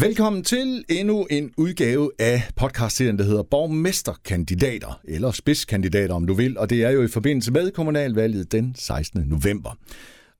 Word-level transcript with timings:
Velkommen 0.00 0.44
til 0.44 0.84
endnu 0.88 1.26
en 1.30 1.52
udgave 1.56 2.10
af 2.18 2.42
podcastserien, 2.56 3.18
der 3.18 3.24
hedder 3.24 3.42
Borgmesterkandidater, 3.42 5.00
eller 5.04 5.30
spidskandidater 5.30 6.14
om 6.14 6.26
du 6.26 6.34
vil, 6.34 6.58
og 6.58 6.70
det 6.70 6.84
er 6.84 6.90
jo 6.90 7.02
i 7.02 7.08
forbindelse 7.08 7.52
med 7.52 7.70
kommunalvalget 7.70 8.52
den 8.52 8.74
16. 8.74 9.20
november. 9.20 9.78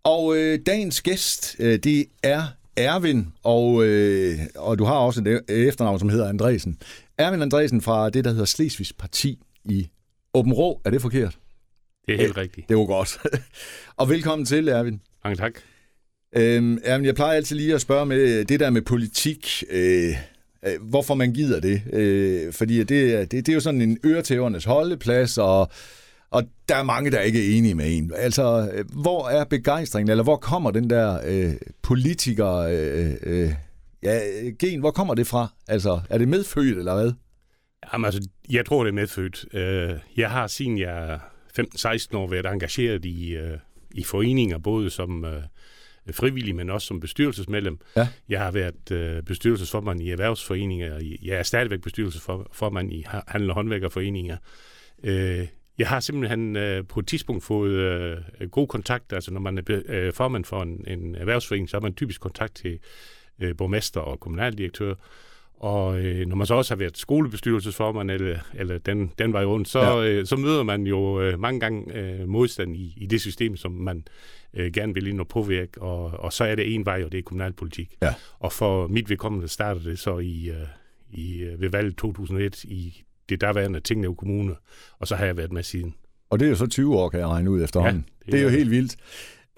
Og 0.04 0.36
øh, 0.36 0.58
dagens 0.66 1.02
gæst, 1.02 1.56
øh, 1.58 1.78
det 1.78 2.06
er 2.22 2.42
Ervin, 2.76 3.26
og, 3.44 3.84
øh, 3.84 4.38
og 4.56 4.78
du 4.78 4.84
har 4.84 4.94
også 4.94 5.40
et 5.48 5.68
efternavn, 5.68 5.98
som 5.98 6.08
hedder 6.08 6.28
Andresen. 6.28 6.78
Ervin 7.18 7.42
Andresen 7.42 7.82
fra 7.82 8.10
det, 8.10 8.24
der 8.24 8.30
hedder 8.30 8.44
Slesvigs 8.44 8.92
Parti 8.92 9.38
i 9.64 9.88
Åben 10.34 10.52
Rå. 10.52 10.80
Er 10.84 10.90
det 10.90 11.02
forkert? 11.02 11.38
Det 12.06 12.14
er 12.14 12.18
helt 12.18 12.36
rigtigt. 12.36 12.68
Det 12.68 12.76
var 12.76 12.86
godt. 12.86 13.18
og 13.96 14.08
velkommen 14.08 14.46
til, 14.46 14.68
Ervin. 14.68 15.00
Mange 15.24 15.36
tak. 15.36 15.52
Øhm, 16.36 16.78
jamen, 16.86 17.04
jeg 17.04 17.14
plejer 17.14 17.36
altid 17.36 17.56
lige 17.56 17.74
at 17.74 17.80
spørge 17.80 18.06
med 18.06 18.44
det 18.44 18.60
der 18.60 18.70
med 18.70 18.82
politik. 18.82 19.64
Øh, 19.70 20.08
øh 20.66 20.72
hvorfor 20.80 21.14
man 21.14 21.32
gider 21.32 21.60
det. 21.60 21.82
Øh, 21.92 22.52
fordi 22.52 22.78
det, 22.78 22.88
det, 22.88 23.32
det 23.32 23.48
er 23.48 23.54
jo 23.54 23.60
sådan 23.60 23.80
en 23.80 23.98
øretævernes 24.04 24.64
holdeplads, 24.64 25.38
og, 25.38 25.70
og 26.30 26.44
der 26.68 26.76
er 26.76 26.82
mange, 26.82 27.10
der 27.10 27.20
ikke 27.20 27.38
er 27.52 27.58
enige 27.58 27.74
med 27.74 27.96
en. 27.98 28.12
Altså, 28.16 28.70
øh, 28.74 28.84
hvor 29.02 29.28
er 29.28 29.44
begejstringen, 29.44 30.10
eller 30.10 30.24
hvor 30.24 30.36
kommer 30.36 30.70
den 30.70 30.90
der 30.90 31.20
øh, 31.26 31.54
politiker... 31.82 32.52
Øh, 32.54 33.10
øh, 33.22 33.52
ja, 34.02 34.20
gen, 34.58 34.80
hvor 34.80 34.90
kommer 34.90 35.14
det 35.14 35.26
fra? 35.26 35.48
Altså, 35.68 36.00
er 36.10 36.18
det 36.18 36.28
medfødt, 36.28 36.78
eller 36.78 36.94
hvad? 36.94 37.12
Jamen, 37.92 38.04
altså, 38.04 38.28
jeg 38.50 38.66
tror, 38.66 38.84
det 38.84 38.90
er 38.90 38.94
medfødt. 38.94 39.44
Øh, 39.54 39.98
jeg 40.16 40.30
har 40.30 40.46
siden 40.46 40.78
jeg 40.78 41.12
er 41.12 41.18
15-16 41.60 42.16
år 42.16 42.30
været 42.30 42.46
engageret 42.46 43.04
i, 43.04 43.36
i 43.94 44.04
foreninger, 44.04 44.58
både 44.58 44.90
som 44.90 45.24
frivillig, 46.12 46.54
men 46.54 46.70
også 46.70 46.86
som 46.86 47.00
bestyrelsesmedlem. 47.00 47.78
Ja. 47.96 48.08
Jeg 48.28 48.40
har 48.40 48.50
været 48.50 48.90
øh, 48.92 49.22
bestyrelsesformand 49.22 50.02
i 50.02 50.10
erhvervsforeninger. 50.10 51.16
Jeg 51.22 51.36
er 51.38 51.42
stadigvæk 51.42 51.80
bestyrelsesformand 51.80 52.92
i 52.92 53.04
handel- 53.28 53.50
og 53.50 53.54
håndværkerforeninger. 53.54 54.36
Øh, 55.04 55.46
jeg 55.78 55.88
har 55.88 56.00
simpelthen 56.00 56.56
øh, 56.56 56.84
på 56.86 57.00
et 57.00 57.06
tidspunkt 57.06 57.44
fået 57.44 57.72
øh, 58.40 58.48
god 58.50 58.68
kontakt. 58.68 59.12
Altså 59.12 59.32
når 59.32 59.40
man 59.40 59.58
er 59.58 59.62
øh, 59.88 60.12
formand 60.12 60.44
for 60.44 60.62
en, 60.62 60.84
en 60.86 61.14
erhvervsforening, 61.14 61.70
så 61.70 61.76
har 61.76 61.80
man 61.80 61.94
typisk 61.94 62.20
kontakt 62.20 62.54
til 62.54 62.78
øh, 63.40 63.56
borgmester 63.56 64.00
og 64.00 64.20
kommunaldirektør. 64.20 64.94
Og 65.60 66.00
øh, 66.00 66.26
når 66.26 66.36
man 66.36 66.46
så 66.46 66.54
også 66.54 66.74
har 66.74 66.78
været 66.78 66.98
skolebestyrelsesformand, 66.98 68.10
eller, 68.10 68.38
eller 68.54 68.78
den, 68.78 69.12
den 69.18 69.32
vej 69.32 69.44
rundt, 69.44 69.68
så, 69.68 69.80
ja. 69.80 70.04
øh, 70.04 70.26
så 70.26 70.36
møder 70.36 70.62
man 70.62 70.82
jo 70.82 71.20
øh, 71.20 71.40
mange 71.40 71.60
gange 71.60 71.94
øh, 71.94 72.28
modstand 72.28 72.76
i, 72.76 72.94
i 72.96 73.06
det 73.06 73.20
system, 73.20 73.56
som 73.56 73.72
man 73.72 74.04
øh, 74.54 74.72
gerne 74.72 74.94
vil 74.94 75.06
ind 75.06 75.20
og 75.20 75.28
påvirke, 75.28 75.82
og, 75.82 76.04
og 76.04 76.32
så 76.32 76.44
er 76.44 76.54
det 76.54 76.74
en 76.74 76.86
vej, 76.86 77.02
og 77.04 77.12
det 77.12 77.18
er 77.18 77.22
kommunalpolitik. 77.22 77.96
Ja. 78.02 78.14
Og 78.38 78.52
for 78.52 78.86
mit 78.86 79.10
vedkommende 79.10 79.48
startede 79.48 79.90
det 79.90 79.98
så 79.98 80.18
i, 80.18 80.50
øh, 80.50 80.66
i, 81.10 81.38
øh, 81.38 81.60
ved 81.60 81.70
valget 81.70 81.96
2001 81.96 82.64
i 82.64 83.04
det 83.28 83.40
derværende 83.40 83.80
Tinglev 83.80 84.16
Kommune, 84.16 84.54
og 84.98 85.08
så 85.08 85.16
har 85.16 85.24
jeg 85.26 85.36
været 85.36 85.52
med 85.52 85.62
siden. 85.62 85.94
Og 86.30 86.40
det 86.40 86.46
er 86.46 86.50
jo 86.50 86.56
så 86.56 86.66
20 86.66 86.96
år, 86.96 87.08
kan 87.08 87.20
jeg 87.20 87.28
regne 87.28 87.50
ud 87.50 87.62
efterhånden. 87.62 88.04
Ja, 88.08 88.24
det, 88.26 88.32
det 88.32 88.40
er 88.40 88.44
jo 88.44 88.50
helt 88.50 88.70
vildt. 88.70 88.96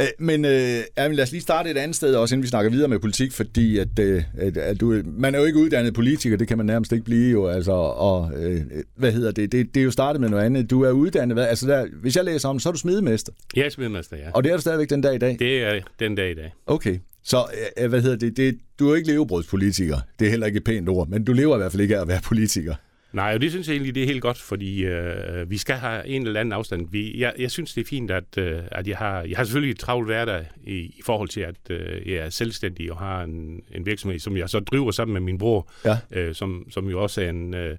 Øh, 0.00 0.06
men 0.18 0.44
øh, 0.44 0.82
lad 0.96 1.20
os 1.20 1.32
lige 1.32 1.42
starte 1.42 1.70
et 1.70 1.76
andet 1.76 1.96
sted 1.96 2.14
også, 2.14 2.34
inden 2.34 2.42
vi 2.42 2.48
snakker 2.48 2.70
videre 2.70 2.88
med 2.88 2.98
politik, 2.98 3.32
fordi 3.32 3.78
at, 3.78 3.98
øh, 4.00 4.22
at, 4.38 4.56
at 4.56 4.80
du, 4.80 5.02
man 5.04 5.34
er 5.34 5.38
jo 5.38 5.44
ikke 5.44 5.58
uddannet 5.58 5.94
politiker, 5.94 6.36
det 6.36 6.48
kan 6.48 6.56
man 6.56 6.66
nærmest 6.66 6.92
ikke 6.92 7.04
blive 7.04 7.30
jo, 7.30 7.46
altså, 7.46 7.72
og 7.72 8.30
øh, 8.36 8.60
hvad 8.96 9.12
hedder 9.12 9.32
det? 9.32 9.52
det, 9.52 9.74
det 9.74 9.80
er 9.80 9.84
jo 9.84 9.90
startet 9.90 10.20
med 10.20 10.28
noget 10.28 10.44
andet. 10.44 10.70
Du 10.70 10.82
er 10.82 10.90
uddannet, 10.90 11.36
hvad, 11.36 11.46
altså 11.46 11.66
der, 11.66 11.86
hvis 12.02 12.16
jeg 12.16 12.24
læser 12.24 12.48
om, 12.48 12.58
så 12.58 12.68
er 12.68 12.72
du 12.72 12.78
smedemester. 12.78 13.32
Jeg 13.56 13.64
er 13.66 13.68
smedemester, 13.68 14.16
ja. 14.16 14.30
Og 14.34 14.44
det 14.44 14.52
er 14.52 14.56
du 14.56 14.60
stadigvæk 14.60 14.90
den 14.90 15.00
dag 15.00 15.14
i 15.14 15.18
dag? 15.18 15.36
Det 15.38 15.62
er 15.62 15.80
den 15.98 16.14
dag 16.14 16.30
i 16.30 16.34
dag. 16.34 16.54
Okay, 16.66 16.98
så 17.24 17.44
øh, 17.78 17.88
hvad 17.88 18.02
hedder 18.02 18.16
det, 18.16 18.36
det, 18.36 18.58
du 18.78 18.84
er 18.84 18.88
jo 18.88 18.94
ikke 18.94 19.08
levebrødspolitiker, 19.08 19.96
det 20.18 20.26
er 20.26 20.30
heller 20.30 20.46
ikke 20.46 20.56
et 20.56 20.64
pænt 20.64 20.88
ord, 20.88 21.08
men 21.08 21.24
du 21.24 21.32
lever 21.32 21.56
i 21.56 21.58
hvert 21.58 21.72
fald 21.72 21.82
ikke 21.82 21.96
af 21.96 22.00
at 22.00 22.08
være 22.08 22.20
politiker. 22.24 22.74
Nej, 23.12 23.34
og 23.34 23.40
det 23.40 23.50
synes 23.50 23.68
jeg 23.68 23.74
egentlig, 23.74 23.94
det 23.94 24.02
er 24.02 24.06
helt 24.06 24.22
godt, 24.22 24.38
fordi 24.38 24.84
øh, 24.84 25.50
vi 25.50 25.58
skal 25.58 25.76
have 25.76 26.06
en 26.06 26.26
eller 26.26 26.40
anden 26.40 26.52
afstand. 26.52 26.88
Vi, 26.90 27.20
jeg, 27.20 27.34
jeg 27.38 27.50
synes, 27.50 27.74
det 27.74 27.80
er 27.80 27.88
fint, 27.88 28.10
at, 28.10 28.38
øh, 28.38 28.62
at 28.72 28.88
jeg 28.88 28.96
har, 28.96 29.22
jeg 29.22 29.36
har 29.36 29.44
selvfølgelig 29.44 29.72
et 29.72 29.78
travlt 29.78 30.06
hverdag 30.06 30.46
i, 30.64 30.76
i 30.76 31.00
forhold 31.04 31.28
til, 31.28 31.40
at 31.40 31.56
øh, 31.70 32.12
jeg 32.12 32.16
er 32.16 32.30
selvstændig 32.30 32.92
og 32.92 32.98
har 32.98 33.22
en, 33.22 33.62
en 33.74 33.86
virksomhed, 33.86 34.18
som 34.18 34.36
jeg 34.36 34.48
så 34.48 34.60
driver 34.60 34.90
sammen 34.90 35.12
med 35.12 35.20
min 35.20 35.38
bror, 35.38 35.70
ja. 35.84 35.98
øh, 36.10 36.34
som, 36.34 36.66
som 36.70 36.88
jo 36.88 37.02
også 37.02 37.22
er 37.22 37.28
en... 37.28 37.54
Øh, 37.54 37.76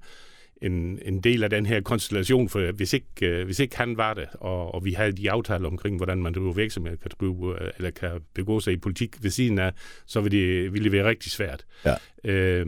en, 0.61 0.99
en 1.05 1.21
del 1.21 1.43
af 1.43 1.49
den 1.49 1.65
her 1.65 1.81
konstellation, 1.81 2.49
for 2.49 2.71
hvis 2.71 2.93
ikke, 2.93 3.07
øh, 3.21 3.45
hvis 3.45 3.59
ikke 3.59 3.77
han 3.77 3.97
var 3.97 4.13
det, 4.13 4.27
og, 4.33 4.75
og 4.75 4.85
vi 4.85 4.93
havde 4.93 5.11
de 5.11 5.31
aftaler 5.31 5.67
omkring, 5.67 5.97
hvordan 5.97 6.21
man 6.21 6.33
driver 6.33 6.53
virksomhed, 6.53 6.97
kan 6.97 7.11
drive, 7.19 7.61
øh, 7.61 7.71
eller 7.77 7.91
kan 7.91 8.09
begå 8.33 8.59
sig 8.59 8.73
i 8.73 8.77
politik 8.77 9.23
ved 9.23 9.29
siden 9.29 9.59
af, 9.59 9.71
så 10.05 10.21
ville 10.21 10.37
det, 10.37 10.73
ville 10.73 10.83
det 10.83 10.91
være 10.91 11.09
rigtig 11.09 11.31
svært. 11.31 11.65
Ja. 11.85 11.95
Øh, 12.23 12.65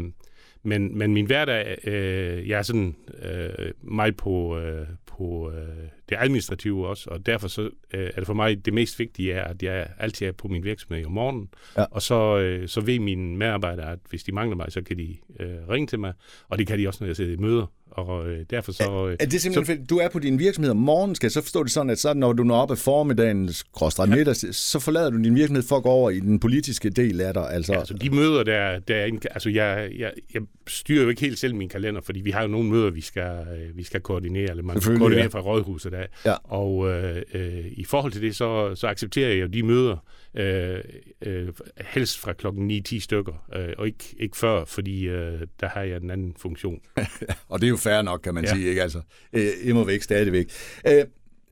men, 0.63 0.97
men 0.97 1.13
min 1.13 1.25
hverdag, 1.25 1.78
øh, 1.88 2.50
jeg 2.50 2.57
er 2.57 2.62
sådan 2.62 2.96
øh, 3.22 3.72
meget 3.81 4.18
på, 4.18 4.57
øh, 4.59 4.88
på 5.06 5.51
øh, 5.51 5.88
det 6.09 6.18
administrative 6.19 6.88
også, 6.88 7.09
og 7.09 7.25
derfor 7.25 7.47
så 7.47 7.62
øh, 7.94 8.09
er 8.13 8.16
det 8.16 8.25
for 8.25 8.34
mig 8.34 8.66
det 8.66 8.74
mest 8.74 9.00
vigtige 9.00 9.34
er, 9.34 9.44
at 9.44 9.63
jeg 9.63 9.88
altid 10.00 10.28
er 10.28 10.31
på 10.31 10.47
min 10.47 10.63
virksomhed 10.63 11.06
om 11.06 11.12
morgenen, 11.12 11.50
ja. 11.78 11.85
og 11.91 12.01
så, 12.01 12.38
øh, 12.38 12.68
så 12.68 12.81
ved 12.81 13.00
mine 13.00 13.38
medarbejdere, 13.38 13.91
at 13.91 14.00
hvis 14.09 14.24
de 14.24 14.31
mangler 14.31 14.56
mig, 14.56 14.72
så 14.72 14.81
kan 14.81 14.97
de 14.97 15.18
øh, 15.40 15.69
ringe 15.69 15.88
til 15.88 16.00
mig, 16.00 16.13
og 16.50 16.57
det 16.57 16.68
kan 16.68 16.80
de 16.80 16.88
også, 16.88 17.03
når 17.03 17.07
jeg 17.07 17.16
sidder 17.16 17.34
i 17.34 17.38
møder, 17.38 17.66
og 17.94 18.30
øh, 18.30 18.46
derfor 18.50 18.72
så... 18.72 19.08
Øh, 19.08 19.18
er 19.20 19.26
det 19.26 19.42
simpelthen, 19.42 19.78
så, 19.78 19.86
du 19.90 19.98
er 19.98 20.09
på 20.09 20.20
din 20.20 20.40
virksomhed 20.40 20.72
om 20.72 20.78
morgenen, 20.78 21.16
skal 21.16 21.28
jeg 21.28 21.31
så 21.31 21.42
forstå 21.42 21.64
det 21.64 21.72
sådan, 21.72 21.90
at 21.90 22.00
så 22.00 22.14
når 22.14 22.34
du 22.34 22.44
når 22.44 22.56
op 22.56 22.72
af 22.72 22.78
formiddagen, 22.78 23.50
ja. 23.81 24.06
middag, 24.06 24.36
så 24.36 24.80
forlader 24.80 25.09
du 25.09 25.18
din 25.18 25.36
virksomhed 25.36 25.64
for 25.64 25.78
at 25.78 25.84
gå 25.84 25.90
over 25.90 26.09
i 26.09 26.20
den 26.20 26.40
politiske 26.40 26.90
del 26.90 27.22
af 27.22 27.34
dig? 27.34 27.52
Altså, 27.52 27.74
ja, 27.74 27.80
altså 27.80 27.94
de 27.94 28.09
møder, 28.09 28.44
der, 28.44 28.80
der 28.80 28.96
er, 28.96 29.09
altså 29.31 29.50
jeg, 29.50 29.90
jeg, 29.98 30.12
jeg 30.34 30.42
styrer 30.68 31.04
jo 31.04 31.09
ikke 31.09 31.22
helt 31.22 31.40
selv 31.40 31.56
min 31.56 31.70
kalender, 31.70 32.02
fordi 32.02 32.22
vi 32.22 32.31
har 32.31 32.42
jo 32.42 32.48
nogle 32.48 32.70
møder, 32.70 32.92
vi 32.92 33.02
skal, 33.02 33.31
øh, 33.58 33.78
vi 33.78 33.84
skal 33.84 34.02
koordinere, 34.02 34.50
eller 34.50 34.64
man 34.64 34.81
skal 34.81 34.98
koordinere 34.98 35.24
ja. 35.24 35.40
fra 35.40 35.40
rådhuset 35.40 35.94
af. 35.94 36.08
Ja. 36.25 36.34
Og 36.44 36.90
øh, 36.90 37.22
øh, 37.34 37.66
i 37.72 37.84
forhold 37.84 38.12
til 38.12 38.22
det, 38.22 38.36
så, 38.36 38.75
så 38.75 38.88
accepterer 38.88 39.30
jeg 39.30 39.42
jo 39.42 39.48
de 39.48 39.64
møder, 39.64 39.98
øh, 40.36 40.80
øh, 41.22 41.48
helst 41.82 42.20
fra 42.20 42.34
klokken 42.34 42.72
9-10 42.72 43.00
stykker, 43.00 43.46
øh, 43.56 43.74
og 43.78 43.88
ikke, 43.88 44.16
ikke 44.20 44.38
før, 44.38 44.66
fordi 44.66 45.08
øh, 45.08 45.42
der 45.60 45.68
har 45.68 45.82
jeg 45.82 45.98
en 45.98 46.12
anden 46.12 46.36
funktion. 46.40 46.80
og 47.50 47.62
det 47.62 47.68
er 47.68 47.70
jo 47.70 47.78
fair 47.78 48.02
nok, 48.02 48.22
kan 48.24 48.34
man 48.34 48.44
ja. 48.44 48.54
sige, 48.54 48.70
ikke? 48.70 48.82
Altså, 48.82 49.02
øh, 49.34 49.48
imod 49.64 49.86
væk 49.86 50.02
stadigvæk. 50.02 50.52
Øh, 50.88 51.04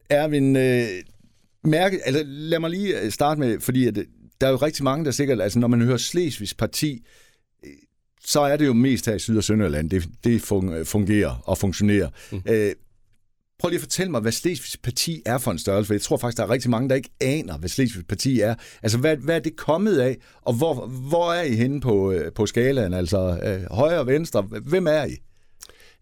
Erwin, 0.09 0.55
øh, 0.55 0.87
mærke, 1.63 1.99
altså, 2.05 2.23
lad 2.25 2.59
mig 2.59 2.69
lige 2.69 3.01
øh, 3.01 3.11
starte 3.11 3.39
med, 3.39 3.59
fordi 3.59 3.87
at, 3.87 3.95
der 4.41 4.47
er 4.47 4.51
jo 4.51 4.57
rigtig 4.57 4.83
mange, 4.83 5.05
der 5.05 5.11
sikkert, 5.11 5.41
altså 5.41 5.59
når 5.59 5.67
man 5.67 5.81
hører 5.81 5.97
Slesvigs 5.97 6.53
parti, 6.53 7.03
øh, 7.65 7.71
så 8.25 8.41
er 8.41 8.57
det 8.57 8.65
jo 8.65 8.73
mest 8.73 9.05
her 9.05 9.15
i 9.15 9.19
Syd- 9.19 9.37
og 9.37 9.43
Sønderland, 9.43 9.89
det, 9.89 10.09
det 10.23 10.41
fungerer 10.85 11.41
og 11.45 11.57
funktionerer. 11.57 12.09
Mm. 12.31 12.41
Øh, 12.49 12.71
Prøv 13.61 13.69
lige 13.69 13.77
at 13.77 13.81
fortælle 13.81 14.11
mig, 14.11 14.21
hvad 14.21 14.31
Slesvigs 14.31 14.77
Parti 14.77 15.21
er 15.25 15.37
for 15.37 15.51
en 15.51 15.59
størrelse, 15.59 15.87
for 15.87 15.93
jeg 15.93 16.01
tror 16.01 16.17
faktisk, 16.17 16.37
der 16.37 16.43
er 16.43 16.49
rigtig 16.49 16.69
mange, 16.69 16.89
der 16.89 16.95
ikke 16.95 17.09
aner, 17.21 17.57
hvad 17.57 17.69
Slesvigs 17.69 18.05
Parti 18.07 18.39
er. 18.39 18.55
Altså, 18.83 18.97
hvad, 18.97 19.17
hvad 19.17 19.35
er 19.35 19.39
det 19.39 19.55
kommet 19.55 19.99
af, 19.99 20.17
og 20.41 20.53
hvor, 20.53 20.87
hvor 20.87 21.33
er 21.33 21.43
I 21.43 21.55
henne 21.55 21.81
på, 21.81 22.11
øh, 22.11 22.33
på 22.33 22.45
skalaen? 22.45 22.93
Altså, 22.93 23.39
øh, 23.43 23.77
højre 23.77 23.99
og 23.99 24.07
venstre, 24.07 24.41
hvem 24.41 24.87
er 24.87 25.05
I? 25.05 25.15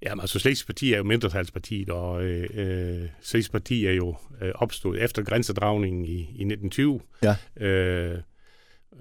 Jamen, 0.01 0.21
altså 0.21 0.39
Slesvigs 0.39 0.65
Parti 0.65 0.93
er 0.93 0.97
jo 0.97 1.03
mindretalspartiet, 1.03 1.89
og 1.89 2.23
øh, 2.23 2.49
øh 2.53 3.07
Slesvigs 3.21 3.49
Parti 3.49 3.85
er 3.85 3.93
jo 3.93 4.15
øh, 4.41 4.51
opstået 4.55 5.03
efter 5.03 5.23
grænsedragningen 5.23 6.05
i, 6.05 6.17
i 6.17 6.45
1920. 6.45 6.99
Ja. 7.23 7.65
Øh, 7.65 8.17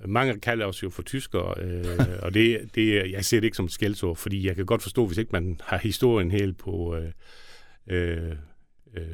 mange 0.07 0.41
kalder 0.41 0.67
os 0.67 0.83
jo 0.83 0.91
for 0.91 1.03
tyskere, 1.03 1.55
øh, 1.63 1.85
og 2.23 2.35
det, 2.35 2.61
det, 2.75 3.13
jeg 3.13 3.25
ser 3.25 3.41
det 3.41 3.45
ikke 3.45 3.57
som 3.57 3.67
et 3.67 3.73
skældsord, 3.73 4.17
fordi 4.17 4.47
jeg 4.47 4.57
kan 4.57 4.67
godt 4.67 4.83
forstå, 4.83 5.07
hvis 5.07 5.19
ikke 5.19 5.33
man 5.33 5.61
har 5.65 5.79
historien 5.79 6.31
helt 6.31 6.59
på, 6.59 6.97
øh, 6.97 7.11
øh, 7.91 8.33
øh, 8.97 9.07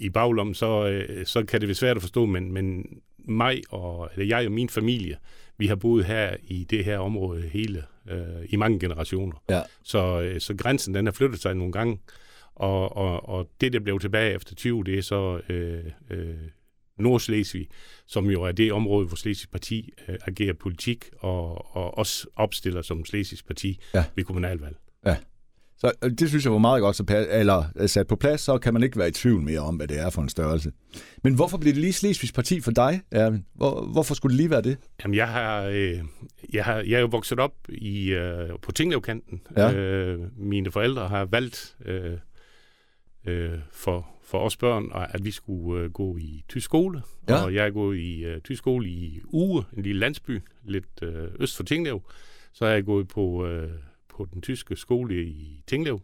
i 0.00 0.08
baglommen, 0.08 0.54
så, 0.54 0.86
øh, 0.86 1.26
så 1.26 1.44
kan 1.44 1.60
det 1.60 1.68
være 1.68 1.74
svært 1.74 1.96
at 1.96 2.02
forstå, 2.02 2.26
men, 2.26 2.52
men 2.52 2.86
mig 3.18 3.62
og 3.70 4.10
eller 4.14 4.26
jeg 4.26 4.46
og 4.46 4.52
min 4.52 4.68
familie, 4.68 5.16
vi 5.58 5.66
har 5.66 5.76
boet 5.76 6.04
her 6.04 6.36
i 6.42 6.64
det 6.64 6.84
her 6.84 6.98
område 6.98 7.42
hele, 7.42 7.84
øh, 8.10 8.44
i 8.48 8.56
mange 8.56 8.78
generationer. 8.78 9.42
Ja. 9.50 9.62
Så, 9.82 10.20
øh, 10.20 10.40
så 10.40 10.54
grænsen 10.54 10.94
den 10.94 11.06
har 11.06 11.12
flyttet 11.12 11.40
sig 11.40 11.54
nogle 11.54 11.72
gange, 11.72 11.98
og, 12.54 12.96
og, 12.96 13.28
og 13.28 13.50
det, 13.60 13.72
der 13.72 13.80
blev 13.80 14.00
tilbage 14.00 14.34
efter 14.34 14.54
20, 14.54 14.84
det 14.84 14.98
er 14.98 15.02
så 15.02 15.40
øh, 15.48 15.84
øh, 16.10 16.34
Nordslesvig, 16.98 17.68
som 18.06 18.30
jo 18.30 18.42
er 18.42 18.52
det 18.52 18.72
område, 18.72 19.06
hvor 19.06 19.16
Slesvigs 19.16 19.46
Parti 19.46 19.92
øh, 20.08 20.16
agerer 20.26 20.52
politik 20.52 21.04
og, 21.18 21.76
og 21.76 21.98
også 21.98 22.26
opstiller 22.36 22.82
som 22.82 23.04
Slesvigs 23.04 23.42
Parti 23.42 23.80
ja. 23.94 24.04
ved 24.14 24.24
kommunalvalg. 24.24 24.76
Ja. 25.06 25.16
Så 25.78 25.92
øh, 26.04 26.10
det 26.10 26.28
synes 26.28 26.44
jeg 26.44 26.52
var 26.52 26.58
meget 26.58 26.80
godt 26.80 26.96
så 26.96 27.26
eller 27.30 27.64
øh, 27.76 27.88
sat 27.88 28.06
på 28.06 28.16
plads, 28.16 28.40
så 28.40 28.58
kan 28.58 28.72
man 28.74 28.82
ikke 28.82 28.98
være 28.98 29.08
i 29.08 29.12
tvivl 29.12 29.42
mere 29.42 29.60
om, 29.60 29.76
hvad 29.76 29.88
det 29.88 30.00
er 30.00 30.10
for 30.10 30.22
en 30.22 30.28
størrelse. 30.28 30.72
Men 31.24 31.34
hvorfor 31.34 31.58
blev 31.58 31.72
det 31.72 31.80
lige 31.80 31.92
Slesvigs 31.92 32.32
Parti 32.32 32.60
for 32.60 32.70
dig, 32.70 33.02
Erwin? 33.10 33.44
Hvor, 33.54 33.86
hvorfor 33.92 34.14
skulle 34.14 34.30
det 34.32 34.36
lige 34.36 34.50
være 34.50 34.62
det? 34.62 34.76
Jamen, 35.04 35.14
jeg 35.14 35.28
har, 35.28 35.62
øh, 35.62 35.98
jeg 36.52 36.64
har, 36.64 36.74
jeg 36.76 36.92
er 36.92 37.00
jo 37.00 37.06
vokset 37.06 37.40
op 37.40 37.54
i, 37.68 38.10
øh, 38.12 38.48
på 38.62 38.72
Tinglevkanten. 38.72 39.40
Ja. 39.56 39.72
Øh, 39.72 40.20
mine 40.38 40.72
forældre 40.72 41.08
har 41.08 41.24
valgt 41.24 41.76
øh, 41.84 42.12
øh, 43.26 43.58
for, 43.72 44.06
for 44.24 44.38
os 44.38 44.56
børn, 44.56 44.84
at 44.94 45.24
vi 45.24 45.30
skulle 45.30 45.82
øh, 45.82 45.90
gå 45.90 46.16
i 46.16 46.44
tysk 46.48 46.64
skole. 46.64 47.02
Ja. 47.28 47.44
Og 47.44 47.54
jeg 47.54 47.66
er 47.66 47.70
gået 47.70 47.98
i 47.98 48.24
øh, 48.24 48.40
tysk 48.40 48.58
skole 48.58 48.88
i 48.88 49.20
Uge, 49.24 49.64
en 49.76 49.82
lille 49.82 50.00
landsby, 50.00 50.42
lidt 50.64 51.02
øh, 51.02 51.28
øst 51.40 51.56
for 51.56 51.64
Tinglev. 51.64 52.02
Så 52.52 52.64
er 52.64 52.70
jeg 52.70 52.84
gået 52.84 53.08
på... 53.08 53.46
Øh, 53.46 53.70
på 54.16 54.26
den 54.32 54.42
tyske 54.42 54.76
skole 54.76 55.24
i 55.24 55.62
Tinglev 55.66 56.00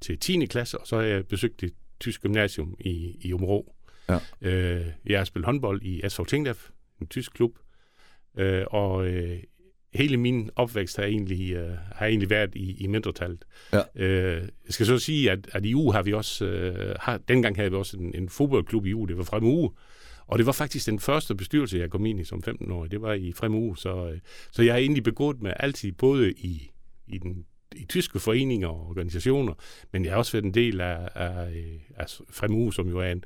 til 0.00 0.18
10. 0.18 0.46
klasse, 0.46 0.78
og 0.78 0.86
så 0.86 0.96
har 0.96 1.02
jeg 1.02 1.26
besøgt 1.26 1.60
det 1.60 1.74
tyske 2.00 2.22
gymnasium 2.22 2.76
i, 2.80 3.16
i 3.20 3.32
Områ. 3.32 3.74
Ja. 4.08 4.18
Øh, 4.40 4.86
jeg 5.06 5.18
har 5.18 5.24
spillet 5.24 5.46
håndbold 5.46 5.82
i 5.82 6.08
SV 6.08 6.24
Tinglev, 6.24 6.54
en 7.00 7.06
tysk 7.06 7.32
klub, 7.32 7.58
øh, 8.38 8.64
og 8.66 9.06
øh, 9.06 9.42
hele 9.94 10.16
min 10.16 10.50
opvækst 10.56 10.96
har 10.96 11.04
egentlig, 11.04 11.52
øh, 11.52 11.76
har 11.92 12.06
egentlig 12.06 12.30
været 12.30 12.54
i, 12.54 12.82
i 12.82 12.86
mindretallet. 12.86 13.44
Ja. 13.72 13.80
Øh, 13.94 14.42
jeg 14.66 14.72
skal 14.74 14.86
så 14.86 14.98
sige, 14.98 15.30
at, 15.30 15.48
at 15.52 15.64
i 15.64 15.74
uge 15.74 15.94
har 15.94 16.02
vi 16.02 16.12
også, 16.12 16.44
øh, 16.44 16.96
har, 17.00 17.18
dengang 17.18 17.56
havde 17.56 17.70
vi 17.70 17.76
også 17.76 17.96
en, 17.96 18.14
en 18.14 18.28
fodboldklub 18.28 18.86
i 18.86 18.94
uge, 18.94 19.08
det 19.08 19.18
var 19.18 19.24
frem 19.24 19.44
uge, 19.44 19.70
og 20.26 20.38
det 20.38 20.46
var 20.46 20.52
faktisk 20.52 20.86
den 20.86 20.98
første 20.98 21.34
bestyrelse, 21.34 21.78
jeg 21.78 21.90
kom 21.90 22.06
ind 22.06 22.20
i 22.20 22.24
som 22.24 22.42
15-årig. 22.48 22.90
Det 22.90 23.02
var 23.02 23.12
i 23.12 23.32
frem 23.32 23.54
uge, 23.54 23.78
så, 23.78 24.08
øh, 24.08 24.18
så 24.52 24.62
jeg 24.62 24.74
har 24.74 24.78
egentlig 24.78 25.02
begået 25.02 25.42
mig 25.42 25.54
altid 25.58 25.92
både 25.92 26.32
i 26.32 26.70
i 27.08 27.18
den 27.18 27.44
i 27.76 27.84
tyske 27.84 28.18
foreninger 28.18 28.68
og 28.68 28.88
organisationer, 28.88 29.54
men 29.92 30.04
jeg 30.04 30.12
har 30.12 30.18
også 30.18 30.32
været 30.32 30.44
en 30.44 30.54
del 30.54 30.80
af, 30.80 31.08
af, 31.14 31.48
af 31.96 32.06
Fremu, 32.30 32.70
som 32.70 32.88
jo 32.88 32.98
er 32.98 33.12
en, 33.12 33.24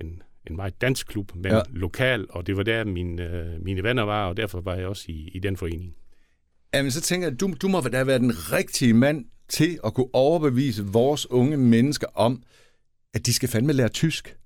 en, 0.00 0.22
en 0.50 0.56
meget 0.56 0.80
dansk 0.80 1.06
klub, 1.06 1.34
men 1.34 1.52
ja. 1.52 1.60
lokal, 1.70 2.26
og 2.30 2.46
det 2.46 2.56
var 2.56 2.62
der 2.62 2.84
mine, 2.84 3.58
mine 3.62 3.82
venner 3.82 4.02
var, 4.02 4.28
og 4.28 4.36
derfor 4.36 4.60
var 4.60 4.74
jeg 4.74 4.86
også 4.86 5.04
i, 5.08 5.30
i 5.34 5.38
den 5.38 5.56
forening. 5.56 5.94
Jamen, 6.74 6.90
så 6.90 7.00
tænker 7.00 7.28
jeg, 7.28 7.40
du, 7.40 7.54
du 7.62 7.68
må 7.68 7.80
da 7.80 8.04
være 8.04 8.18
den 8.18 8.32
rigtige 8.52 8.94
mand 8.94 9.24
til 9.48 9.78
at 9.84 9.94
kunne 9.94 10.14
overbevise 10.14 10.84
vores 10.84 11.30
unge 11.30 11.56
mennesker 11.56 12.06
om, 12.14 12.42
at 13.14 13.26
de 13.26 13.34
skal 13.34 13.48
fandme 13.48 13.72
lære 13.72 13.88
tysk. 13.88 14.36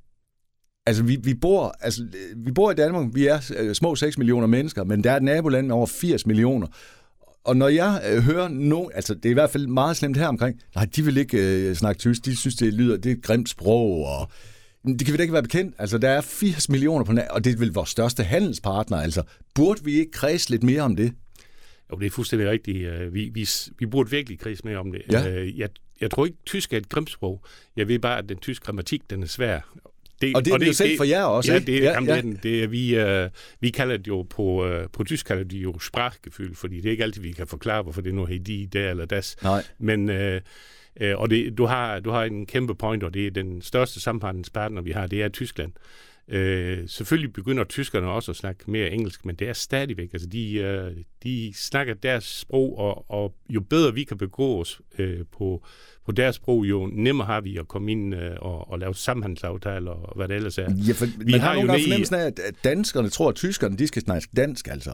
Altså, 0.87 1.03
vi, 1.03 1.19
vi, 1.23 1.35
bor, 1.35 1.75
altså, 1.81 2.07
vi 2.37 2.53
bor 2.53 2.71
i 2.71 2.75
Danmark, 2.75 3.15
vi 3.15 3.27
er 3.27 3.53
øh, 3.57 3.75
små 3.75 3.95
6 3.97 4.19
millioner 4.19 4.47
mennesker, 4.47 4.85
men 4.85 5.05
der 5.05 5.11
er 5.11 5.17
et 5.17 5.23
naboland 5.23 5.67
med 5.67 5.75
over 5.75 5.87
80 5.87 6.27
millioner, 6.27 6.67
og 7.45 7.57
når 7.57 7.69
jeg 7.69 8.03
øh, 8.11 8.23
hører 8.23 8.49
nogen, 8.49 8.91
altså 8.95 9.15
det 9.15 9.25
er 9.25 9.31
i 9.31 9.33
hvert 9.33 9.51
fald 9.51 9.67
meget 9.67 9.97
slemt 9.97 10.17
her 10.17 10.27
omkring, 10.27 10.61
nej, 10.75 10.85
de 10.97 11.05
vil 11.05 11.17
ikke 11.17 11.39
øh, 11.39 11.75
snakke 11.75 11.99
tysk, 11.99 12.25
de 12.25 12.37
synes, 12.37 12.57
det 12.57 12.75
lyder, 12.75 12.97
det 12.97 13.13
er 13.13 13.17
et 13.17 13.23
grimt 13.23 13.49
sprog, 13.49 14.07
og 14.07 14.31
det 14.87 15.05
kan 15.05 15.13
vi 15.13 15.17
da 15.17 15.23
ikke 15.23 15.33
være 15.33 15.43
bekendt. 15.43 15.75
Altså, 15.79 15.99
der 15.99 16.09
er 16.09 16.21
80 16.21 16.69
millioner 16.69 17.05
på 17.05 17.13
og 17.31 17.45
det 17.45 17.53
er 17.53 17.57
vel 17.57 17.73
vores 17.73 17.91
største 17.91 18.23
handelspartner, 18.23 18.97
altså. 18.97 19.23
Burde 19.55 19.85
vi 19.85 19.93
ikke 19.93 20.11
kredse 20.11 20.51
lidt 20.51 20.63
mere 20.63 20.83
om 20.83 20.97
det? 20.97 21.13
Jo, 21.93 21.97
det 21.97 22.07
er 22.07 22.11
fuldstændig 22.11 22.49
rigtigt. 22.49 22.87
Øh, 22.87 23.15
vi, 23.15 23.31
vi, 23.35 23.49
vi 23.79 23.87
burde 23.87 24.11
virkelig 24.11 24.39
kredse 24.39 24.63
mere 24.65 24.79
om 24.79 24.93
det. 24.93 25.03
Ja. 25.13 25.31
Øh, 25.31 25.59
jeg, 25.59 25.69
jeg 26.01 26.11
tror 26.11 26.27
ikke, 26.27 26.39
tysk 26.47 26.73
er 26.73 26.77
et 26.77 26.89
grimt 26.89 27.11
sprog. 27.11 27.45
Jeg 27.77 27.89
ved 27.89 27.99
bare, 27.99 28.19
at 28.19 28.29
den 28.29 28.39
tyske 28.39 28.65
grammatik, 28.65 29.11
den 29.11 29.23
er 29.23 29.27
svær. 29.27 29.61
Det, 30.23 30.37
og 30.37 30.45
det 30.45 30.51
er 30.51 30.55
og 30.55 30.61
det, 30.61 30.67
jo 30.67 30.73
selv 30.73 30.97
for 30.97 31.05
jer 31.05 31.23
også, 31.25 31.53
ja, 31.53 31.59
ikke? 31.59 31.73
Det, 31.73 31.83
ja, 31.83 31.93
jamen, 31.93 32.09
ja. 32.09 32.21
Det, 32.21 32.43
det 32.43 32.63
er, 32.63 32.67
vi, 32.67 33.03
uh, 33.25 33.31
vi 33.61 33.71
kalder 33.71 33.97
det 33.97 34.09
jo 34.09 34.23
på, 34.23 34.67
uh, 34.67 34.91
på 34.93 35.05
tysk 35.05 35.27
kalder 35.27 35.45
det 35.45 35.57
jo 35.57 35.79
sprachgefühl, 35.79 36.55
fordi 36.55 36.77
det 36.77 36.87
er 36.87 36.91
ikke 36.91 37.05
altid, 37.05 37.23
vi 37.23 37.33
kan 37.33 37.47
forklare, 37.47 37.83
hvorfor 37.83 38.01
det 38.01 38.11
er 38.11 38.15
nu 38.15 38.25
her 38.25 38.39
de, 38.39 38.69
der 38.73 38.91
eller 38.91 39.05
das. 39.05 39.37
Nej. 39.43 39.65
Men, 39.79 40.09
uh, 40.09 40.17
uh, 41.01 41.21
og 41.21 41.31
det, 41.31 41.59
du, 41.59 41.65
har, 41.65 42.01
du 42.01 42.11
har 42.11 42.25
en 42.25 42.47
kæmpe 42.47 42.75
point, 42.75 43.03
og 43.03 43.15
det 43.15 43.27
er 43.27 43.31
den 43.31 43.63
største 43.63 44.01
samhandelspartner, 44.01 44.83
vi 44.83 44.91
har, 44.91 45.07
det 45.07 45.23
er 45.23 45.29
Tyskland. 45.29 45.73
Øh, 46.29 46.89
selvfølgelig 46.89 47.33
begynder 47.33 47.65
tyskerne 47.65 48.11
også 48.11 48.31
at 48.31 48.37
snakke 48.37 48.71
mere 48.71 48.91
engelsk, 48.91 49.25
men 49.25 49.37
det 49.37 49.49
er 49.49 49.53
stadigvæk, 49.53 50.13
altså 50.13 50.29
de, 50.29 50.55
øh, 50.55 50.97
de 51.23 51.53
snakker 51.57 51.95
deres 51.95 52.25
sprog, 52.25 52.79
og, 52.79 53.11
og 53.11 53.35
jo 53.51 53.61
bedre 53.61 53.95
vi 53.95 54.05
kan 54.05 54.19
begå 54.19 54.61
os 54.61 54.81
øh, 54.99 55.21
på, 55.39 55.65
på 56.07 56.13
deres 56.13 56.37
sprog, 56.37 56.65
jo 56.65 56.91
nemmere 56.93 57.27
har 57.27 57.41
vi 57.41 57.57
at 57.57 57.69
komme 57.69 57.93
ind 57.93 58.15
øh, 58.15 58.37
og, 58.41 58.71
og 58.71 58.79
lave 58.79 58.95
samhandelsaftaler 58.95 59.91
og 59.91 60.17
hvad 60.17 60.29
det 60.29 60.37
ellers 60.37 60.59
er. 60.59 60.69
Ja, 60.89 60.93
for, 60.93 61.25
vi 61.25 61.33
har, 61.33 61.39
har 61.39 61.55
jo 61.55 61.67
nogle 61.67 61.83
gange 61.83 62.17
af, 62.17 62.27
at 62.27 62.55
danskerne 62.65 63.09
tror, 63.09 63.29
at 63.29 63.35
tyskerne 63.35 63.77
de 63.77 63.87
skal 63.87 64.03
snakke 64.03 64.29
dansk, 64.37 64.69
altså. 64.69 64.93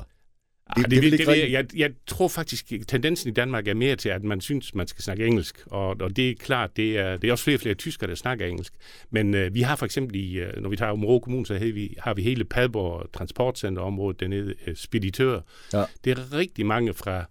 Det, 0.77 0.91
det, 0.91 1.03
det, 1.03 1.13
det, 1.13 1.27
det, 1.27 1.53
jeg, 1.53 1.67
jeg 1.77 1.91
tror 2.07 2.29
faktisk, 2.29 2.73
tendensen 2.89 3.31
i 3.31 3.33
Danmark 3.33 3.69
er 3.69 3.75
mere 3.75 3.97
til, 3.97 4.09
at 4.09 4.25
man 4.25 4.41
synes, 4.41 4.75
man 4.75 4.87
skal 4.87 5.03
snakke 5.03 5.27
engelsk. 5.27 5.63
Og, 5.67 5.97
og 6.01 6.17
det 6.17 6.31
er 6.31 6.35
klart, 6.35 6.77
det 6.77 6.99
er, 6.99 7.17
det 7.17 7.29
er 7.29 7.33
også 7.33 7.45
flere 7.45 7.57
og 7.57 7.61
flere 7.61 7.75
tyskere, 7.75 8.11
der 8.11 8.15
snakker 8.15 8.47
engelsk. 8.47 8.73
Men 9.11 9.35
øh, 9.35 9.55
vi 9.55 9.61
har 9.61 9.77
for 9.77 9.85
eksempel, 9.85 10.17
i, 10.17 10.33
øh, 10.33 10.63
når 10.63 10.71
vi 10.71 10.77
tager 10.77 10.93
Områ 10.93 11.19
Kommune, 11.19 11.47
så 11.47 11.55
har 11.55 11.73
vi, 11.73 11.95
har 11.99 12.15
vi 12.15 12.23
hele 12.23 12.45
Padborg 12.45 13.13
Transportcenterområdet 13.13 14.21
dernede, 14.21 14.55
øh, 14.67 14.77
speditør. 14.77 15.41
Ja. 15.73 15.85
Det 16.05 16.19
er 16.19 16.33
rigtig 16.33 16.67
mange 16.67 16.95
fra 16.95 17.25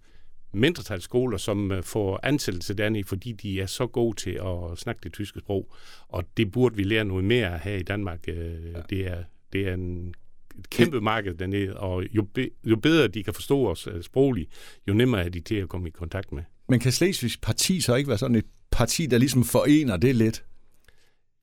mindretalsskoler, 0.54 1.38
som 1.38 1.72
øh, 1.72 1.84
får 1.84 2.20
ansættelse 2.24 2.74
dernede, 2.74 3.04
fordi 3.04 3.32
de 3.32 3.62
er 3.62 3.66
så 3.66 3.88
gode 3.88 4.16
til 4.16 4.32
at 4.32 4.78
snakke 4.78 5.00
det 5.04 5.14
tyske 5.14 5.40
sprog. 5.40 5.74
Og 6.08 6.24
det 6.38 6.52
burde 6.52 6.76
vi 6.76 6.84
lære 6.84 7.06
noget 7.06 7.24
mere 7.24 7.60
her 7.64 7.76
i 7.76 7.84
Danmark. 7.84 8.20
Øh, 8.28 8.36
ja. 8.74 8.80
Det 8.90 9.08
er 9.08 9.24
det 9.54 9.68
er 9.68 9.74
en 9.74 10.14
et 10.60 10.70
kæmpe 10.70 11.02
marked 11.02 11.34
dernede, 11.34 11.78
og 11.78 12.04
jo, 12.14 12.24
be, 12.34 12.50
jo 12.66 12.76
bedre 12.76 13.08
de 13.08 13.24
kan 13.24 13.34
forstå 13.34 13.68
os 13.68 13.88
uh, 13.88 14.02
sprogligt, 14.02 14.50
jo 14.88 14.94
nemmere 14.94 15.26
er 15.26 15.30
de 15.30 15.40
til 15.40 15.56
at 15.56 15.70
komme 15.70 15.88
i 15.88 15.92
kontakt 15.92 16.32
med. 16.32 16.44
Men 16.70 16.80
kan 16.80 16.92
Slesvigs 16.92 17.38
parti 17.38 17.82
så 17.82 17.96
ikke 17.96 18.10
være 18.10 18.18
sådan 18.18 18.36
et 18.36 18.46
parti, 18.72 19.06
der 19.06 19.18
ligesom 19.18 19.44
forener 19.44 19.98
det 19.98 20.16
lidt? 20.16 20.44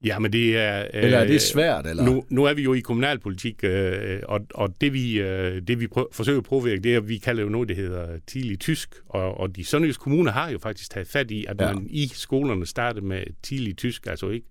Ja, 0.05 0.19
men 0.19 0.33
det 0.33 0.57
er... 0.57 0.83
Øh, 0.83 1.05
eller 1.05 1.19
er 1.19 1.27
det 1.27 1.43
svært? 1.43 1.87
Eller? 1.87 2.05
Nu, 2.05 2.25
nu 2.29 2.45
er 2.45 2.55
vi 2.55 2.63
jo 2.63 2.75
i 2.75 2.81
kommunalpolitik, 2.81 3.65
øh, 3.65 4.21
og, 4.23 4.41
og 4.55 4.81
det 4.81 4.93
vi, 4.93 5.21
øh, 5.21 5.63
det 5.63 5.81
vi 5.81 5.87
prøver, 5.87 6.09
forsøger 6.13 6.39
at 6.39 6.45
påvirke, 6.45 6.83
det 6.83 6.93
er, 6.95 6.97
at 6.97 7.09
vi 7.09 7.19
kalder 7.19 7.43
jo 7.43 7.49
noget, 7.49 7.69
der 7.69 7.75
hedder 7.75 8.19
tidlig 8.27 8.61
tysk, 8.61 8.95
og, 9.09 9.41
og 9.41 9.57
de 9.57 9.65
sønderjyske 9.65 10.03
kommuner 10.03 10.33
har 10.33 10.51
jo 10.51 10.59
faktisk 10.59 10.91
taget 10.91 11.09
fat 11.09 11.31
i, 11.31 11.45
at 11.49 11.61
ja. 11.61 11.73
man 11.73 11.87
i 11.91 12.09
skolerne 12.15 12.67
starter 12.67 13.01
med 13.01 13.23
tidlig 13.43 13.77
tysk, 13.77 14.07
altså 14.07 14.29
ikke 14.29 14.47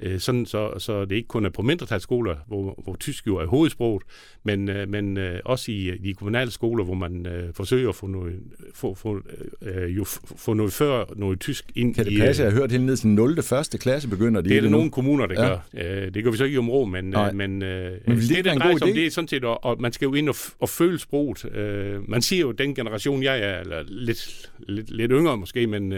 øh, 0.00 0.20
sådan 0.20 0.46
så, 0.46 0.74
så 0.78 1.04
det 1.04 1.16
ikke 1.16 1.28
kun 1.28 1.44
er 1.44 1.50
på 1.50 1.62
mindretalsskoler, 1.62 2.36
hvor, 2.46 2.80
hvor 2.84 2.96
tysk 2.96 3.26
jo 3.26 3.36
er 3.36 3.46
hovedsproget, 3.46 4.02
men, 4.42 4.68
øh, 4.68 4.88
men 4.88 5.16
øh, 5.16 5.40
også 5.44 5.72
i 5.72 5.98
de 6.04 6.14
kommunale 6.14 6.50
skoler, 6.50 6.84
hvor 6.84 6.94
man 6.94 7.26
øh, 7.26 7.54
forsøger 7.54 7.88
at 7.88 7.94
få 7.94 8.06
noget, 8.06 8.34
få, 8.74 8.94
få, 8.94 9.20
øh, 9.62 9.96
jo, 9.96 10.04
få 10.36 10.54
noget 10.54 10.72
før 10.72 11.04
noget 11.16 11.40
tysk 11.40 11.64
ind 11.74 11.94
Kan 11.94 12.04
det 12.04 12.12
i, 12.12 12.18
passe, 12.18 12.42
jeg 12.42 12.52
har 12.52 12.58
hørt 12.58 12.72
helt 12.72 12.84
ned 12.84 12.96
til 12.96 13.08
0. 13.08 13.42
første 13.42 13.78
klasse 13.78 14.08
begynder 14.08 14.40
de 14.40 14.48
Det 14.48 14.56
er 14.56 14.60
der 14.60 14.68
nogle 14.68 14.90
kommuner, 14.90 15.26
der 15.26 15.42
ja. 15.42 15.48
gør. 15.48 16.04
Øh, 16.04 16.14
det 16.14 16.24
gør 16.24 16.30
vi 16.30 16.36
så 16.36 16.44
ikke 16.44 16.54
i 16.54 16.58
området, 16.58 16.88
men, 16.88 17.16
øh, 17.16 17.34
men, 17.34 17.62
øh, 17.62 17.92
men 18.06 18.16
det, 18.16 18.28
det, 18.28 18.44
der 18.44 18.58
drejer 18.58 18.76
sig 18.76 18.88
om, 18.88 18.94
det 18.94 19.06
er 19.06 19.10
sådan 19.10 19.28
set, 19.28 19.44
og, 19.44 19.64
og 19.64 19.80
man 19.80 19.92
skal 19.92 20.06
jo 20.06 20.14
ind 20.14 20.28
og, 20.28 20.34
og 20.58 20.68
føle 20.68 20.98
sproget. 20.98 21.54
Øh, 21.54 22.10
man 22.10 22.22
siger 22.22 22.40
jo, 22.40 22.52
den 22.52 22.74
generation, 22.74 23.22
jeg 23.22 23.40
er, 23.40 23.60
eller 23.60 23.84
lidt, 23.86 24.50
lidt, 24.58 24.90
lidt 24.90 25.12
yngre 25.12 25.36
måske, 25.36 25.66
men 25.66 25.92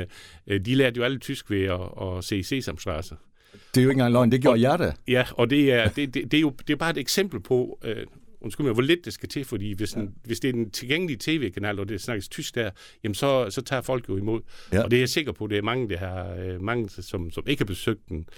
øh, 0.46 0.60
de 0.60 0.74
lærte 0.74 0.96
jo 0.96 1.04
alle 1.04 1.18
tysk 1.18 1.50
ved 1.50 1.64
at, 1.64 1.80
at 2.02 2.24
se 2.24 2.42
Sesamstrasse. 2.42 3.14
Det 3.52 3.80
er 3.80 3.84
jo 3.84 3.90
ikke 3.90 3.98
engang 3.98 4.12
løgn, 4.12 4.32
det 4.32 4.42
gjorde 4.42 4.70
jeg 4.70 4.78
da. 4.78 4.92
Ja, 5.08 5.24
og 5.32 5.50
det 5.50 5.72
er, 5.72 5.88
det, 5.88 6.14
det, 6.14 6.30
det 6.30 6.34
er 6.34 6.40
jo 6.40 6.52
det 6.66 6.72
er 6.72 6.76
bare 6.76 6.90
et 6.90 6.98
eksempel 6.98 7.40
på, 7.40 7.78
øh, 7.84 8.06
undskyld 8.40 8.64
mig, 8.66 8.72
hvor 8.72 8.82
lidt 8.82 9.04
det 9.04 9.12
skal 9.12 9.28
til, 9.28 9.44
fordi 9.44 9.72
hvis, 9.72 9.92
en, 9.92 10.02
ja. 10.02 10.08
hvis 10.24 10.40
det 10.40 10.50
er 10.50 10.54
en 10.54 10.70
tilgængelig 10.70 11.20
tv-kanal, 11.20 11.80
og 11.80 11.88
det 11.88 12.00
snakkes 12.00 12.28
tysk 12.28 12.54
der, 12.54 12.70
jamen 13.04 13.14
så, 13.14 13.50
så 13.50 13.62
tager 13.62 13.82
folk 13.82 14.08
jo 14.08 14.16
imod. 14.16 14.40
Ja. 14.72 14.82
Og 14.82 14.90
det 14.90 14.96
er 14.96 15.00
jeg 15.00 15.08
sikker 15.08 15.32
på, 15.32 15.46
det 15.46 15.58
er 15.58 15.62
mange, 15.62 15.88
der 15.88 15.96
har, 15.96 16.34
øh, 16.34 16.62
mange 16.62 16.88
som, 16.88 17.30
som 17.30 17.44
ikke 17.46 17.60
har 17.60 17.66
besøgt 17.66 18.08
en, 18.08 18.28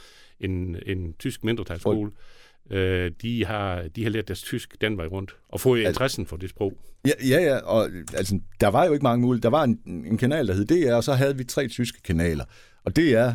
en, 0.40 0.76
en 0.86 1.14
tysk 1.18 1.44
mindretalsskole. 1.44 2.10
Øh, 2.70 3.10
de, 3.22 3.44
har, 3.44 3.82
de 3.96 4.02
har 4.02 4.10
lært 4.10 4.28
deres 4.28 4.42
tysk 4.42 4.80
den 4.80 4.96
vej 4.96 5.06
rundt, 5.06 5.36
og 5.48 5.60
fået 5.60 5.78
altså, 5.78 5.88
interessen 5.88 6.26
for 6.26 6.36
det 6.36 6.50
sprog. 6.50 6.72
Ja, 7.06 7.10
ja, 7.28 7.40
ja, 7.42 7.56
og 7.58 7.88
altså, 8.14 8.40
der 8.60 8.68
var 8.68 8.84
jo 8.84 8.92
ikke 8.92 9.02
mange 9.02 9.20
muligheder. 9.20 9.50
Der 9.50 9.56
var 9.56 9.64
en, 9.64 9.80
en 9.86 10.18
kanal, 10.18 10.48
der 10.48 10.54
hed 10.54 10.64
DR, 10.64 10.94
og 10.94 11.04
så 11.04 11.12
havde 11.12 11.36
vi 11.36 11.44
tre 11.44 11.68
tyske 11.68 12.02
kanaler. 12.02 12.44
Og 12.84 12.96
DR, 12.96 13.30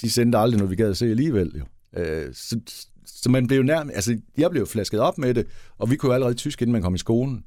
de 0.00 0.10
sendte 0.10 0.38
aldrig 0.38 0.58
noget, 0.58 0.70
vi 0.70 0.76
gad 0.76 0.90
at 0.90 0.96
se 0.96 1.06
alligevel. 1.06 1.52
Jo. 1.58 1.64
Øh, 2.00 2.34
så, 2.34 2.60
så 3.06 3.30
man 3.30 3.46
blev 3.46 3.62
nærmest, 3.62 3.94
altså 3.94 4.18
jeg 4.38 4.50
blev 4.50 4.66
flasket 4.66 5.00
op 5.00 5.18
med 5.18 5.34
det, 5.34 5.46
og 5.78 5.90
vi 5.90 5.96
kunne 5.96 6.10
jo 6.10 6.14
allerede 6.14 6.34
tysk, 6.34 6.62
inden 6.62 6.72
man 6.72 6.82
kom 6.82 6.94
i 6.94 6.98
skolen. 6.98 7.44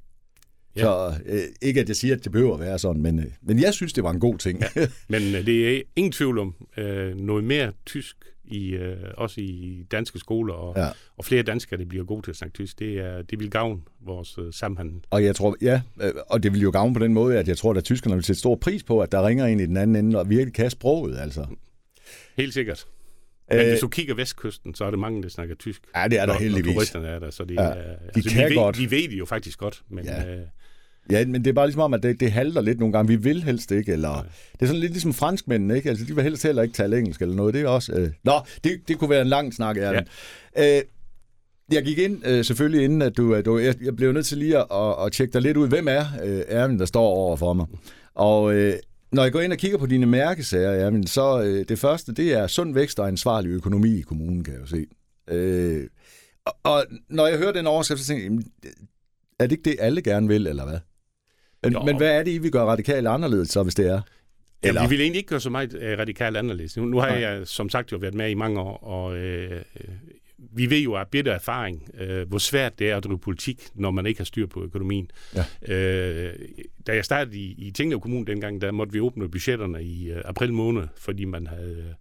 Ja. 0.76 0.82
Så 0.82 1.14
øh, 1.26 1.42
ikke 1.62 1.82
at 1.82 1.88
jeg 1.88 1.96
siger, 1.96 2.16
at 2.16 2.24
det 2.24 2.32
behøver 2.32 2.54
at 2.54 2.60
være 2.60 2.80
sådan, 2.80 3.02
men, 3.02 3.20
øh, 3.20 3.26
men 3.42 3.60
jeg 3.60 3.74
synes, 3.74 3.94
det 3.94 4.04
var 4.04 4.12
en 4.12 4.20
god 4.20 4.38
ting. 4.38 4.62
Ja. 4.76 4.88
Men 5.10 5.22
øh, 5.36 5.46
det 5.46 5.78
er 5.78 5.82
ingen 5.96 6.12
tvivl 6.12 6.40
om 6.40 6.56
øh, 6.78 7.16
noget 7.16 7.44
mere 7.44 7.72
tysk, 7.86 8.16
i, 8.52 8.70
øh, 8.70 8.98
også 9.18 9.42
i 9.42 9.84
danske 9.92 10.20
skoler, 10.20 10.54
og, 10.54 10.74
ja. 10.78 10.90
og 11.18 11.26
flere 11.26 11.44
danskere, 11.44 11.80
der 11.80 11.86
bliver 11.86 12.06
gode 12.06 12.22
til 12.22 12.32
at 12.32 12.36
snakke 12.36 12.54
tysk, 12.54 12.80
det, 12.80 13.00
er, 13.00 13.22
det 13.22 13.40
vil 13.40 13.52
gavne 13.52 13.82
vores 14.06 14.38
øh, 14.38 14.54
samhandel. 14.54 15.02
Og 15.10 15.24
jeg 15.24 15.36
tror, 15.36 15.56
ja, 15.62 15.82
øh, 16.02 16.14
og 16.30 16.44
det 16.44 16.54
vil 16.54 16.62
jo 16.62 16.72
gavne 16.72 16.94
på 16.94 17.00
den 17.00 17.14
måde, 17.14 17.38
at 17.38 17.48
jeg 17.48 17.58
tror, 17.58 17.74
at 17.74 17.84
tyskerne 17.84 18.16
vil 18.16 18.24
sætte 18.24 18.40
stor 18.40 18.56
pris 18.56 18.84
på, 18.84 19.00
at 19.00 19.12
der 19.12 19.28
ringer 19.28 19.46
en 19.46 19.60
i 19.60 19.66
den 19.66 19.78
anden 19.78 19.96
ende 19.96 20.20
og 20.20 20.30
virkelig 20.30 20.54
kan 20.54 20.70
sproget, 20.70 21.18
altså. 21.20 21.46
Helt 22.38 22.54
sikkert. 22.54 22.86
Men 23.50 23.60
Æh, 23.60 23.70
hvis 23.70 23.80
du 23.80 23.88
kigger 23.88 24.16
vestkysten, 24.16 24.76
så 24.76 24.86
er 24.86 24.90
det 24.90 25.00
mange, 25.00 25.24
der 25.24 25.30
snakker 25.30 25.56
tysk. 25.56 25.82
Ja, 25.96 26.08
det 26.08 26.20
er 26.20 26.26
der 26.26 26.34
heldigvis. 26.34 26.66
Når 26.66 26.74
turisterne 26.74 27.08
er 27.08 27.20
der, 27.20 27.30
så 27.30 27.44
de, 27.44 27.54
ja, 27.54 27.64
de 27.64 27.74
altså, 28.16 28.30
kan 28.30 28.50
vi, 28.50 28.56
godt. 28.56 28.80
Ved, 28.80 28.88
vi 28.88 28.96
ved 28.96 29.10
det 29.10 29.20
jo 29.20 29.26
faktisk 29.26 29.60
godt, 29.60 29.82
men, 29.90 30.06
ja. 30.06 30.36
øh, 30.36 30.42
Ja, 31.10 31.26
men 31.26 31.44
det 31.44 31.48
er 31.50 31.54
bare 31.54 31.68
ligesom 31.68 31.82
om, 31.82 31.94
at 31.94 32.04
det, 32.04 32.20
det 32.20 32.32
halter 32.32 32.62
lidt 32.62 32.80
nogle 32.80 32.94
gange. 32.94 33.08
Vi 33.08 33.16
vil 33.16 33.44
helst 33.44 33.72
ikke, 33.72 33.92
eller... 33.92 34.10
Nej. 34.10 34.24
Det 34.54 34.62
er 34.62 34.66
sådan 34.66 34.80
lidt 34.80 34.92
ligesom 34.92 35.14
franskmændene, 35.14 35.76
ikke? 35.76 35.90
Altså, 35.90 36.06
de 36.06 36.16
vil 36.16 36.24
helst 36.24 36.44
heller 36.44 36.62
ikke 36.62 36.74
tale 36.74 36.98
engelsk 36.98 37.22
eller 37.22 37.36
noget. 37.36 37.54
Det 37.54 37.62
er 37.62 37.68
også... 37.68 37.94
Øh... 37.94 38.10
Nå, 38.24 38.34
det, 38.64 38.82
det 38.88 38.98
kunne 39.00 39.10
være 39.10 39.22
en 39.22 39.28
lang 39.28 39.54
snak, 39.54 39.78
Erlen. 39.78 40.08
Ja. 40.58 40.78
Øh, 40.78 40.84
jeg 41.72 41.84
gik 41.84 41.98
ind 41.98 42.28
øh, 42.28 42.46
selvfølgelig 42.46 42.84
inden, 42.84 43.02
at 43.02 43.18
du, 43.18 43.42
du 43.42 43.58
jeg, 43.58 43.76
jeg 43.82 43.96
blev 43.96 44.12
nødt 44.12 44.26
til 44.26 44.38
lige 44.38 44.58
at, 44.58 44.66
at, 44.72 45.06
at 45.06 45.12
tjekke 45.12 45.34
dig 45.34 45.42
lidt 45.42 45.58
ud. 45.58 45.68
Hvem 45.68 45.88
er 45.88 46.06
øh, 46.24 46.42
Erwin, 46.48 46.80
der 46.80 46.86
står 46.86 47.06
over 47.06 47.38
for 47.38 47.54
mig? 47.54 47.66
Og 48.16 48.54
øh, 48.54 48.74
når 49.12 49.24
jeg 49.24 49.32
går 49.32 49.42
ind 49.42 49.54
og 49.54 49.58
kigger 49.58 49.78
på 49.78 49.86
dine 49.86 50.06
mærkesager, 50.06 50.72
Erwin, 50.72 51.08
så 51.08 51.42
øh, 51.42 51.66
det 51.70 51.80
første, 51.80 52.14
det 52.14 52.34
er 52.34 52.48
sund 52.48 52.74
vækst 52.74 53.00
og 53.00 53.08
ansvarlig 53.08 53.50
økonomi 53.50 53.98
i 53.98 54.02
kommunen, 54.02 54.44
kan 54.44 54.54
jeg 54.54 54.62
jo 54.62 54.66
se. 54.66 54.86
Øh, 55.28 55.88
og, 56.46 56.54
og 56.64 56.86
når 57.10 57.28
jeg 57.28 57.38
hører 57.38 57.52
den 57.52 57.68
overskrift, 57.68 58.02
så 58.02 58.08
tænker 58.08 58.24
jeg, 58.24 58.72
er 59.40 59.48
det 59.48 59.52
ikke 59.52 59.70
det, 59.70 59.76
alle 59.80 60.02
gerne 60.02 60.28
vil, 60.28 60.48
eller 60.48 60.66
hvad? 60.66 60.80
Men, 61.64 61.86
men 61.86 61.98
hvad 61.98 62.20
er 62.20 62.24
det, 62.24 62.32
I 62.32 62.38
vil 62.38 62.52
gøre 62.52 62.66
radikalt 62.66 63.08
anderledes, 63.08 63.50
så 63.50 63.64
hvis 63.64 63.76
det 63.76 63.88
er? 63.88 64.02
Eller? 64.64 64.82
Ja, 64.82 64.88
vi 64.88 64.96
vil 64.96 65.02
egentlig 65.02 65.18
ikke 65.18 65.30
gøre 65.30 65.40
så 65.40 65.50
meget 65.50 65.74
uh, 65.74 66.00
radikalt 66.00 66.38
anderledes. 66.38 66.78
Nu, 66.78 66.86
nu 66.86 67.00
har 67.00 67.10
Nej. 67.10 67.20
jeg 67.20 67.48
som 67.48 67.70
sagt 67.70 67.92
jo 67.92 67.98
været 67.98 68.14
med 68.14 68.30
i 68.30 68.34
mange 68.34 68.60
år, 68.60 68.78
og 68.78 69.18
øh, 69.18 69.62
vi 70.54 70.70
ved 70.70 70.80
jo 70.80 70.94
af 70.94 71.08
bitter 71.08 71.34
erfaring, 71.34 71.90
øh, 71.98 72.28
hvor 72.28 72.38
svært 72.38 72.80
det 72.80 72.90
er 72.90 72.98
at 72.98 73.04
drive 73.04 73.20
politik, 73.20 73.62
når 73.74 73.92
man 73.92 74.06
ikke 74.06 74.20
har 74.20 74.26
styr 74.26 74.48
på 74.48 74.64
økonomien. 74.64 75.12
Ja. 75.36 75.76
Øh, 75.76 76.34
da 76.88 76.96
jeg 76.96 77.06
startede 77.06 77.38
i, 77.38 77.56
i 77.58 77.72
Tinglev 77.72 78.00
Kommune 78.02 78.26
dengang, 78.26 78.62
der 78.62 78.72
måtte 78.72 78.94
vi 78.94 79.00
åbne 79.00 79.30
budgetterne 79.30 79.84
i 79.84 80.12
øh, 80.12 80.22
april 80.26 80.54
måned, 80.54 80.88
fordi 80.98 81.26
man 81.26 81.48
havde, 81.48 81.96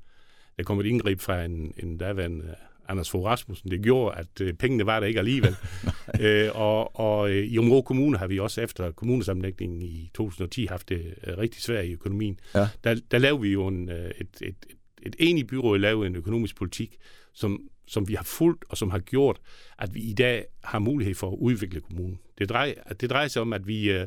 der 0.57 0.65
kom 0.65 0.81
et 0.81 0.87
indgreb 0.87 1.21
fra 1.21 1.45
en, 1.45 1.75
en 1.79 1.99
daværende 1.99 2.55
Anders 2.91 3.11
Fogh 3.11 3.25
Rasmussen. 3.25 3.71
Det 3.71 3.83
gjorde, 3.83 4.17
at 4.19 4.41
øh, 4.41 4.55
pengene 4.55 4.87
var 4.87 5.01
der 5.01 5.07
ikke 5.07 5.19
alligevel. 5.19 5.57
øh, 6.21 6.49
og 6.55 7.01
og 7.01 7.31
øh, 7.31 7.45
i 7.45 7.59
Områ 7.59 7.83
Kommune 7.83 8.19
har 8.19 8.27
vi 8.27 8.39
også 8.39 8.61
efter 8.61 8.91
kommunesammenlægningen 8.91 9.83
i 9.83 10.11
2010 10.15 10.67
haft 10.67 10.89
det 10.89 11.15
øh, 11.27 11.39
rigtig 11.39 11.63
svært 11.63 11.85
i 11.85 11.93
økonomien. 11.93 12.39
Ja. 12.55 12.69
Der, 12.85 12.97
der 13.11 13.19
lavede 13.19 13.43
vi 13.43 13.49
jo 13.49 13.67
en, 13.67 13.89
øh, 13.89 14.11
et, 14.21 14.29
et, 14.41 14.47
et, 14.47 14.57
et 15.03 15.17
enigt 15.19 15.49
byråd 15.49 15.79
lavede 15.79 16.07
en 16.07 16.17
økonomisk 16.17 16.57
politik, 16.57 16.97
som, 17.35 17.61
som 17.91 18.09
vi 18.09 18.15
har 18.15 18.25
fulgt 18.25 18.65
og 18.69 18.77
som 18.77 18.91
har 18.91 18.99
gjort, 18.99 19.41
at 19.79 19.95
vi 19.95 20.01
i 20.01 20.13
dag 20.13 20.45
har 20.65 20.79
mulighed 20.79 21.15
for 21.15 21.31
at 21.33 21.37
udvikle 21.39 21.81
kommunen. 21.81 22.19
Det 22.39 22.49
drejer, 22.49 22.75
det 23.01 23.11
drejer 23.11 23.29
sig 23.29 23.43
om, 23.43 23.53
at 23.53 23.67
vi... 23.67 23.91
Øh, 23.91 24.07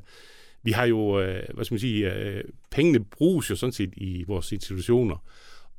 vi 0.66 0.72
har 0.72 0.86
jo, 0.86 1.22
øh, 1.22 1.44
hvad 1.54 1.66
skal 1.66 1.74
man 1.74 1.80
sige, 1.80 2.14
øh, 2.14 2.44
pengene 2.72 3.06
bruges 3.06 3.50
jo 3.50 3.56
sådan 3.56 3.74
set 3.74 3.94
i 3.98 4.24
vores 4.28 4.52
institutioner. 4.52 5.18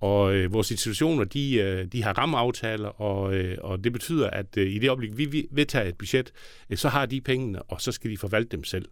Og 0.00 0.34
øh, 0.34 0.52
vores 0.52 0.70
institutioner, 0.70 1.24
de, 1.24 1.54
øh, 1.54 1.86
de 1.86 2.02
har 2.02 2.18
rammeaftaler, 2.18 2.88
og, 2.88 3.34
øh, 3.34 3.58
og 3.60 3.84
det 3.84 3.92
betyder, 3.92 4.30
at 4.30 4.56
øh, 4.56 4.72
i 4.72 4.78
det 4.78 4.88
øjeblik, 4.88 5.16
vi 5.16 5.48
vedtager 5.50 5.88
et 5.88 5.98
budget, 5.98 6.32
øh, 6.70 6.76
så 6.76 6.88
har 6.88 7.06
de 7.06 7.20
pengene, 7.20 7.62
og 7.62 7.80
så 7.80 7.92
skal 7.92 8.10
de 8.10 8.18
forvalte 8.18 8.56
dem 8.56 8.64
selv. 8.64 8.88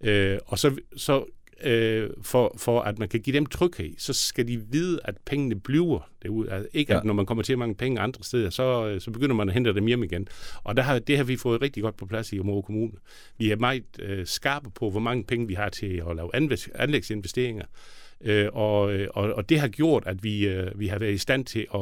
Øh, 0.00 0.38
og 0.46 0.58
så, 0.58 0.76
så 0.96 1.24
øh, 1.64 2.10
for, 2.22 2.54
for 2.58 2.80
at 2.80 2.98
man 2.98 3.08
kan 3.08 3.20
give 3.20 3.36
dem 3.36 3.46
tryghed, 3.46 3.94
så 3.98 4.12
skal 4.12 4.48
de 4.48 4.56
vide, 4.56 5.00
at 5.04 5.14
pengene 5.26 5.60
bliver 5.60 6.10
derude. 6.22 6.52
Altså 6.52 6.68
ikke 6.72 6.92
ja. 6.92 6.98
at 6.98 7.04
når 7.04 7.14
man 7.14 7.26
kommer 7.26 7.42
til 7.42 7.52
at 7.52 7.58
mange 7.58 7.74
penge 7.74 8.00
andre 8.00 8.24
steder, 8.24 8.50
så, 8.50 8.86
øh, 8.86 9.00
så 9.00 9.10
begynder 9.10 9.34
man 9.34 9.48
at 9.48 9.54
hente 9.54 9.74
dem 9.74 9.86
hjem 9.86 10.02
igen. 10.02 10.28
Og 10.64 10.76
der 10.76 10.82
har, 10.82 10.98
det 10.98 11.16
har 11.16 11.24
vi 11.24 11.36
fået 11.36 11.62
rigtig 11.62 11.82
godt 11.82 11.96
på 11.96 12.06
plads 12.06 12.32
i 12.32 12.40
Område 12.40 12.62
Kommune. 12.62 12.92
Vi 13.38 13.50
er 13.50 13.56
meget 13.56 13.84
øh, 13.98 14.26
skarpe 14.26 14.70
på, 14.70 14.90
hvor 14.90 15.00
mange 15.00 15.24
penge 15.24 15.46
vi 15.46 15.54
har 15.54 15.68
til 15.68 16.02
at 16.10 16.16
lave 16.16 16.30
anlægsinvesteringer. 16.74 17.64
Øh, 18.20 18.48
og, 18.52 18.92
øh, 18.92 19.08
og, 19.14 19.32
og 19.32 19.48
det 19.48 19.60
har 19.60 19.68
gjort, 19.68 20.02
at 20.06 20.24
vi, 20.24 20.46
øh, 20.46 20.80
vi 20.80 20.86
har 20.86 20.98
været 20.98 21.12
i 21.12 21.18
stand 21.18 21.44
til 21.44 21.66
at, 21.74 21.80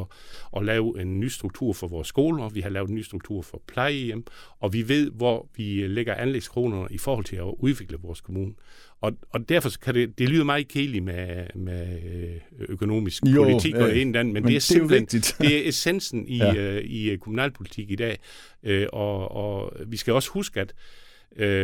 at 0.56 0.64
lave 0.64 1.00
en 1.00 1.20
ny 1.20 1.28
struktur 1.28 1.72
for 1.72 1.88
vores 1.88 2.08
skoler, 2.08 2.48
vi 2.48 2.60
har 2.60 2.70
lavet 2.70 2.88
en 2.88 2.94
ny 2.94 3.02
struktur 3.02 3.42
for 3.42 3.62
plejehjem, 3.66 4.24
og 4.60 4.72
vi 4.72 4.88
ved, 4.88 5.10
hvor 5.10 5.48
vi 5.56 5.86
lægger 5.86 6.14
anlægskronerne 6.14 6.88
i 6.90 6.98
forhold 6.98 7.24
til 7.24 7.36
at 7.36 7.54
udvikle 7.58 7.98
vores 8.02 8.20
kommune. 8.20 8.54
Og, 9.00 9.12
og 9.30 9.48
derfor 9.48 9.70
kan 9.82 9.94
det, 9.94 10.18
det 10.18 10.28
lyder 10.28 10.44
meget 10.44 10.68
kedeligt 10.68 11.04
med, 11.04 11.46
med 11.54 11.98
øh, 12.02 12.66
økonomisk 12.68 13.22
jo, 13.26 13.42
politik 13.42 13.74
og 13.74 13.90
øh, 13.90 14.00
en 14.00 14.14
anden, 14.14 14.34
men, 14.34 14.42
men 14.42 14.50
det 14.50 14.56
er 14.56 14.60
simpelthen 14.60 15.06
det 15.06 15.30
er, 15.30 15.44
det 15.44 15.56
er 15.64 15.68
essensen 15.68 16.28
i, 16.28 16.38
ja. 16.42 16.76
uh, 16.76 16.84
i 16.84 17.16
kommunalpolitik 17.16 17.90
i 17.90 17.96
dag. 17.96 18.18
Uh, 18.62 18.70
og, 18.92 19.30
og 19.30 19.72
vi 19.86 19.96
skal 19.96 20.12
også 20.12 20.30
huske, 20.30 20.60
at 20.60 20.74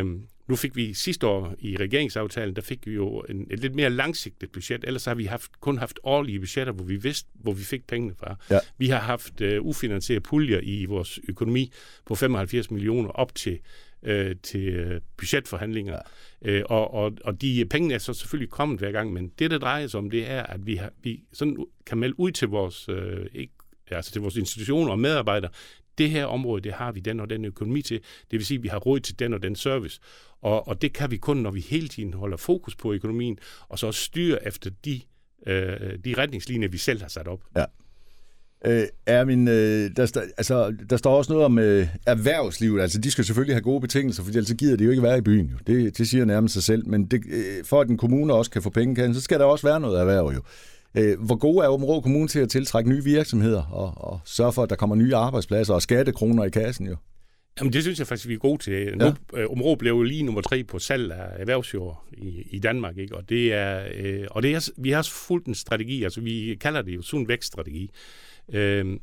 uh, 0.03 0.21
nu 0.49 0.57
fik 0.57 0.77
vi 0.77 0.95
sidste 0.95 1.27
år 1.27 1.55
i 1.59 1.77
regeringsaftalen, 1.77 2.57
der 2.57 2.63
fik 2.63 2.87
vi 2.87 2.93
jo 2.93 3.21
en, 3.21 3.47
et 3.51 3.61
lidt 3.61 3.75
mere 3.75 3.91
langsigtet 3.91 4.51
budget. 4.51 4.85
Ellers 4.85 5.05
har 5.05 5.15
vi 5.15 5.25
haft, 5.25 5.61
kun 5.61 5.79
haft 5.79 6.01
årlige 6.03 6.39
budgetter, 6.39 6.73
hvor 6.73 6.85
vi 6.85 6.97
vidste, 6.97 7.29
hvor 7.35 7.53
vi 7.53 7.65
fik 7.65 7.87
pengene 7.87 8.15
fra. 8.19 8.37
Ja. 8.51 8.59
Vi 8.79 8.89
har 8.89 9.01
haft 9.01 9.41
uh, 9.41 9.67
ufinansierede 9.67 10.23
puljer 10.23 10.61
i 10.63 10.85
vores 10.85 11.21
økonomi 11.29 11.73
på 12.07 12.15
75 12.15 12.71
millioner 12.71 13.09
op 13.09 13.35
til 13.35 13.59
øh, 14.03 14.37
til 14.43 14.69
øh, 14.69 15.01
budgetforhandlinger. 15.17 15.99
Ja. 16.45 16.51
Øh, 16.51 16.65
og, 16.69 16.95
og, 16.95 17.13
og 17.25 17.41
de 17.41 17.67
penge 17.71 17.95
er 17.95 17.99
så 17.99 18.15
selvfølgelig 18.15 18.51
kommet 18.51 18.79
hver 18.79 18.93
gang, 18.93 19.13
men 19.13 19.33
det, 19.39 19.51
der 19.51 19.59
drejer 19.59 19.87
sig 19.87 19.99
om, 19.99 20.11
det 20.11 20.31
er, 20.31 20.43
at 20.43 20.67
vi, 20.67 20.77
har, 20.77 20.91
vi 21.03 21.25
sådan 21.33 21.67
kan 21.87 21.99
melde 21.99 22.21
ud 22.21 22.31
til 22.31 22.49
vores, 22.49 22.89
øh, 22.89 23.27
ikke, 23.33 23.53
altså 23.91 24.13
til 24.13 24.21
vores 24.21 24.37
institutioner 24.37 24.91
og 24.91 24.99
medarbejdere, 24.99 25.51
det 25.99 26.11
her 26.11 26.25
område, 26.25 26.63
det 26.63 26.73
har 26.73 26.93
vi 26.93 27.01
den 27.01 27.21
og 27.21 27.31
den 27.31 27.45
økonomi 27.45 27.83
til. 27.83 28.01
Det 28.31 28.39
vil 28.39 28.47
sige, 28.47 28.59
at 28.59 28.63
vi 28.63 28.69
har 28.69 28.79
råd 28.79 29.01
til 29.01 29.19
den 29.19 29.35
og 29.35 29.43
den 29.43 29.57
service. 29.57 30.01
Og, 30.41 30.69
og 30.69 30.83
det 30.83 30.93
kan 30.93 31.11
vi 31.11 31.17
kun, 31.17 31.37
når 31.37 31.51
vi 31.51 31.61
hele 31.61 31.89
tiden 31.89 32.15
holder 32.15 32.37
fokus 32.37 32.77
på 32.77 32.93
økonomien, 32.93 33.39
og 33.69 33.79
så 33.79 33.93
styre 33.93 34.47
efter 34.47 34.71
de, 34.85 35.01
øh, 35.47 35.99
de 36.05 36.15
retningslinjer, 36.19 36.69
vi 36.69 36.79
selv 36.79 37.01
har 37.01 37.09
sat 37.09 37.29
op. 37.29 37.45
Ja. 37.57 37.65
Øh, 38.65 38.85
er 39.07 39.25
min, 39.25 39.49
øh, 39.49 39.91
der, 39.97 40.21
altså, 40.37 40.75
der 40.91 40.97
står 40.97 41.17
også 41.17 41.33
noget 41.33 41.45
om 41.45 41.59
øh, 41.59 41.87
erhvervslivet. 42.07 42.81
Altså, 42.81 42.99
de 42.99 43.11
skal 43.11 43.25
selvfølgelig 43.25 43.55
have 43.55 43.63
gode 43.63 43.81
betingelser, 43.81 44.23
for 44.23 44.31
ellers 44.31 44.55
gider 44.59 44.77
de 44.77 44.85
jo 44.85 44.91
ikke 44.91 45.03
være 45.03 45.19
i 45.19 45.21
byen. 45.21 45.47
Jo. 45.47 45.57
Det, 45.67 45.99
det 45.99 46.09
siger 46.09 46.25
nærmest 46.25 46.55
sig 46.55 46.63
selv. 46.63 46.89
Men 46.89 47.07
det, 47.07 47.23
øh, 47.31 47.65
for 47.65 47.81
at 47.81 47.89
en 47.89 47.97
kommune 47.97 48.35
også 48.35 48.51
kan 48.51 48.63
få 48.63 48.71
penge, 48.71 49.15
så 49.15 49.21
skal 49.21 49.39
der 49.39 49.45
også 49.45 49.67
være 49.67 49.81
noget 49.81 50.01
erhverv. 50.01 50.33
Jo. 50.35 50.41
Øh, 50.95 51.21
hvor 51.21 51.37
gode 51.37 51.65
er 51.65 51.69
Åben 51.69 52.03
Kommune 52.03 52.29
til 52.29 52.41
at 52.41 52.49
tiltrække 52.49 52.91
nye 52.91 53.05
virksomheder 53.05 53.63
og, 53.63 53.93
og 53.97 54.21
sørge 54.25 54.53
for, 54.53 54.63
at 54.63 54.71
der 54.71 54.77
kommer 54.77 54.97
nye 54.97 55.15
arbejdspladser 55.15 55.75
og 55.75 55.83
skattekroner 55.83 56.45
i 56.45 56.51
kassen? 56.51 56.87
Jo? 56.87 56.97
Jamen, 57.61 57.73
det 57.73 57.83
synes 57.83 57.99
jeg 57.99 58.07
faktisk, 58.07 58.29
vi 58.29 58.35
er 58.35 58.39
gode 58.39 58.63
til. 58.63 58.73
Ja. 58.73 58.91
Nu, 58.91 59.15
øh, 59.35 59.51
Områ 59.51 59.75
blev 59.75 59.93
jo 59.93 60.03
lige 60.03 60.23
nummer 60.23 60.41
tre 60.41 60.65
på 60.65 60.79
salg 60.79 61.13
af 61.13 61.41
erhvervsjord 61.41 62.05
i, 62.13 62.43
i 62.51 62.59
Danmark, 62.59 62.99
ikke? 62.99 63.17
og, 63.17 63.29
det 63.29 63.53
er, 63.53 63.83
øh, 63.95 64.27
og 64.31 64.43
det 64.43 64.55
er, 64.55 64.71
vi 64.77 64.91
har 64.91 65.03
fulgt 65.03 65.47
en 65.47 65.55
strategi, 65.55 66.05
altså 66.05 66.21
vi 66.21 66.59
kalder 66.61 66.83
det 66.83 66.95
jo 66.95 67.03
sund 67.03 67.27
vækststrategi. 67.27 67.91
Øh, 68.53 68.99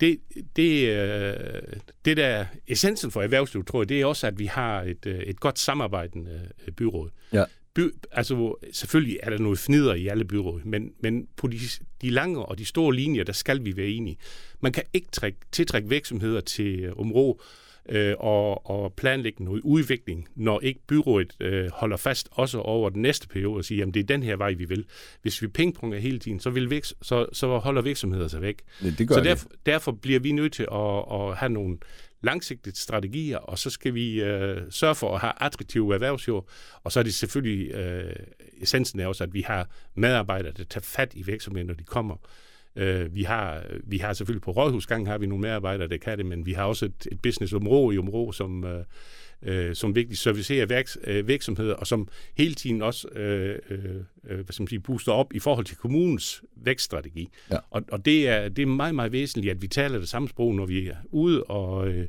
det, 0.00 0.18
det, 0.56 0.88
øh, 0.88 1.62
det 2.04 2.16
der 2.16 2.44
essensen 2.66 3.10
for 3.10 3.22
erhvervslivet, 3.22 3.66
tror 3.66 3.82
jeg, 3.82 3.88
det 3.88 4.00
er 4.00 4.06
også, 4.06 4.26
at 4.26 4.38
vi 4.38 4.46
har 4.46 4.82
et, 4.82 5.06
øh, 5.06 5.18
et 5.18 5.40
godt 5.40 5.58
samarbejdende 5.58 6.48
øh, 6.66 6.72
byråd. 6.72 7.10
Ja. 7.32 7.44
By, 7.74 7.90
altså, 8.10 8.54
selvfølgelig 8.72 9.18
er 9.22 9.30
der 9.30 9.38
noget 9.38 9.58
fnider 9.58 9.94
i 9.94 10.06
alle 10.06 10.24
byråd, 10.24 10.60
men, 10.64 10.92
men 11.00 11.28
på 11.36 11.46
de, 11.46 11.58
de 12.02 12.10
lange 12.10 12.44
og 12.44 12.58
de 12.58 12.64
store 12.64 12.94
linjer, 12.94 13.24
der 13.24 13.32
skal 13.32 13.64
vi 13.64 13.76
være 13.76 13.88
enige. 13.88 14.16
Man 14.60 14.72
kan 14.72 14.82
ikke 14.92 15.08
trække, 15.12 15.38
tiltrække 15.52 15.88
virksomheder 15.88 16.40
til 16.40 16.92
området, 16.96 17.40
øh, 17.88 18.14
og, 18.18 18.70
og 18.70 18.92
planlægge 18.94 19.44
noget 19.44 19.60
udvikling, 19.64 20.28
når 20.34 20.60
ikke 20.60 20.80
byrådet 20.86 21.36
øh, 21.40 21.70
holder 21.72 21.96
fast 21.96 22.28
også 22.30 22.58
over 22.58 22.90
den 22.90 23.02
næste 23.02 23.28
periode 23.28 23.56
og 23.56 23.64
siger, 23.64 23.86
at 23.86 23.94
det 23.94 24.00
er 24.00 24.04
den 24.04 24.22
her 24.22 24.36
vej, 24.36 24.52
vi 24.52 24.64
vil. 24.64 24.84
Hvis 25.22 25.42
vi 25.42 25.48
pingponger 25.48 25.98
hele 25.98 26.18
tiden, 26.18 26.40
så, 26.40 26.50
vil 26.50 26.70
vækst, 26.70 26.94
så, 27.02 27.26
så 27.32 27.58
holder 27.58 27.82
virksomheder 27.82 28.28
sig 28.28 28.42
væk. 28.42 28.62
Det, 28.82 28.98
det 28.98 29.08
gør 29.08 29.14
så 29.14 29.20
derfor, 29.20 29.48
derfor 29.66 29.92
bliver 29.92 30.20
vi 30.20 30.32
nødt 30.32 30.52
til 30.52 30.66
at, 30.72 31.04
at 31.12 31.36
have 31.36 31.52
nogle 31.52 31.78
langsigtede 32.22 32.76
strategier, 32.76 33.38
og 33.38 33.58
så 33.58 33.70
skal 33.70 33.94
vi 33.94 34.22
øh, 34.22 34.60
sørge 34.70 34.94
for 34.94 35.14
at 35.14 35.20
have 35.20 35.32
attraktive 35.40 35.94
erhvervsjord, 35.94 36.48
og 36.84 36.92
så 36.92 36.98
er 36.98 37.04
det 37.04 37.14
selvfølgelig, 37.14 37.70
øh, 37.70 38.14
essensen 38.60 39.00
er 39.00 39.06
også, 39.06 39.24
at 39.24 39.34
vi 39.34 39.40
har 39.40 39.68
medarbejdere, 39.94 40.52
der 40.52 40.64
tager 40.64 40.82
fat 40.84 41.12
i 41.14 41.22
virksomheden, 41.22 41.66
når 41.66 41.74
de 41.74 41.84
kommer. 41.84 42.16
Øh, 42.76 43.14
vi, 43.14 43.22
har, 43.22 43.62
vi 43.84 43.98
har 43.98 44.12
selvfølgelig 44.12 44.42
på 44.42 44.50
Rådhusgangen 44.50 45.06
har 45.06 45.18
vi 45.18 45.26
nogle 45.26 45.42
medarbejdere, 45.42 45.88
der 45.88 45.96
kan 45.96 46.18
det, 46.18 46.26
men 46.26 46.46
vi 46.46 46.52
har 46.52 46.64
også 46.64 46.84
et, 46.84 47.08
et 47.12 47.22
businessområde 47.22 47.94
i 47.94 47.98
området, 47.98 48.34
som, 48.34 48.64
øh, 48.64 48.84
øh, 49.42 49.74
som 49.74 49.94
vigtigt 49.94 50.20
servicerer 50.20 50.66
værks, 50.66 50.98
øh, 51.04 51.28
virksomheder, 51.28 51.74
og 51.74 51.86
som 51.86 52.08
hele 52.36 52.54
tiden 52.54 52.82
også 52.82 53.08
øh, 53.08 53.58
øh, 53.70 53.84
øh, 54.28 54.34
hvad 54.34 54.52
skal 54.52 54.62
man 54.62 54.68
sige, 54.68 54.80
booster 54.80 55.12
op 55.12 55.34
i 55.34 55.38
forhold 55.38 55.66
til 55.66 55.76
kommunens 55.76 56.42
vækststrategi. 56.56 57.28
Ja. 57.50 57.56
Og, 57.70 57.82
og 57.92 58.04
det, 58.04 58.28
er, 58.28 58.48
det 58.48 58.62
er 58.62 58.66
meget, 58.66 58.94
meget 58.94 59.12
væsentligt, 59.12 59.50
at 59.50 59.62
vi 59.62 59.68
taler 59.68 59.98
det 59.98 60.08
samme 60.08 60.28
sprog, 60.28 60.54
når 60.54 60.66
vi 60.66 60.88
er 60.88 60.96
ude, 61.10 61.44
og, 61.44 61.88
øh, 61.88 62.06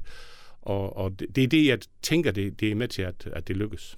og, 0.61 0.97
og 0.97 1.19
det, 1.19 1.35
det 1.35 1.43
er 1.43 1.47
det, 1.47 1.67
jeg 1.67 1.79
tænker, 2.01 2.31
det, 2.31 2.59
det 2.59 2.71
er 2.71 2.75
med 2.75 2.87
til, 2.87 3.01
at, 3.01 3.29
at 3.33 3.47
det 3.47 3.57
lykkes 3.57 3.97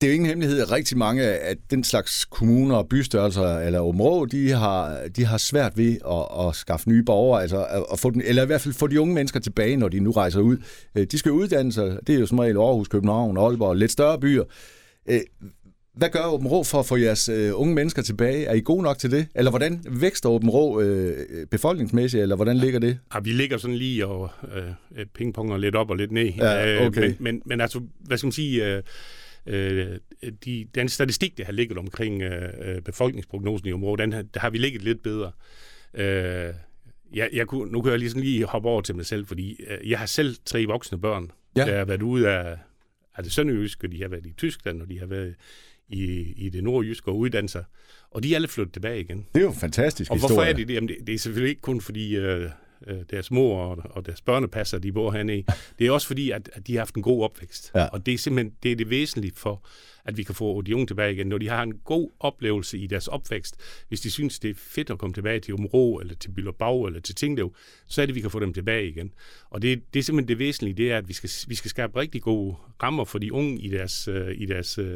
det 0.00 0.06
er 0.06 0.10
jo 0.10 0.14
ingen 0.14 0.28
hemmelighed, 0.28 0.60
at 0.60 0.72
rigtig 0.72 0.98
mange 0.98 1.22
af 1.22 1.56
den 1.70 1.84
slags 1.84 2.24
kommuner 2.24 2.76
og 2.76 2.88
bystørrelser 2.88 3.58
eller 3.58 3.80
områder, 3.80 4.24
de 4.24 4.50
har, 4.50 5.00
de 5.16 5.24
har 5.24 5.38
svært 5.38 5.72
ved 5.76 5.96
at, 6.10 6.48
at 6.48 6.54
skaffe 6.54 6.88
nye 6.88 7.02
borgere, 7.02 7.42
altså 7.42 7.66
at 7.92 7.98
få 7.98 8.10
den, 8.10 8.22
eller 8.24 8.42
i 8.42 8.46
hvert 8.46 8.60
fald 8.60 8.74
få 8.74 8.86
de 8.86 9.00
unge 9.00 9.14
mennesker 9.14 9.40
tilbage, 9.40 9.76
når 9.76 9.88
de 9.88 10.00
nu 10.00 10.10
rejser 10.10 10.40
ud. 10.40 10.56
Øh, 10.94 11.06
de 11.10 11.18
skal 11.18 11.32
uddanne 11.32 11.72
sig, 11.72 11.98
det 12.06 12.14
er 12.14 12.18
jo 12.18 12.26
som 12.26 12.38
regel 12.38 12.56
Aarhus, 12.56 12.88
København, 12.88 13.36
Aalborg, 13.36 13.76
lidt 13.76 13.92
større 13.92 14.20
byer. 14.20 14.44
Øh, 15.08 15.20
hvad 15.96 16.08
gør 16.08 16.32
Åben 16.32 16.48
Rå 16.48 16.64
for 16.64 16.78
at 16.78 16.86
få 16.86 16.96
jeres 16.96 17.28
øh, 17.28 17.50
unge 17.54 17.74
mennesker 17.74 18.02
tilbage? 18.02 18.44
Er 18.44 18.54
I 18.54 18.60
gode 18.60 18.82
nok 18.82 18.98
til 18.98 19.10
det? 19.10 19.26
Eller 19.34 19.50
hvordan 19.50 19.84
vækster 19.90 20.28
Åben 20.28 20.50
Rå 20.50 20.80
øh, 20.80 21.46
befolkningsmæssigt, 21.50 22.22
eller 22.22 22.36
hvordan 22.36 22.56
ligger 22.56 22.80
det? 22.80 22.98
Ja, 23.14 23.20
vi 23.20 23.30
ligger 23.30 23.58
sådan 23.58 23.76
lige 23.76 24.06
og 24.06 24.30
øh, 24.96 25.06
pingponger 25.14 25.56
lidt 25.56 25.74
op 25.76 25.90
og 25.90 25.96
lidt 25.96 26.12
ned. 26.12 26.32
Ja, 26.38 26.86
okay. 26.86 27.00
men, 27.00 27.16
men, 27.20 27.42
men 27.46 27.60
altså, 27.60 27.80
hvad 28.00 28.18
skal 28.18 28.26
man 28.26 28.32
sige... 28.32 28.76
Øh, 28.76 28.82
øh, 29.48 29.98
de, 30.44 30.66
den 30.74 30.88
statistik, 30.88 31.38
der 31.38 31.44
har 31.44 31.52
ligget 31.52 31.78
omkring 31.78 32.22
øh, 32.22 32.82
befolkningsprognosen 32.82 33.68
i 33.68 33.72
området, 33.72 33.98
den 33.98 34.12
har, 34.12 34.22
der 34.22 34.40
har 34.40 34.50
vi 34.50 34.58
ligget 34.58 34.82
lidt 34.82 35.02
bedre. 35.02 35.32
Øh, 35.94 36.54
jeg, 37.12 37.28
jeg 37.32 37.46
kunne, 37.46 37.72
nu 37.72 37.82
kan 37.82 37.90
jeg 37.90 37.98
lige, 37.98 38.10
sådan 38.10 38.22
lige 38.22 38.44
hoppe 38.44 38.68
over 38.68 38.80
til 38.80 38.96
mig 38.96 39.06
selv, 39.06 39.26
fordi 39.26 39.60
øh, 39.68 39.90
jeg 39.90 39.98
har 39.98 40.06
selv 40.06 40.36
tre 40.44 40.64
voksne 40.64 41.00
børn, 41.00 41.30
ja. 41.56 41.66
der 41.66 41.78
har 41.78 41.84
været 41.84 42.02
ude 42.02 42.30
af, 42.30 42.58
af 43.16 43.22
det 43.22 43.32
sønderjyske, 43.32 43.88
de 43.88 44.02
har 44.02 44.08
været 44.08 44.26
i 44.26 44.32
Tyskland, 44.32 44.82
og 44.82 44.90
de 44.90 44.98
har 44.98 45.06
været 45.06 45.34
i, 45.88 46.32
i 46.36 46.48
det 46.48 46.64
nordjyske 46.64 47.08
og 47.08 47.18
uddannet 47.18 47.64
Og 48.10 48.22
de 48.22 48.32
er 48.32 48.34
alle 48.34 48.48
flyttet 48.48 48.72
tilbage 48.72 49.00
igen. 49.00 49.26
Det 49.34 49.40
er 49.40 49.44
jo 49.44 49.52
fantastisk 49.52 50.10
Og 50.10 50.16
historie. 50.16 50.34
hvorfor 50.34 50.50
er 50.50 50.52
det 50.52 50.68
det? 50.68 50.74
Jamen, 50.74 50.88
det, 50.88 50.96
det 51.06 51.14
er 51.14 51.18
selvfølgelig 51.18 51.50
ikke 51.50 51.60
kun 51.60 51.80
fordi 51.80 52.16
øh, 52.16 52.50
øh, 52.86 52.98
deres 53.10 53.30
mor 53.30 53.62
og, 53.62 53.78
og 53.90 54.06
deres 54.06 54.20
børnepasser, 54.20 54.78
de 54.78 54.92
bor 54.92 55.10
hernede. 55.10 55.44
Det 55.78 55.86
er 55.86 55.90
også 55.90 56.06
fordi, 56.06 56.30
at, 56.30 56.50
at 56.52 56.66
de 56.66 56.72
har 56.72 56.80
haft 56.80 56.94
en 56.94 57.02
god 57.02 57.24
opvækst. 57.24 57.70
Ja. 57.74 57.86
Og 57.86 58.06
det 58.06 58.14
er 58.14 58.18
simpelthen 58.18 58.54
det, 58.62 58.72
er 58.72 58.76
det 58.76 58.90
væsentlige 58.90 59.32
for, 59.36 59.64
at 60.08 60.16
vi 60.16 60.22
kan 60.22 60.34
få 60.34 60.62
de 60.62 60.74
unge 60.74 60.86
tilbage 60.86 61.12
igen. 61.12 61.26
Når 61.26 61.38
de 61.38 61.48
har 61.48 61.62
en 61.62 61.74
god 61.84 62.10
oplevelse 62.20 62.78
i 62.78 62.86
deres 62.86 63.08
opvækst, 63.08 63.56
hvis 63.88 64.00
de 64.00 64.10
synes, 64.10 64.38
det 64.38 64.50
er 64.50 64.54
fedt 64.54 64.90
at 64.90 64.98
komme 64.98 65.14
tilbage 65.14 65.40
til 65.40 65.54
Områ, 65.54 65.98
eller 65.98 66.14
til 66.14 66.30
Billerbag, 66.30 66.86
eller 66.86 67.00
til 67.00 67.14
Tinglev, 67.14 67.54
så 67.86 68.02
er 68.02 68.06
det, 68.06 68.12
at 68.12 68.14
vi 68.14 68.20
kan 68.20 68.30
få 68.30 68.40
dem 68.40 68.52
tilbage 68.52 68.88
igen. 68.88 69.12
Og 69.50 69.62
det, 69.62 69.82
det 69.94 69.98
er 69.98 70.02
simpelthen 70.02 70.28
det 70.28 70.38
væsentlige, 70.38 70.74
det 70.74 70.92
er, 70.92 70.98
at 70.98 71.08
vi 71.08 71.12
skal, 71.12 71.30
vi 71.48 71.54
skal 71.54 71.70
skabe 71.70 72.00
rigtig 72.00 72.22
gode 72.22 72.56
rammer 72.82 73.04
for 73.04 73.18
de 73.18 73.32
unge 73.32 73.60
i 73.60 73.68
deres, 73.68 74.08
uh, 74.08 74.30
i 74.34 74.46
deres 74.46 74.78
uh, 74.78 74.86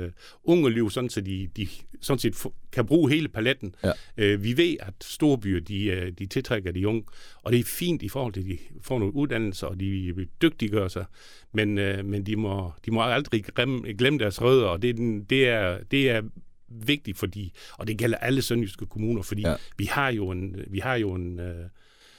unge 0.44 0.70
liv, 0.70 0.90
sådan 0.90 1.10
så 1.10 1.20
de, 1.20 1.48
de 1.56 1.68
sådan 2.00 2.18
set 2.18 2.46
kan 2.72 2.86
bruge 2.86 3.10
hele 3.10 3.28
paletten. 3.28 3.74
Ja. 4.16 4.34
Uh, 4.34 4.44
vi 4.44 4.56
ved, 4.56 4.76
at 4.80 4.94
store 5.00 5.38
byer, 5.38 5.60
de, 5.60 6.10
de 6.18 6.26
tiltrækker 6.26 6.72
de 6.72 6.88
unge, 6.88 7.04
og 7.42 7.52
det 7.52 7.60
er 7.60 7.64
fint 7.64 8.02
i 8.02 8.08
forhold 8.08 8.32
til, 8.32 8.40
at 8.40 8.46
de 8.46 8.58
får 8.82 8.98
nogle 8.98 9.14
uddannelser, 9.14 9.66
og 9.66 9.80
de 9.80 10.26
dygtiggør 10.42 10.88
sig, 10.88 11.04
men, 11.52 11.78
uh, 11.78 12.04
men 12.04 12.26
de, 12.26 12.36
må, 12.36 12.72
de 12.84 12.90
må 12.90 13.02
aldrig 13.02 13.44
glemme, 13.44 13.92
glemme 13.92 14.18
deres 14.18 14.42
rødder, 14.42 14.66
og 14.66 14.82
det 14.82 14.90
er, 14.90 15.20
det 15.30 15.48
er, 15.48 15.78
det 15.90 16.10
er 16.10 16.22
vigtigt, 16.68 17.18
fordi, 17.18 17.52
og 17.78 17.86
det 17.86 17.98
gælder 17.98 18.18
alle 18.18 18.42
sønderjyske 18.42 18.86
kommuner, 18.86 19.22
fordi 19.22 19.42
ja. 19.42 19.54
vi 19.78 19.84
har 19.84 20.08
jo 20.08 20.30
en, 20.30 20.56
vi 20.66 20.78
har 20.78 20.94
jo 20.94 21.14
en, 21.14 21.40
uh, 21.40 21.66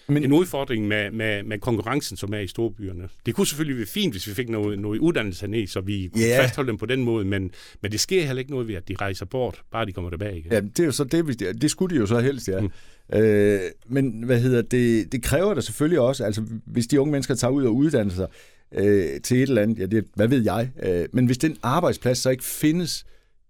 men, 0.07 0.23
en 0.23 0.33
udfordring 0.33 0.87
med, 0.87 1.11
med, 1.11 1.43
med 1.43 1.59
konkurrencen, 1.59 2.17
som 2.17 2.33
er 2.33 2.39
i 2.39 2.47
storbyerne. 2.47 3.09
Det 3.25 3.35
kunne 3.35 3.47
selvfølgelig 3.47 3.77
være 3.77 3.87
fint, 3.87 4.13
hvis 4.13 4.27
vi 4.27 4.33
fik 4.33 4.49
noget, 4.49 4.79
noget 4.79 4.99
uddannelse 4.99 5.47
ned, 5.47 5.67
så 5.67 5.81
vi 5.81 6.09
kunne 6.13 6.23
yeah. 6.23 6.43
fastholde 6.43 6.67
dem 6.67 6.77
på 6.77 6.85
den 6.85 7.03
måde, 7.03 7.25
men, 7.25 7.51
men 7.81 7.91
det 7.91 7.99
sker 7.99 8.25
heller 8.25 8.39
ikke 8.39 8.51
noget 8.51 8.67
ved, 8.67 8.75
at 8.75 8.87
de 8.87 8.95
rejser 9.01 9.25
bort, 9.25 9.61
bare 9.71 9.85
de 9.85 9.91
kommer 9.91 10.09
tilbage 10.09 10.37
igen. 10.37 10.51
Ja, 10.51 10.59
det 10.59 10.79
er 10.79 10.85
jo 10.85 10.91
så 10.91 11.03
det, 11.03 11.61
det 11.61 11.71
skulle 11.71 11.95
de 11.95 11.99
jo 11.99 12.05
så 12.05 12.19
helst, 12.19 12.47
ja. 12.47 12.59
Mm. 12.61 12.69
Øh, 13.13 13.59
men 13.87 14.23
hvad 14.23 14.39
hedder 14.39 14.61
det, 14.61 15.11
det 15.11 15.23
kræver 15.23 15.53
da 15.53 15.61
selvfølgelig 15.61 15.99
også, 15.99 16.25
altså 16.25 16.43
hvis 16.65 16.87
de 16.87 16.99
unge 16.99 17.11
mennesker 17.11 17.35
tager 17.35 17.51
ud 17.51 17.63
og 17.63 17.75
uddanner 17.75 18.13
sig 18.13 18.27
øh, 18.73 19.21
til 19.21 19.37
et 19.37 19.49
eller 19.49 19.61
andet, 19.61 19.79
ja, 19.79 19.85
det, 19.85 20.05
hvad 20.15 20.27
ved 20.27 20.43
jeg, 20.43 20.69
øh, 20.83 21.05
men 21.13 21.25
hvis 21.25 21.37
den 21.37 21.57
arbejdsplads 21.63 22.17
så 22.17 22.29
ikke 22.29 22.43
findes 22.43 23.05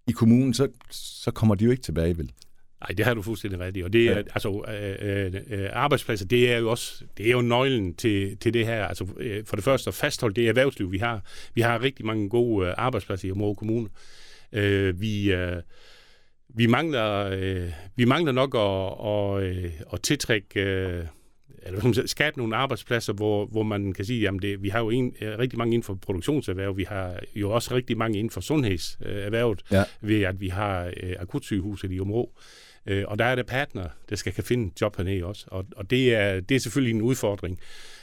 i 0.07 0.11
kommunen, 0.11 0.53
så, 0.53 0.67
så 0.91 1.31
kommer 1.31 1.55
de 1.55 1.65
jo 1.65 1.71
ikke 1.71 1.83
tilbage, 1.83 2.17
vel? 2.17 2.31
Nej, 2.83 2.95
det 2.97 3.05
har 3.05 3.13
du 3.13 3.21
fuldstændig 3.21 3.59
ret 3.59 3.77
i. 3.77 3.81
Og 3.81 3.93
det 3.93 4.07
er, 4.07 4.11
ja. 4.11 4.17
altså, 4.17 4.63
øh, 5.01 5.33
øh, 5.49 5.69
arbejdspladser, 5.73 6.25
det 6.25 6.51
er 6.51 6.57
jo 6.57 6.71
også, 6.71 7.03
det 7.17 7.27
er 7.27 7.31
jo 7.31 7.41
nøglen 7.41 7.93
til, 7.93 8.37
til 8.37 8.53
det 8.53 8.65
her. 8.65 8.85
Altså, 8.85 9.07
øh, 9.17 9.45
for 9.45 9.55
det 9.55 9.65
første 9.65 9.87
at 9.87 9.93
fastholde 9.93 10.35
det 10.35 10.49
erhvervsliv, 10.49 10.91
vi 10.91 10.97
har. 10.97 11.21
Vi 11.53 11.61
har 11.61 11.81
rigtig 11.81 12.05
mange 12.05 12.29
gode 12.29 12.67
øh, 12.67 12.73
arbejdspladser 12.77 13.27
i 13.27 13.31
Område 13.31 13.55
Kommune. 13.55 13.89
Øh, 14.51 15.01
vi, 15.01 15.33
øh, 15.33 15.61
vi, 16.49 16.65
mangler, 16.65 17.29
øh, 17.33 17.71
vi 17.95 18.05
mangler 18.05 18.31
nok 18.31 18.55
at, 18.55 19.07
at, 19.07 19.71
at 19.93 20.01
tiltrække... 20.01 20.61
Øh, 20.61 21.05
eller 21.65 22.03
skabe 22.05 22.37
nogle 22.37 22.55
arbejdspladser, 22.55 23.13
hvor, 23.13 23.45
hvor 23.45 23.63
man 23.63 23.93
kan 23.93 24.05
sige, 24.05 24.27
at 24.27 24.33
det, 24.41 24.63
vi 24.63 24.69
har 24.69 24.79
jo 24.79 24.89
en, 24.89 25.15
rigtig 25.21 25.57
mange 25.57 25.73
inden 25.73 25.83
for 25.83 25.93
produktionserhverv, 25.93 26.77
vi 26.77 26.83
har 26.83 27.19
jo 27.35 27.51
også 27.51 27.75
rigtig 27.75 27.97
mange 27.97 28.19
inden 28.19 28.31
for 28.31 28.41
sundhedserhvervet, 28.41 29.61
ja. 29.71 29.83
ved 30.01 30.21
at 30.21 30.41
vi 30.41 30.47
har 30.47 30.91
øh, 31.03 31.15
akutsygehuset 31.19 31.91
i 31.91 31.99
Områ. 31.99 32.31
Øh, 32.85 33.03
og 33.07 33.19
der 33.19 33.25
er 33.25 33.35
det 33.35 33.45
partner, 33.45 33.87
der 34.09 34.15
skal 34.15 34.33
kan 34.33 34.43
finde 34.43 34.73
job 34.81 34.97
hernede 34.97 35.25
også. 35.25 35.45
Og, 35.47 35.65
og 35.75 35.89
det, 35.89 36.15
er, 36.15 36.39
det 36.39 36.55
er 36.55 36.59
selvfølgelig 36.59 36.95
en 36.95 37.01
udfordring. 37.01 37.59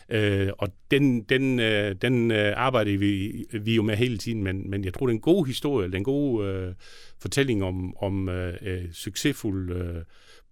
Øh, 0.09 0.49
og 0.59 0.69
den, 0.91 1.23
den, 1.23 1.61
øh, 1.61 1.95
den 2.03 2.31
øh, 2.31 2.53
arbejder 2.57 2.99
vi, 2.99 3.45
vi 3.61 3.75
jo 3.75 3.83
med 3.83 3.97
hele 3.97 4.19
tiden, 4.19 4.43
men, 4.43 4.71
men 4.71 4.85
jeg 4.85 4.95
tror, 4.95 5.07
det 5.07 5.13
er 5.13 5.17
en 5.17 5.21
god 5.21 5.47
historie, 5.47 5.87
den 5.87 5.95
gode 5.95 5.99
en 5.99 6.05
god 6.05 6.47
øh, 6.47 6.75
fortælling 7.21 7.65
om, 7.65 7.97
om 7.97 8.29
øh, 8.29 8.55
øh 8.63 8.93
succesfuld 8.93 9.73
øh, 9.73 10.03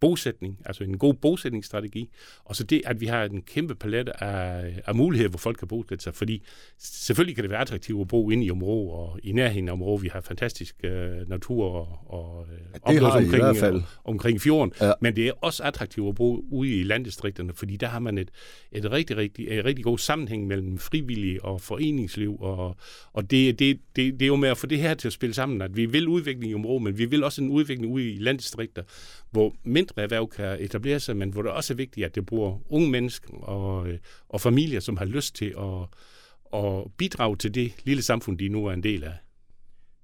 bosætning, 0.01 0.59
altså 0.65 0.85
en 0.85 0.99
god 0.99 1.15
bosætningsstrategi, 1.15 2.11
og 2.45 2.57
så 2.57 2.65
det, 2.65 2.83
at 2.85 3.01
vi 3.01 3.07
har 3.07 3.25
en 3.25 3.43
kæmpe 3.43 3.75
palet 3.75 4.09
af, 4.09 4.83
af 4.87 4.95
muligheder, 4.95 5.31
hvor 5.31 5.39
folk 5.39 5.57
kan 5.59 5.69
bosætte 5.69 6.05
sig, 6.05 6.15
fordi 6.15 6.43
selvfølgelig 6.79 7.35
kan 7.35 7.45
det 7.45 7.51
være 7.51 7.61
attraktivt 7.61 8.01
at 8.01 8.09
bo 8.09 8.31
inde 8.31 8.45
i 8.45 8.51
området 8.51 8.93
og 8.93 9.21
i 9.23 9.33
nærheden 9.33 9.69
af 9.69 9.73
området. 9.73 10.03
Vi 10.03 10.09
har 10.09 10.21
fantastisk 10.21 10.77
uh, 10.85 10.91
natur 11.29 11.65
og, 11.65 11.99
og 12.07 12.47
ja, 12.87 12.93
det 12.93 13.01
har 13.01 13.11
omkring, 13.11 13.35
i 13.35 13.37
hvert 13.37 13.57
fald. 13.57 13.75
Og, 13.75 13.83
omkring 14.05 14.41
fjorden, 14.41 14.73
ja. 14.81 14.93
men 15.01 15.17
det 15.17 15.29
er 15.29 15.33
også 15.41 15.63
attraktivt 15.63 16.09
at 16.09 16.15
bo 16.15 16.45
ude 16.51 16.77
i 16.77 16.83
landdistrikterne, 16.83 17.53
fordi 17.53 17.77
der 17.77 17.87
har 17.87 17.99
man 17.99 18.19
et, 18.19 18.31
et 18.73 18.91
rigtig, 18.91 19.17
rigtig, 19.17 19.49
et 19.49 19.65
rigtig 19.65 19.85
god 19.85 19.99
sammenhæng 19.99 20.47
mellem 20.47 20.79
frivillige 20.79 21.45
og 21.45 21.61
foreningsliv, 21.61 22.37
og, 22.41 22.77
og 23.13 23.31
det, 23.31 23.59
det, 23.59 23.81
det, 23.97 24.13
det 24.13 24.23
er 24.23 24.27
jo 24.27 24.37
med 24.37 24.49
at 24.49 24.59
få 24.59 24.67
det 24.67 24.79
her 24.79 24.95
til 24.95 25.09
at 25.09 25.13
spille 25.13 25.35
sammen, 25.35 25.63
at 25.63 25.77
vi 25.77 25.87
vil 25.87 26.09
udvikling 26.09 26.51
i 26.53 26.55
området, 26.55 26.83
men 26.83 26.99
vi 26.99 27.05
vil 27.05 27.25
også 27.25 27.43
en 27.43 27.51
udvikling 27.51 27.93
ude 27.93 28.11
i 28.11 28.19
landdistrikter, 28.19 28.83
hvor 29.31 29.55
mindre 29.65 30.03
erhverv 30.03 30.29
kan 30.29 30.57
etablere 30.61 31.01
sig, 31.01 31.17
men 31.17 31.31
hvor 31.31 31.43
det 31.43 31.51
også 31.51 31.73
er 31.73 31.77
vigtigt, 31.77 32.07
at 32.07 32.15
det 32.15 32.27
bruger 32.27 32.59
unge 32.71 32.91
mennesker 32.91 33.35
og, 33.35 33.89
øh, 33.89 33.99
og 34.29 34.41
familier, 34.41 34.81
som 34.81 34.97
har 34.97 35.05
lyst 35.05 35.35
til 35.35 35.55
at, 35.59 36.61
at 36.61 36.85
bidrage 36.97 37.37
til 37.37 37.55
det 37.55 37.73
lille 37.85 38.03
samfund, 38.03 38.39
de 38.39 38.49
nu 38.49 38.67
er 38.67 38.73
en 38.73 38.83
del 38.83 39.05
af. 39.05 39.13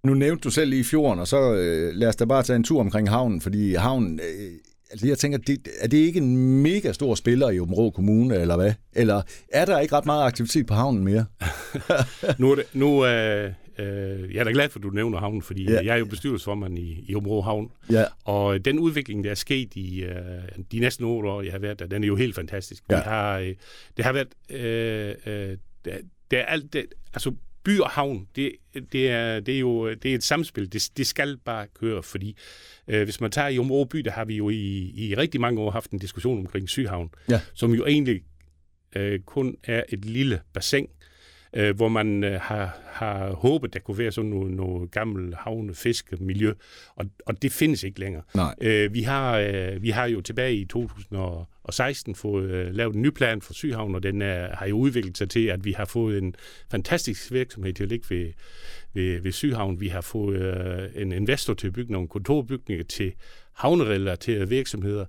Nu 0.05 0.15
nævnte 0.15 0.43
du 0.43 0.51
selv 0.51 0.71
lige 0.71 0.85
fjorden, 0.85 1.19
og 1.19 1.29
så 1.29 1.55
øh, 1.55 1.95
lad 1.95 2.09
os 2.09 2.17
da 2.17 2.25
bare 2.25 2.43
tage 2.43 2.57
en 2.57 2.65
tur 2.65 2.81
omkring 2.81 3.11
havnen, 3.11 3.41
fordi 3.41 3.75
havnen, 3.75 4.21
øh, 4.21 4.53
altså 4.91 5.07
jeg 5.07 5.19
tænker, 5.19 5.39
det, 5.39 5.69
er 5.81 5.89
det 5.89 5.97
ikke 5.97 6.19
en 6.19 6.63
mega 6.63 6.93
stor 6.93 7.15
spiller 7.15 7.51
i 7.51 7.61
Områ 7.61 7.91
Kommune, 7.91 8.37
eller 8.37 8.57
hvad? 8.57 8.73
Eller 8.93 9.23
er 9.49 9.65
der 9.65 9.81
ikke 9.81 9.95
ret 9.95 10.07
meget 10.07 10.25
aktivitet 10.25 10.67
på 10.67 10.75
havnen 10.75 11.05
mere? 11.05 11.25
nu 12.39 12.51
er 12.51 12.55
det, 12.55 12.65
nu, 12.73 13.07
øh, 13.07 13.53
Øh, 13.79 14.35
jeg 14.35 14.41
er 14.41 14.45
da 14.45 14.51
glad 14.51 14.69
for, 14.69 14.79
at 14.79 14.83
du 14.83 14.91
nævner 14.91 15.19
havnen, 15.19 15.43
fordi 15.43 15.65
ja. 15.65 15.85
jeg 15.85 15.95
er 15.95 15.97
jo 15.97 16.05
bestyrelsesformand 16.05 16.79
i, 16.79 17.05
i 17.09 17.15
Områ 17.15 17.41
Havn. 17.41 17.71
Ja. 17.91 18.05
Og 18.25 18.65
den 18.65 18.79
udvikling, 18.79 19.25
der 19.25 19.31
er 19.31 19.35
sket 19.35 19.75
i 19.75 20.03
øh, 20.03 20.15
de 20.73 20.79
næste 20.79 21.03
otte 21.03 21.29
år, 21.29 21.43
jeg 21.43 21.53
har 21.53 21.59
været 21.59 21.79
der, 21.79 21.87
den 21.87 22.05
er 22.05 22.09
jo 22.09 22.17
helt 22.17 22.35
fantastisk. 22.35 22.85
Ja. 22.91 22.97
Vi 22.97 23.03
har, 23.05 23.39
øh, 23.39 23.55
det 23.97 24.05
har 24.05 24.13
været... 24.13 24.29
Øh, 24.51 25.15
øh, 25.27 25.57
der, 25.85 25.97
der 26.31 26.39
er 26.39 26.45
alt 26.45 26.73
det, 26.73 26.87
altså 27.15 27.33
by 27.65 27.81
og 27.81 27.91
havn, 27.91 28.29
det, 28.37 28.53
det, 28.93 29.11
er, 29.11 29.41
det 29.41 29.55
er 29.55 29.59
jo 29.59 29.95
det 29.95 30.11
er 30.11 30.15
et 30.15 30.23
samspil. 30.23 30.73
Det, 30.73 30.89
det 30.97 31.07
skal 31.07 31.37
bare 31.45 31.67
køre, 31.81 32.03
fordi 32.03 32.37
øh, 32.89 33.05
hvis 33.05 33.21
man 33.21 33.31
tager 33.31 33.49
i 33.49 33.59
Områ 33.59 33.85
by, 33.85 33.99
der 33.99 34.11
har 34.11 34.25
vi 34.25 34.37
jo 34.37 34.51
i, 34.51 34.93
i 34.95 35.15
rigtig 35.15 35.41
mange 35.41 35.61
år 35.61 35.71
haft 35.71 35.91
en 35.91 35.99
diskussion 35.99 36.39
omkring 36.39 36.69
Syhavn, 36.69 37.11
ja. 37.31 37.41
som 37.55 37.75
jo 37.75 37.87
egentlig 37.87 38.23
øh, 38.97 39.21
kun 39.21 39.57
er 39.65 39.83
et 39.89 40.05
lille 40.05 40.41
bassin, 40.53 40.87
øh, 41.57 41.77
hvor 41.77 41.89
man 41.89 42.25
øh, 42.25 42.41
har, 42.41 42.79
har 42.87 43.33
håbet, 43.33 43.75
der 43.75 43.81
kunne 43.81 43.99
være 43.99 44.13
sådan 44.13 44.31
noget, 44.31 44.53
noget 44.53 44.91
gammel 44.91 45.35
havne, 45.35 45.75
fisk, 45.75 46.21
miljø, 46.21 46.53
og, 46.97 47.07
og 47.27 47.43
det 47.43 47.53
findes 47.53 47.83
ikke 47.83 48.01
længere. 48.01 48.23
Nej. 48.35 48.55
Øh, 48.61 48.95
vi, 48.95 49.03
har, 49.03 49.39
øh, 49.39 49.83
vi 49.83 49.91
har 49.91 50.07
jo 50.07 50.21
tilbage 50.21 50.57
i 50.57 50.65
2016 50.65 52.15
fået 52.15 52.51
øh, 52.51 52.75
lavet 52.75 52.95
en 52.95 53.03
ny 53.03 53.11
plan 53.11 53.41
for 53.43 53.53
Syhavn, 53.53 53.95
og 53.95 54.03
den 54.03 54.23
er, 54.23 54.57
har 54.57 54.67
jo 54.67 54.77
udviklet 54.77 55.19
sig 55.19 55.31
til, 55.31 55.47
at 55.47 55.65
vi 55.65 55.73
har 55.73 55.85
fået 55.85 56.19
en 56.19 56.35
fantastisk 56.71 57.33
virksomhed 57.33 57.73
til 57.73 57.83
at 57.83 57.89
ligge 57.89 58.07
ved, 58.11 58.33
ved, 58.95 59.21
ved 59.21 59.33
Syhavn. 59.33 59.81
Vi 59.81 59.89
har 59.89 60.01
fået 60.01 60.41
øh, 60.41 61.03
en 61.03 61.13
investor 61.13 61.55
til 61.55 61.67
at 61.67 61.73
bygge 61.73 61.93
nogle 61.93 62.09
kontorbygninger 62.09 62.85
til 62.85 63.13
havnerelaterede 63.55 64.49
virksomheder, 64.49 65.07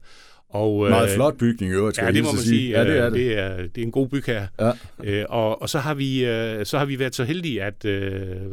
og, 0.49 0.89
Meget 0.89 1.09
øh, 1.09 1.15
flot 1.15 1.37
bygning 1.37 1.71
i 1.71 1.75
øvrigt, 1.75 1.97
Ja, 1.97 2.11
det 2.11 2.23
må 2.23 2.31
man 2.31 2.41
sige. 2.41 2.69
Ja, 2.69 2.83
det, 2.83 2.97
er 2.97 3.03
det. 3.03 3.13
Det, 3.13 3.37
er, 3.37 3.57
det 3.57 3.77
er 3.77 3.85
en 3.85 3.91
god 3.91 4.07
byg 4.07 4.23
her. 4.25 4.47
Ja. 4.59 4.71
Øh, 5.03 5.25
og, 5.29 5.61
og 5.61 5.69
så 5.69 5.79
har 5.79 5.93
vi 5.93 6.25
øh, 6.25 6.65
så 6.65 6.77
har 6.77 6.85
vi 6.85 6.99
været 6.99 7.15
så 7.15 7.23
heldige, 7.23 7.63
at 7.63 7.85
øh, 7.85 8.51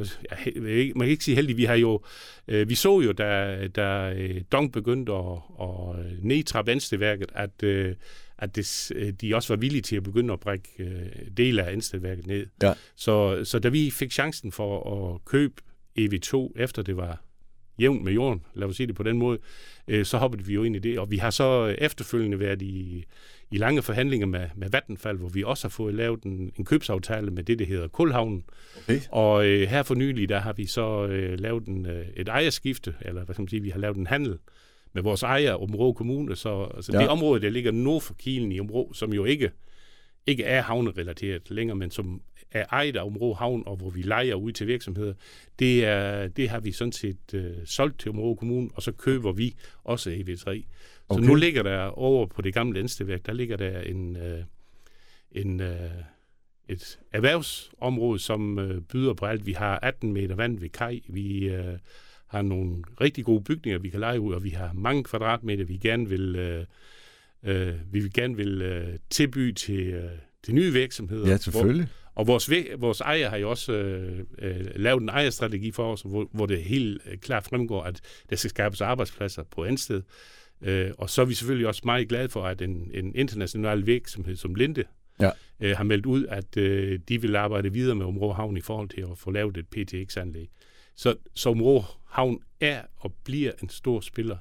man 0.97 1.01
kan 1.01 1.09
ikke 1.09 1.25
sige 1.25 1.35
heldige, 1.35 1.57
vi 1.57 1.65
har 1.65 1.75
jo 1.75 2.01
øh, 2.49 2.69
vi 2.69 2.75
så 2.75 3.01
jo, 3.01 3.13
da, 3.13 3.57
da 3.77 4.15
Dong 4.53 4.73
begyndte 4.73 5.13
at, 5.13 5.39
at 5.61 5.97
nedtrappe 6.23 6.73
Anstelværket, 6.73 7.29
at, 7.35 7.63
øh, 7.63 7.95
at 8.39 8.57
det, 8.57 8.93
de 9.21 9.35
også 9.35 9.53
var 9.53 9.61
villige 9.61 9.83
til 9.83 9.97
at 9.97 10.03
begynde 10.03 10.33
at 10.33 10.41
brække 10.41 10.69
øh, 10.79 11.27
dele 11.37 11.63
af 11.63 11.73
Anstelværket 11.73 12.27
ned. 12.27 12.47
Ja. 12.63 12.73
Så, 12.97 13.45
så 13.45 13.59
da 13.59 13.69
vi 13.69 13.91
fik 13.91 14.13
chancen 14.13 14.53
for 14.53 15.13
at 15.15 15.25
købe 15.25 15.55
EV2, 15.99 16.53
efter 16.57 16.83
det 16.83 16.97
var 16.97 17.23
jævnt 17.79 18.05
med 18.05 18.13
jorden, 18.13 18.43
lad 18.55 18.69
os 18.69 18.77
sige 18.77 18.87
det 18.87 18.95
på 18.95 19.03
den 19.03 19.19
måde, 19.19 19.39
øh, 19.89 20.05
så 20.05 20.19
hoppede 20.19 20.45
vi 20.45 20.55
jo 20.55 20.63
ind 20.63 20.77
i 20.77 20.79
det. 20.79 20.99
Og 20.99 21.11
vi 21.11 21.17
har 21.17 21.31
så 21.31 21.75
efterfølgende 21.79 22.41
været 22.41 22.63
i, 22.63 23.05
i 23.51 23.57
lange 23.57 23.83
forhandlinger 23.83 24.27
med, 24.27 24.47
med 24.57 24.71
Vattenfall, 24.71 25.19
hvor 25.19 25.29
vi 25.29 25.43
også 25.43 25.65
har 25.65 25.71
fået 25.71 25.95
lavet 25.95 26.23
en, 26.23 26.53
en 26.57 26.65
købsaftale 26.65 27.31
med 27.31 27.43
det, 27.43 27.59
der 27.59 27.65
hedder 27.65 27.89
Kulhavnen. 27.89 28.45
Okay. 28.83 29.01
Og 29.11 29.47
øh, 29.47 29.69
her 29.69 29.83
for 29.83 29.95
nylig, 29.95 30.29
der 30.29 30.39
har 30.39 30.53
vi 30.53 30.67
så 30.67 31.07
øh, 31.07 31.41
lavet 31.41 31.67
en, 31.67 31.87
øh, 31.87 32.07
et 32.17 32.29
ejerskifte, 32.29 32.95
eller 33.01 33.25
hvad 33.25 33.35
skal 33.35 33.43
man 33.43 33.49
sige, 33.49 33.63
vi 33.63 33.71
har 33.71 33.79
lavet 33.79 33.97
en 33.97 34.07
handel 34.07 34.39
med 34.93 35.03
vores 35.03 35.23
ejer, 35.23 35.53
Områ 35.53 35.93
Kommune. 35.93 36.37
Så 36.37 36.69
altså, 36.77 36.93
ja. 36.93 36.99
det 36.99 37.09
område, 37.09 37.41
der 37.41 37.51
ligger 37.51 37.71
nord 37.71 38.03
for 38.03 38.15
Kilen 38.15 38.53
i 38.53 38.61
Områ, 38.61 38.93
som 38.93 39.13
jo 39.13 39.25
ikke, 39.25 39.51
ikke 40.27 40.45
er 40.45 40.63
havnerelateret 40.63 41.51
længere, 41.51 41.77
men 41.77 41.91
som 41.91 42.23
er 42.53 42.65
ejet 42.73 42.97
af 42.97 43.03
Områ 43.07 43.35
Havn, 43.35 43.63
og 43.67 43.77
hvor 43.77 43.91
vi 43.91 44.03
leger 44.03 44.35
ud 44.35 44.53
til 44.53 44.67
virksomheder, 44.67 45.15
det, 45.59 45.85
er, 45.85 46.29
det 46.29 46.49
har 46.49 46.61
vi 46.61 46.73
sådan 46.73 46.93
set 46.93 47.35
øh, 47.35 47.53
solgt 47.65 48.01
til 48.01 48.11
Områ 48.11 48.35
Kommune, 48.35 48.71
og 48.75 48.83
så 48.83 48.93
køber 48.93 49.33
vi 49.33 49.55
også 49.85 50.11
EV3. 50.11 50.49
Okay. 51.09 51.23
Så 51.23 51.29
nu 51.29 51.35
ligger 51.35 51.63
der 51.63 51.81
over 51.81 52.27
på 52.27 52.43
det 52.43 52.55
gamle 52.55 52.81
Enstegværk, 52.81 53.27
der 53.27 53.33
ligger 53.33 53.57
der 53.57 53.81
en, 53.81 54.17
øh, 54.17 54.43
en, 55.33 55.61
øh, 55.61 55.91
et 56.69 56.99
erhvervsområde, 57.13 58.19
som 58.19 58.59
øh, 58.59 58.81
byder 58.81 59.15
på 59.15 59.27
alt. 59.27 59.47
Vi 59.47 59.53
har 59.53 59.79
18 59.83 60.13
meter 60.13 60.35
vand 60.35 60.59
ved 60.59 60.69
kaj, 60.69 61.01
vi 61.09 61.49
øh, 61.49 61.79
har 62.27 62.43
nogle 62.43 62.83
rigtig 63.01 63.25
gode 63.25 63.45
bygninger, 63.45 63.79
vi 63.79 63.89
kan 63.89 64.01
lege 64.01 64.21
ud, 64.21 64.35
og 64.35 64.45
vi 64.45 64.51
har 64.51 64.73
mange 64.73 65.05
kvadratmeter, 65.05 65.65
vi 65.65 65.77
gerne 65.77 66.09
vil, 66.09 66.37
øh, 66.37 66.65
øh, 67.43 67.75
vi 67.93 68.01
vil 68.01 68.13
gerne 68.13 68.37
vil 68.37 68.63
øh, 68.63 68.99
tilbyde 69.11 69.53
til, 69.53 69.87
øh, 69.87 70.11
til 70.43 70.55
nye 70.55 70.73
virksomheder. 70.73 71.29
Ja, 71.29 71.37
selvfølgelig. 71.37 71.87
Hvor, 71.87 72.02
og 72.15 72.27
vores, 72.27 72.51
vores 72.79 73.01
ejer 73.01 73.29
har 73.29 73.37
jo 73.37 73.51
også 73.51 73.73
øh, 73.73 74.19
øh, 74.39 74.67
lavet 74.77 75.03
en 75.03 75.09
ejerstrategi 75.09 75.71
for 75.71 75.93
os, 75.93 76.03
hvor, 76.03 76.29
hvor 76.33 76.47
det 76.47 76.65
helt 76.65 77.03
øh, 77.07 77.19
klart 77.19 77.45
fremgår, 77.45 77.83
at 77.83 78.01
der 78.31 78.37
skal 78.37 78.51
skabes 78.51 78.81
arbejdspladser 78.81 79.43
på 79.43 79.65
Ansted. 79.65 80.03
Øh, 80.63 80.91
og 80.99 81.11
så 81.11 81.23
er 81.23 81.27
vi 81.27 81.35
selvfølgelig 81.35 81.67
også 81.67 81.83
meget 81.85 82.09
glade 82.09 82.29
for, 82.29 82.45
at 82.45 82.63
en, 82.63 82.91
en 82.95 83.15
international 83.15 83.87
virksomhed 83.87 84.37
som 84.37 84.55
Linde 84.55 84.85
ja. 85.21 85.31
øh, 85.61 85.77
har 85.77 85.85
meldt 85.85 86.07
ud, 86.07 86.27
at 86.27 86.57
øh, 86.57 87.01
de 87.09 87.21
vil 87.21 87.37
arbejde 87.37 87.73
videre 87.73 87.95
med 87.95 88.07
Områ 88.07 88.33
Havn 88.33 88.57
i 88.57 88.61
forhold 88.61 88.89
til 88.89 89.01
at 89.01 89.19
få 89.19 89.31
lavet 89.31 89.57
et 89.57 89.69
PTX-anlæg. 89.69 90.51
Så, 90.97 91.15
så 91.35 91.51
Områ 91.51 91.85
Havn 92.07 92.39
er 92.61 92.83
og 92.97 93.15
bliver 93.25 93.53
en 93.63 93.69
stor 93.69 94.01
spiller 94.01 94.37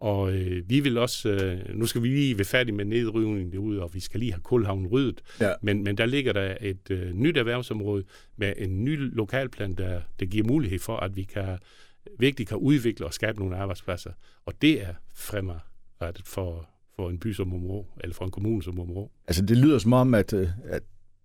og 0.00 0.32
øh, 0.32 0.70
vi 0.70 0.80
vil 0.80 0.98
også, 0.98 1.28
øh, 1.28 1.76
nu 1.78 1.86
skal 1.86 2.02
vi 2.02 2.08
lige 2.08 2.38
være 2.38 2.44
færdige 2.44 2.74
med 2.74 2.84
nedrivningen 2.84 3.52
derude, 3.52 3.82
og 3.82 3.94
vi 3.94 4.00
skal 4.00 4.20
lige 4.20 4.32
have 4.32 4.42
Kulhavn 4.42 4.86
ryddet. 4.86 5.22
Ja. 5.40 5.52
Men, 5.62 5.84
men 5.84 5.98
der 5.98 6.06
ligger 6.06 6.32
der 6.32 6.56
et 6.60 6.90
øh, 6.90 7.12
nyt 7.12 7.36
erhvervsområde 7.36 8.04
med 8.36 8.52
en 8.56 8.84
ny 8.84 9.16
lokalplan, 9.16 9.74
der, 9.74 10.00
der 10.20 10.26
giver 10.26 10.46
mulighed 10.46 10.78
for, 10.78 10.96
at 10.96 11.16
vi 11.16 11.22
kan 11.22 11.58
virkelig 12.18 12.46
kan 12.46 12.56
udvikle 12.56 13.06
og 13.06 13.14
skabe 13.14 13.38
nogle 13.38 13.56
arbejdspladser. 13.56 14.10
Og 14.46 14.62
det 14.62 14.82
er 14.82 14.94
fremadrettet 15.14 16.26
for, 16.26 16.68
for 16.96 17.10
en 17.10 17.18
by 17.18 17.32
som 17.32 17.54
Områ, 17.54 17.86
eller 18.00 18.14
for 18.14 18.24
en 18.24 18.30
kommune 18.30 18.62
som 18.62 18.80
Områ. 18.80 19.10
Altså 19.28 19.42
det 19.42 19.56
lyder 19.56 19.78
som 19.78 19.92
om, 19.92 20.14
at, 20.14 20.32
øh, 20.32 20.48
at 20.64 20.82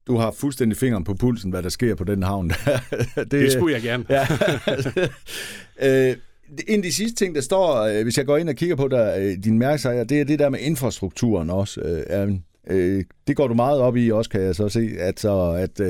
du 0.08 0.18
har 0.18 0.32
fuldstændig 0.32 0.78
fingeren 0.78 1.04
på 1.04 1.14
pulsen, 1.14 1.52
hvad 1.52 1.64
der 1.64 1.70
sker 1.70 1.96
på 1.96 2.04
den 2.04 2.24
havn. 2.24 2.50
det, 2.50 3.32
det 3.32 3.52
skulle 3.52 3.74
jeg 3.74 3.82
gerne. 3.82 4.06
ja. 4.10 4.28
øh, 6.12 6.18
en 6.68 6.80
af 6.80 6.84
de 6.84 6.94
sidste 6.94 7.16
ting, 7.16 7.36
der 7.36 7.42
står, 7.42 7.82
øh, 7.82 8.04
hvis 8.04 8.18
jeg 8.18 8.26
går 8.26 8.38
ind 8.38 8.50
og 8.50 8.56
kigger 8.56 8.76
på 8.76 8.88
der, 8.88 9.18
øh, 9.18 9.44
din 9.44 9.60
mærkesager, 9.60 10.04
det 10.04 10.22
er 10.22 10.26
det 10.26 10.40
der 10.40 10.50
med 10.50 10.60
infrastrukturen 10.60 11.50
også. 11.50 11.82
Øh, 12.70 13.04
det 13.28 13.36
går 13.36 13.48
du 13.48 13.54
meget 13.54 13.80
op 13.80 13.98
i 13.98 14.12
også, 14.12 14.30
kan 14.30 14.42
jeg 14.42 14.56
så 14.56 14.70
se, 14.70 14.90
at, 15.00 15.20
så, 15.20 15.52
at 15.52 15.82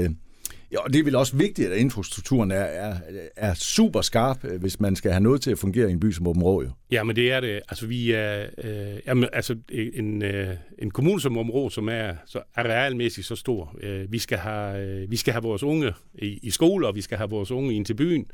Ja, 0.74 0.80
og 0.80 0.94
det 0.94 1.00
er 1.00 1.04
vel 1.04 1.16
også 1.16 1.36
vigtigt, 1.36 1.72
at 1.72 1.78
infrastrukturen 1.78 2.52
er, 2.52 2.56
er, 2.56 2.96
er 3.36 3.54
super 3.54 4.02
skarp, 4.02 4.46
øh, 4.46 4.62
hvis 4.62 4.80
man 4.80 4.96
skal 4.96 5.12
have 5.12 5.24
noget 5.24 5.42
til 5.42 5.52
at 5.52 5.60
fungere 5.60 5.90
i 5.90 5.92
en 5.92 6.00
by 6.00 6.12
som 6.12 6.28
Åben 6.28 6.44
Rå, 6.44 6.62
jo. 6.64 6.70
Ja, 6.92 7.04
men 7.04 7.16
det 7.16 7.32
er 7.32 7.40
det. 7.40 7.62
Altså, 7.70 7.88
vi 7.88 8.12
er, 8.12 8.46
øh, 8.64 9.00
jamen, 9.08 9.30
altså, 9.34 9.56
en, 9.72 10.22
øh, 10.24 10.48
en 10.80 10.92
kommune 10.92 11.22
som 11.22 11.38
Åben 11.38 11.52
Rå, 11.52 11.70
som 11.70 11.90
er 11.90 12.14
så 12.26 12.42
arealmæssigt 12.56 13.28
så 13.28 13.36
stor, 13.36 13.76
øh, 13.84 14.12
vi, 14.12 14.20
skal 14.20 14.38
have, 14.38 14.88
øh, 14.88 15.12
vi 15.12 15.16
skal 15.16 15.34
have 15.34 15.44
vores 15.44 15.64
unge 15.64 15.94
i, 16.16 16.40
i 16.44 16.52
skole, 16.52 16.88
og 16.88 16.96
vi 16.96 17.02
skal 17.02 17.18
have 17.18 17.30
vores 17.30 17.52
unge 17.52 17.74
ind 17.74 17.86
til 17.86 17.94
byen. 17.94 18.26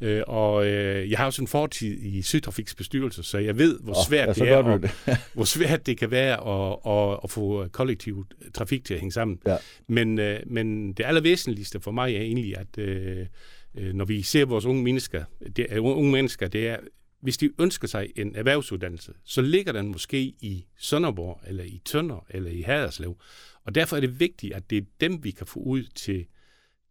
Øh, 0.00 0.22
og 0.26 0.66
øh, 0.66 1.10
jeg 1.10 1.18
har 1.18 1.26
også 1.26 1.42
en 1.42 1.48
fortid 1.48 1.98
i 2.02 2.22
Sydtrafiks 2.22 2.74
bestyrelse, 2.74 3.22
så 3.22 3.38
jeg 3.38 3.58
ved, 3.58 3.78
hvor 3.80 4.06
svært, 4.08 4.28
oh, 4.28 4.34
det, 4.34 4.48
er, 4.48 4.56
og, 4.56 4.80
hvor 5.34 5.44
svært 5.44 5.86
det 5.86 5.98
kan 5.98 6.10
være 6.10 6.32
at, 6.32 6.76
at, 6.86 7.20
at 7.24 7.30
få 7.30 7.66
kollektiv 7.72 8.26
trafik 8.54 8.84
til 8.84 8.94
at 8.94 9.00
hænge 9.00 9.12
sammen. 9.12 9.38
Ja. 9.46 9.56
Men, 9.88 10.18
øh, 10.18 10.40
men 10.46 10.92
det 10.92 11.04
allervæsentligste 11.06 11.80
for 11.86 11.90
mig 11.92 12.16
er 12.16 12.20
egentlig, 12.20 12.56
at 12.56 12.78
øh, 12.78 13.26
øh, 13.74 13.94
når 13.94 14.04
vi 14.04 14.22
ser 14.22 14.44
vores 14.44 14.64
unge 14.64 14.82
mennesker, 14.82 15.24
det 15.56 15.66
er, 15.68 15.80
unge 15.80 16.12
mennesker, 16.12 16.48
det 16.48 16.68
er, 16.68 16.76
hvis 17.20 17.36
de 17.36 17.50
ønsker 17.60 17.88
sig 17.88 18.08
en 18.16 18.36
erhvervsuddannelse, 18.36 19.12
så 19.24 19.40
ligger 19.40 19.72
den 19.72 19.88
måske 19.88 20.20
i 20.22 20.66
Sønderborg, 20.78 21.40
eller 21.46 21.64
i 21.64 21.80
Tønder, 21.84 22.26
eller 22.30 22.50
i 22.50 22.60
Haderslev. 22.60 23.16
Og 23.64 23.74
derfor 23.74 23.96
er 23.96 24.00
det 24.00 24.20
vigtigt, 24.20 24.54
at 24.54 24.70
det 24.70 24.78
er 24.78 24.82
dem, 25.00 25.24
vi 25.24 25.30
kan 25.30 25.46
få 25.46 25.60
ud 25.60 25.82
til, 25.82 26.26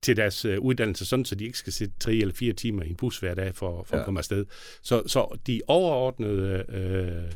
til 0.02 0.18
deres 0.18 0.46
øh, 0.46 0.60
uddannelse, 0.60 1.06
sådan 1.06 1.26
så 1.26 1.36
de 1.36 1.46
ikke 1.46 1.58
skal 1.58 1.74
sidde 1.74 1.94
tre 2.00 2.14
eller 2.14 2.34
fire 2.34 2.54
timer 2.54 2.84
i 2.84 2.90
en 2.90 2.96
bus 2.96 3.20
hver 3.20 3.36
dag 3.36 3.56
for, 3.56 3.84
for 3.84 3.96
ja. 3.96 4.02
at 4.02 4.06
komme 4.06 4.20
afsted. 4.20 4.46
Så, 4.82 5.04
så 5.08 5.38
de 5.48 5.62
overordnede 5.68 6.66
øh, 6.70 7.32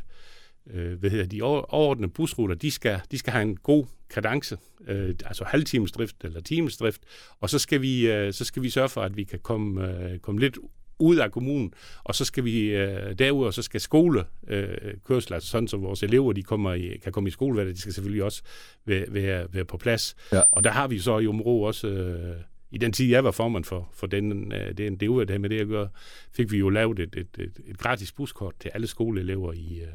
øh, 0.76 0.98
hvad 0.98 1.10
hedder 1.10 1.26
de 1.26 1.42
overordnede 1.42 2.12
busruter, 2.12 2.54
de 2.54 2.70
skal, 2.70 3.00
de 3.10 3.18
skal 3.18 3.32
have 3.32 3.42
en 3.42 3.56
god 3.56 3.86
kadence, 4.10 4.58
øh, 4.86 5.14
altså 5.24 5.44
halvtimesdrift 5.44 6.16
eller 6.24 6.40
timesdrift, 6.40 7.02
og 7.40 7.50
så 7.50 7.58
skal 7.58 7.82
vi 7.82 8.10
øh, 8.10 8.32
så 8.32 8.44
skal 8.44 8.62
vi 8.62 8.70
sørge 8.70 8.88
for, 8.88 9.02
at 9.02 9.16
vi 9.16 9.24
kan 9.24 9.38
komme, 9.38 9.88
øh, 9.88 10.18
komme 10.18 10.40
lidt 10.40 10.58
ud 11.00 11.16
af 11.16 11.32
kommunen, 11.32 11.74
og 12.04 12.14
så 12.14 12.24
skal 12.24 12.44
vi 12.44 12.60
øh, 12.60 13.18
derudover, 13.18 13.50
så 13.50 13.62
skal 13.62 13.80
skole 13.80 14.24
øh, 14.48 14.94
kørsel, 15.04 15.34
altså 15.34 15.48
sådan 15.48 15.68
så 15.68 15.76
vores 15.76 16.02
elever 16.02 16.32
de 16.32 16.42
kommer 16.42 16.74
i, 16.74 16.98
kan 17.02 17.12
komme 17.12 17.28
i 17.28 17.30
skole, 17.30 17.72
de 17.72 17.80
skal 17.80 17.92
selvfølgelig 17.92 18.24
også 18.24 18.42
være, 18.84 19.04
være, 19.08 19.46
være 19.52 19.64
på 19.64 19.76
plads. 19.76 20.16
Ja. 20.32 20.42
Og 20.50 20.64
der 20.64 20.70
har 20.70 20.88
vi 20.88 20.98
så 20.98 21.18
i 21.18 21.26
Områ 21.26 21.66
også, 21.66 21.88
øh, 21.88 22.36
i 22.70 22.78
den 22.78 22.92
tid 22.92 23.06
jeg 23.06 23.24
var 23.24 23.30
formand 23.30 23.64
for, 23.64 23.88
for 23.92 24.06
den, 24.06 24.52
øh, 24.52 24.78
den 24.78 24.96
det, 24.96 25.28
det 25.28 25.40
med 25.40 25.50
det 25.50 25.60
at 25.60 25.68
gøre, 25.68 25.88
fik 26.32 26.52
vi 26.52 26.58
jo 26.58 26.68
lavet 26.68 26.98
et, 26.98 27.16
et, 27.16 27.28
et, 27.38 27.60
et 27.66 27.78
gratis 27.78 28.12
buskort 28.12 28.54
til 28.60 28.70
alle 28.74 28.86
skoleelever 28.86 29.52
i, 29.52 29.80
øh, 29.82 29.88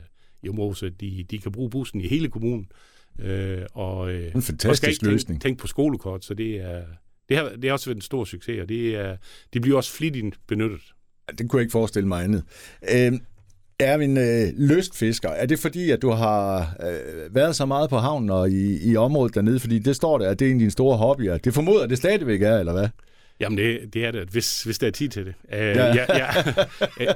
i 0.44 0.50
området, 0.50 0.78
så 0.78 0.90
de, 0.90 1.26
de 1.32 1.38
kan 1.40 1.52
bruge 1.52 1.70
bussen 1.70 2.02
i 2.02 2.08
hele 2.08 2.30
kommunen. 2.30 2.68
Øh, 3.20 3.62
og, 3.74 4.12
øh, 4.12 4.26
en 4.36 4.42
fantastisk 4.42 4.70
og 4.70 4.78
skal 4.78 4.90
ikke 4.90 5.06
løsning. 5.06 5.42
Tænke, 5.42 5.44
tænke 5.44 5.62
på 5.62 5.68
skolekort, 5.68 6.26
så 6.26 6.34
det 6.34 6.62
er, 6.62 6.82
det 7.30 7.38
har, 7.38 7.50
det 7.50 7.64
har 7.64 7.72
også 7.72 7.86
været 7.86 7.96
en 7.96 8.02
stor 8.02 8.26
succes, 8.26 8.62
og 8.62 8.70
det, 8.70 8.96
er, 8.96 9.18
det 9.54 9.62
bliver 9.62 9.78
også 9.78 9.92
flittigt 9.92 10.36
benyttet. 10.48 10.82
Det 11.38 11.50
kunne 11.50 11.60
jeg 11.60 11.64
ikke 11.64 11.72
forestille 11.72 12.08
mig 12.08 12.24
andet. 12.24 12.44
Øh, 12.96 13.14
Erwin, 13.80 14.18
øh, 14.18 14.48
lystfisker, 14.58 15.30
er 15.30 15.46
det 15.46 15.60
fordi, 15.60 15.92
at 15.92 16.02
du 16.02 16.10
har 16.10 16.76
øh, 16.88 17.36
været 17.36 17.56
så 17.56 17.66
meget 17.66 17.90
på 17.90 17.98
havnen 17.98 18.30
og 18.30 18.50
i, 18.50 18.92
i 18.92 18.96
området 18.96 19.36
dernede? 19.36 19.60
Fordi 19.60 19.80
det 19.80 19.96
står 19.96 20.18
der, 20.18 20.30
at 20.30 20.40
det 20.40 20.46
er 20.46 20.50
en 20.50 20.58
af 20.58 20.60
dine 20.60 20.72
store 20.72 20.98
hobbyer. 20.98 21.38
Det 21.38 21.54
formoder 21.54 21.88
det 21.88 21.98
stadigvæk 21.98 22.42
er, 22.42 22.60
eller 22.60 22.74
hvad? 22.74 22.90
Jamen, 23.40 23.58
det, 23.58 23.94
det 23.94 24.06
er 24.06 24.12
det, 24.12 24.30
hvis, 24.30 24.64
hvis 24.64 24.78
der 24.78 24.88
er 24.88 24.92
tid 24.92 25.10
til 25.10 25.26
det. 25.26 25.34
Uh, 25.44 25.58
ja. 25.58 25.86
jeg, 25.86 26.08
jeg, 27.00 27.16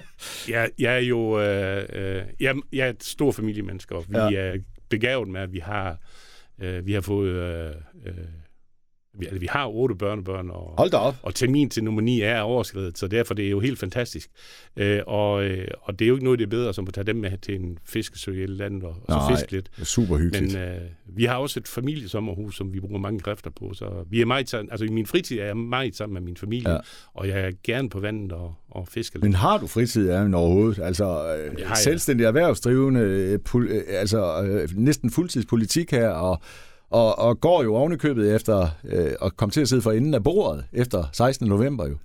jeg, 0.50 0.70
jeg 0.80 0.96
er 0.96 1.00
jo 1.00 1.38
uh, 1.38 1.44
jeg, 2.40 2.56
jeg 2.74 2.86
er 2.86 2.90
et 2.90 3.04
stor 3.04 3.32
familiemenneske, 3.32 3.96
og 3.96 4.06
vi 4.08 4.18
ja. 4.18 4.32
er 4.32 4.58
begavet 4.90 5.28
med, 5.28 5.42
at 5.42 5.54
vi 5.54 5.60
har, 5.60 5.98
øh, 6.60 6.86
vi 6.86 6.94
har 6.94 7.02
fået 7.02 7.76
uh, 7.96 8.14
vi, 9.14 9.26
altså, 9.26 9.40
vi 9.40 9.48
har 9.50 9.68
otte 9.68 9.96
børnebørn, 9.96 10.50
og, 10.50 10.74
Hold 10.78 10.90
da 10.90 10.98
op. 10.98 11.16
og 11.24 11.36
termin 11.36 11.70
til 11.70 11.84
nummer 11.84 12.02
9 12.02 12.22
er 12.22 12.40
overskrevet, 12.42 12.98
så 12.98 13.08
derfor 13.08 13.34
det 13.34 13.46
er 13.46 13.50
jo 13.50 13.60
helt 13.60 13.80
fantastisk. 13.80 14.30
Øh, 14.78 15.02
og, 15.08 15.44
øh, 15.44 15.68
og 15.82 16.00
det 16.00 16.06
er 16.06 16.10
jo 16.10 16.16
ikke 16.16 16.24
noget, 16.24 16.40
det 16.40 16.46
er 16.46 16.50
bedre, 16.50 16.74
som 16.74 16.88
at 16.88 16.94
tage 16.94 17.06
dem 17.06 17.16
med 17.16 17.38
til 17.38 17.56
en 17.56 17.78
fiskesø 17.86 18.34
i 18.34 18.44
et 18.44 18.50
land 18.50 18.84
og, 18.84 18.96
og 19.08 19.22
så 19.22 19.36
fiske 19.36 19.52
lidt. 19.52 19.70
Er 19.78 19.86
super 19.86 20.18
hyggeligt. 20.18 20.54
Men 20.54 20.64
øh, 20.64 20.82
vi 21.06 21.26
har 21.26 21.36
også 21.36 21.60
et 21.60 21.68
familiesommerhus, 21.68 22.58
som 22.58 22.74
vi 22.74 22.80
bruger 22.80 23.00
mange 23.00 23.20
kræfter 23.20 23.50
på, 23.50 23.74
så 23.74 24.06
vi 24.10 24.22
er 24.22 24.26
meget 24.26 24.54
altså 24.54 24.86
i 24.86 24.90
min 24.90 25.06
fritid 25.06 25.40
er 25.40 25.46
jeg 25.46 25.58
meget 25.58 25.96
sammen 25.96 26.14
med 26.14 26.22
min 26.22 26.38
familie, 26.38 26.72
ja. 26.72 26.78
og 27.14 27.28
jeg 27.28 27.40
er 27.40 27.52
gerne 27.64 27.90
på 27.90 28.00
vandet 28.00 28.32
og, 28.32 28.54
og 28.70 28.88
fisker 28.88 29.20
lidt. 29.20 29.24
Men 29.24 29.34
har 29.34 29.58
du 29.58 29.68
fritid 29.68 30.10
er 30.10 30.36
overhovedet? 30.36 30.84
Altså 30.84 31.36
øh, 31.36 31.76
selvstændig 31.76 32.26
erhvervsdrivende, 32.26 33.00
øh, 33.00 33.40
pul, 33.40 33.68
øh, 33.68 33.84
altså 33.88 34.44
øh, 34.44 34.70
næsten 34.76 35.12
fuldtidspolitik 35.12 35.92
her, 35.92 36.10
og 36.10 36.42
og, 36.90 37.20
og 37.20 37.40
går 37.40 37.64
jo 37.64 37.76
ovenikøbet 37.76 38.36
efter 38.36 38.70
øh, 38.84 39.12
at 39.22 39.38
komme 39.38 39.52
til 39.52 39.62
at 39.62 39.70
sidde 39.70 39.82
for 39.82 39.92
enden 39.92 40.14
af 40.14 40.24
bordet 40.24 40.66
efter 40.74 41.04
16. 41.14 41.48
november 41.48 41.88
jo. 41.88 41.98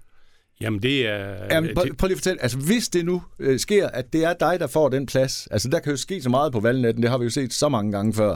Jamen 0.61 0.83
det 0.83 1.09
er... 1.09 1.37
Jamen, 1.51 1.71
prøv, 1.75 1.85
prøv 1.99 2.07
lige 2.07 2.15
at 2.15 2.19
fortælle, 2.19 2.43
altså 2.43 2.59
hvis 2.59 2.89
det 2.89 3.05
nu 3.05 3.23
øh, 3.39 3.59
sker, 3.59 3.89
at 3.89 4.13
det 4.13 4.25
er 4.25 4.33
dig, 4.33 4.61
der 4.61 4.67
får 4.67 4.89
den 4.89 5.07
plads, 5.07 5.49
altså 5.51 5.69
der 5.69 5.79
kan 5.79 5.91
jo 5.91 5.97
ske 5.97 6.23
så 6.23 6.29
meget 6.29 6.53
på 6.53 6.61
valgnetten, 6.61 7.03
det 7.03 7.11
har 7.11 7.19
vi 7.19 7.25
jo 7.25 7.31
set 7.31 7.53
så 7.53 7.69
mange 7.69 7.93
gange 7.93 8.15
før, 8.15 8.33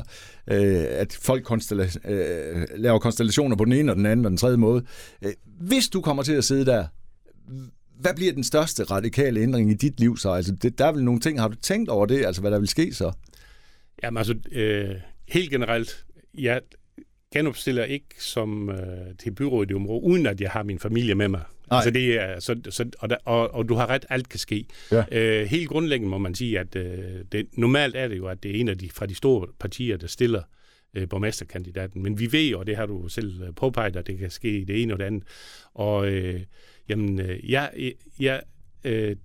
øh, 0.51 0.85
at 0.89 1.19
folk 1.23 1.51
konstella- 1.51 2.11
øh, 2.11 2.67
laver 2.77 2.99
konstellationer 2.99 3.57
på 3.57 3.65
den 3.65 3.73
ene 3.73 3.93
og 3.93 3.97
den 3.97 4.07
anden 4.07 4.27
og 4.27 4.31
den 4.31 4.39
tredje 4.39 4.57
måde. 4.57 4.85
Øh, 5.25 5.33
hvis 5.61 5.89
du 5.89 6.01
kommer 6.01 6.23
til 6.23 6.33
at 6.33 6.45
sidde 6.45 6.67
der, 6.67 6.87
hvad 8.01 8.15
bliver 8.15 8.33
den 8.33 8.45
største 8.45 8.85
radikale 8.85 9.41
ændring 9.41 9.71
i 9.71 9.75
dit 9.75 10.01
liv 10.01 10.17
så? 10.17 10.31
Altså 10.31 10.53
det, 10.53 10.79
der 10.79 10.87
er 10.87 10.93
vel 10.93 11.05
nogle 11.05 11.21
ting, 11.21 11.41
har 11.41 11.49
du 11.49 11.57
tænkt 11.57 11.89
over 11.89 12.07
det, 12.07 12.27
altså 12.27 12.41
hvad 12.41 12.51
der 12.51 12.59
vil 12.59 12.69
ske 12.69 12.95
så? 12.95 13.13
Jamen 14.03 14.19
altså, 14.19 14.35
øh, 14.53 14.91
helt 15.29 15.51
generelt, 15.51 16.05
jeg, 16.35 16.61
genopstiller 17.33 17.85
ikke 17.85 18.07
som 18.19 18.71
øh, 18.71 19.17
til 19.19 19.31
byrådet 19.31 19.71
i 19.71 19.75
området, 19.75 20.03
uden 20.03 20.27
at 20.27 20.41
jeg 20.41 20.51
har 20.51 20.63
min 20.63 20.79
familie 20.79 21.15
med 21.15 21.29
mig. 21.29 21.43
Altså 21.71 21.91
det 21.91 22.21
er, 22.21 22.41
så, 22.41 22.61
så, 22.71 22.91
og, 22.99 23.11
der, 23.11 23.17
og, 23.25 23.55
og 23.55 23.69
du 23.69 23.75
har 23.75 23.87
ret, 23.87 24.07
alt 24.09 24.29
kan 24.29 24.39
ske. 24.39 24.67
Ja. 24.93 25.05
Øh, 25.13 25.47
helt 25.47 25.69
grundlæggende 25.69 26.11
må 26.11 26.19
man 26.19 26.35
sige, 26.35 26.59
at 26.59 26.77
øh, 26.77 27.25
det, 27.33 27.47
normalt 27.53 27.97
er 27.97 28.09
det 28.09 28.17
jo, 28.17 28.27
at 28.27 28.43
det 28.43 28.51
er 28.51 28.61
en 28.61 28.69
af 28.69 28.79
de 28.79 28.91
fra 28.91 29.07
de 29.07 29.15
store 29.15 29.47
partier, 29.59 29.97
der 29.97 30.07
stiller 30.07 30.43
øh, 30.95 31.09
borgmesterkandidaten. 31.09 32.03
Men 32.03 32.19
vi 32.19 32.33
ved 32.33 32.55
og 32.55 32.67
det 32.67 32.77
har 32.77 32.87
du 32.87 33.09
selv 33.09 33.43
øh, 33.43 33.55
påpeget, 33.55 33.97
at 33.97 34.07
det 34.07 34.19
kan 34.19 34.31
ske 34.31 34.65
det 34.69 34.83
ene 34.83 34.93
og 34.93 34.99
det 34.99 35.05
andet. 35.05 35.23
Og 35.75 36.09
øh, 36.09 36.41
jamen, 36.89 37.21
øh, 37.21 37.51
jeg, 37.51 37.93
jeg 38.21 38.43
øh, 38.85 39.17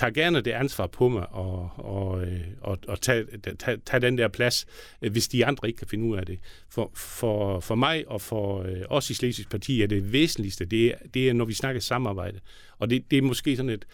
tager 0.00 0.10
gerne 0.10 0.40
det 0.40 0.50
ansvar 0.50 0.86
på 0.86 1.08
mig 1.08 1.32
og, 1.32 1.70
og, 1.76 2.22
øh, 2.22 2.40
og, 2.60 2.78
og 2.88 3.00
tage, 3.00 3.24
tage, 3.58 3.76
tage 3.86 4.00
den 4.00 4.18
der 4.18 4.28
plads, 4.28 4.66
øh, 5.02 5.12
hvis 5.12 5.28
de 5.28 5.46
andre 5.46 5.68
ikke 5.68 5.78
kan 5.78 5.88
finde 5.88 6.04
ud 6.04 6.16
af 6.16 6.26
det. 6.26 6.38
For, 6.70 6.90
for, 6.94 7.60
for 7.60 7.74
mig 7.74 8.08
og 8.08 8.20
for 8.20 8.62
øh, 8.62 8.82
os 8.88 9.10
i 9.10 9.14
Slesvigs 9.14 9.48
Parti 9.48 9.82
er 9.82 9.86
det 9.86 10.12
væsentligste, 10.12 10.64
det 10.64 10.86
er, 10.86 10.94
det 11.14 11.28
er 11.28 11.32
når 11.32 11.44
vi 11.44 11.54
snakker 11.54 11.80
samarbejde. 11.80 12.40
Og 12.78 12.90
det, 12.90 13.10
det 13.10 13.18
er 13.18 13.22
måske 13.22 13.56
sådan 13.56 13.70
et, 13.70 13.86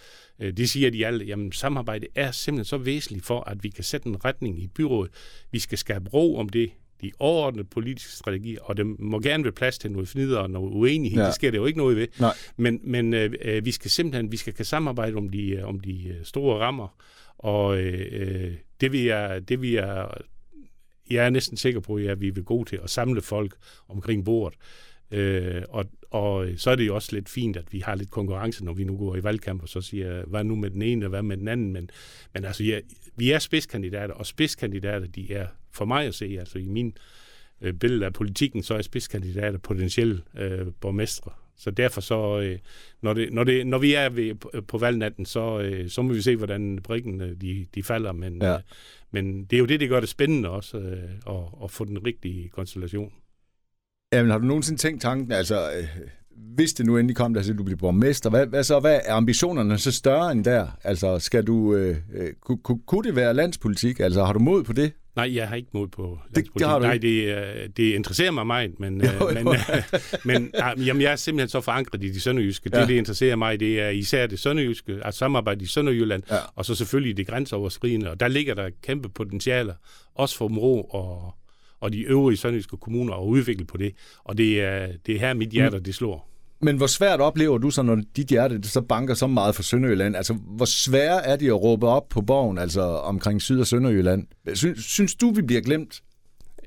det 0.57 0.71
siger 0.71 0.91
de 0.91 1.07
alle, 1.07 1.25
jamen 1.25 1.53
samarbejde 1.53 2.07
er 2.15 2.31
simpelthen 2.31 2.65
så 2.65 2.79
væsentligt 2.79 3.27
for, 3.27 3.41
at 3.41 3.65
vi 3.65 3.69
kan 3.69 3.85
sætte 3.85 4.09
en 4.09 4.25
retning 4.25 4.63
i 4.63 4.67
byrådet. 4.67 5.13
Vi 5.51 5.59
skal 5.59 5.79
skabe 5.79 6.11
ro 6.11 6.37
om 6.37 6.49
det, 6.49 6.71
de 7.03 7.13
overordnede 7.19 7.65
politiske 7.65 8.13
strategier, 8.13 8.61
og 8.63 8.77
det 8.77 8.87
må 8.87 9.21
gerne 9.21 9.45
være 9.45 9.53
plads 9.53 9.79
til 9.79 9.93
noget 9.93 10.09
fnider 10.09 10.39
og 10.39 10.51
noget 10.51 10.73
uenighed, 10.73 11.21
ja. 11.21 11.27
det 11.27 11.35
sker 11.35 11.51
det 11.51 11.59
jo 11.59 11.67
ikke 11.67 11.79
noget 11.79 11.97
ved. 11.97 12.09
Nej. 12.21 12.35
Men, 12.57 12.81
men 12.83 13.15
øh, 13.15 13.33
øh, 13.43 13.65
vi 13.65 13.71
skal 13.71 13.91
simpelthen 13.91 14.33
vi 14.33 14.37
skal 14.37 14.53
kan 14.53 14.65
samarbejde 14.65 15.17
om 15.17 15.29
de, 15.29 15.63
om 15.65 15.81
de 15.81 16.09
øh, 16.09 16.25
store 16.25 16.59
rammer, 16.59 16.89
og 17.39 17.79
øh, 17.79 18.53
det 18.81 18.93
vil 18.93 19.03
jeg, 19.03 19.49
det 19.49 19.63
vil 19.63 19.71
jeg, 19.71 20.09
jeg 21.11 21.27
er 21.27 21.31
næsten 21.31 21.57
sikker 21.57 21.81
på, 21.81 21.95
at 21.95 22.21
vi 22.21 22.31
vil 22.31 22.45
gå 22.45 22.65
til 22.65 22.81
at 22.83 22.91
samle 22.91 23.23
folk 23.23 23.57
omkring 23.89 24.25
bordet. 24.25 24.59
Øh, 25.11 25.63
og, 25.69 25.85
og 26.17 26.49
så 26.57 26.71
er 26.71 26.77
det 26.77 26.87
jo 26.87 26.95
også 26.95 27.09
lidt 27.13 27.29
fint, 27.29 27.57
at 27.57 27.73
vi 27.73 27.81
har 27.81 27.95
lidt 27.95 28.11
konkurrence, 28.11 28.65
når 28.65 28.73
vi 28.73 28.85
nu 28.85 28.97
går 28.97 29.17
i 29.17 29.23
valgkamp, 29.23 29.63
og 29.63 29.69
så 29.69 29.81
siger, 29.81 30.25
hvad 30.27 30.45
nu 30.45 30.57
med 30.57 30.71
den 30.71 30.83
ene, 30.83 31.07
og 31.07 31.11
hvad 31.11 31.23
med 31.23 31.37
den 31.37 31.49
anden. 31.49 31.73
Men, 31.73 31.91
men 32.35 32.45
altså, 32.45 32.65
ja, 32.65 32.81
vi 33.17 33.31
er 33.31 33.39
spidskandidater, 33.39 34.15
og 34.15 34.27
spidskandidater, 34.27 35.07
de 35.07 35.33
er 35.33 35.47
for 35.73 35.85
mig 35.85 36.07
at 36.07 36.15
se, 36.15 36.37
altså 36.39 36.59
i 36.59 36.67
min 36.67 36.97
øh, 37.61 37.75
billede 37.75 38.07
af 38.07 38.13
politikken, 38.13 38.63
så 38.63 38.75
er 38.75 38.83
spidskandidater 38.83 39.59
potentielle 39.59 40.23
øh, 40.39 40.67
borgmestre. 40.81 41.31
Så 41.57 41.71
derfor 41.71 42.01
så, 42.01 42.41
øh, 42.41 42.59
når, 43.03 43.15
det, 43.15 43.33
når, 43.33 43.45
det, 43.45 43.67
når 43.67 43.79
vi 43.79 43.95
er 43.95 44.09
ved, 44.09 44.35
på, 44.35 44.51
på 44.69 44.79
valgnatten, 44.79 45.27
så, 45.27 45.61
øh, 45.61 45.89
så 45.89 46.03
må 46.03 46.13
vi 46.13 46.23
se, 46.23 46.37
hvordan 46.37 46.79
brikken 46.85 47.21
øh, 47.21 47.41
de, 47.41 47.67
de 47.75 47.83
falder. 47.83 48.13
Men, 48.13 48.43
ja. 48.43 48.55
øh, 48.55 48.61
men 49.11 49.45
det 49.45 49.57
er 49.57 49.61
jo 49.61 49.67
det, 49.67 49.81
det 49.81 49.89
gør 49.89 50.01
det 50.01 50.09
spændende 50.09 50.49
også, 50.49 50.79
øh, 50.79 51.11
at, 51.27 51.65
at 51.65 51.71
få 51.71 51.85
den 51.85 52.07
rigtige 52.07 52.49
konstellation. 52.49 53.13
Jamen, 54.13 54.31
har 54.31 54.39
du 54.39 54.45
nogensinde 54.45 54.81
tænkt 54.81 55.03
tanken, 55.03 55.33
altså, 55.33 55.71
øh, 55.71 55.85
hvis 56.55 56.73
det 56.73 56.87
nu 56.87 56.99
endelig 56.99 57.17
kom 57.17 57.35
der, 57.35 57.41
at 57.41 57.59
du 57.59 57.65
bliver 57.65 57.79
borgmester, 57.79 58.31
hvad, 58.31 58.47
hvad 58.47 58.63
så, 58.63 58.81
hvad 58.81 59.01
er 59.05 59.15
ambitionerne 59.15 59.79
så 59.79 59.93
større 59.93 60.33
end 60.33 60.45
der? 60.45 60.67
Altså, 60.85 61.19
skal 61.19 61.45
du, 61.45 61.75
øh, 61.75 61.97
øh, 62.15 62.33
kunne, 62.41 62.79
kunne 62.87 63.05
det 63.05 63.17
være 63.17 63.35
landspolitik? 63.35 64.01
Altså, 64.01 64.25
har 64.25 64.33
du 64.33 64.39
mod 64.39 64.65
på 64.65 64.73
det? 64.73 64.93
Nej, 65.17 65.35
jeg 65.35 65.49
har 65.49 65.57
ikke 65.57 65.69
mod 65.73 65.89
på 65.89 66.19
det, 66.35 66.47
det 66.59 66.67
har 66.67 66.79
du 66.79 66.85
Nej, 66.85 66.99
det, 66.99 67.77
det 67.77 67.95
interesserer 67.95 68.31
mig 68.31 68.47
meget, 68.47 68.81
men, 68.81 69.01
jo, 69.01 69.09
jo. 69.21 69.43
men, 69.45 69.57
men 70.25 70.53
jamen, 70.87 71.03
jeg 71.03 71.13
er 71.13 71.17
simpelthen 71.17 71.49
så 71.49 71.61
forankret 71.61 72.05
i 72.05 72.09
de 72.09 72.21
sønderjyske. 72.21 72.71
Ja. 72.73 72.81
Det, 72.81 72.89
det 72.89 72.95
interesserer 72.95 73.37
mig, 73.37 73.61
det 73.61 73.81
er 73.81 73.89
især 73.89 74.27
det 74.27 74.39
sønderjyske, 74.39 74.99
at 75.05 75.15
samarbejde 75.15 75.65
i 75.65 75.67
Sønderjylland, 75.67 76.23
ja. 76.31 76.37
og 76.55 76.65
så 76.65 76.75
selvfølgelig 76.75 77.17
det 77.17 77.27
grænseoverskridende, 77.27 78.11
og 78.11 78.21
der 78.21 78.29
ligger 78.29 78.55
der 78.55 78.71
kæmpe 78.83 79.09
potentialer, 79.09 79.75
også 80.15 80.37
for 80.37 80.49
Mro 80.49 80.83
og, 80.83 81.35
og 81.81 81.93
de 81.93 82.01
øvrige 82.01 82.37
sønderjyske 82.37 82.77
kommuner 82.77 83.15
at 83.15 83.25
udvikle 83.25 83.65
på 83.65 83.77
det. 83.77 83.95
Og 84.25 84.39
det 84.39 84.61
er, 84.61 84.89
det 85.07 85.15
er 85.15 85.19
her, 85.19 85.35
mit 85.35 85.49
hjerte, 85.49 85.81
det 85.81 85.95
slår. 85.95 86.37
Men 86.61 86.77
hvor 86.77 86.87
svært 86.87 87.21
oplever 87.21 87.59
du 87.59 87.71
så, 87.71 87.83
når 87.83 88.03
dit 88.17 88.29
hjerte 88.29 88.69
så 88.69 88.81
banker 88.81 89.15
så 89.15 89.27
meget 89.27 89.55
for 89.55 89.63
Sønderjylland? 89.63 90.17
Altså, 90.17 90.35
hvor 90.35 90.65
svært 90.65 91.23
er 91.25 91.37
det 91.37 91.47
at 91.47 91.63
råbe 91.63 91.87
op 91.87 92.09
på 92.09 92.21
borgen, 92.21 92.59
altså 92.59 92.83
omkring 92.83 93.43
Syd- 93.43 93.61
og 93.61 93.67
Sønderjylland? 93.67 94.27
Synes, 94.55 94.85
synes 94.85 95.15
du, 95.15 95.31
vi 95.31 95.43
bliver 95.43 95.61
glemt? 95.61 96.03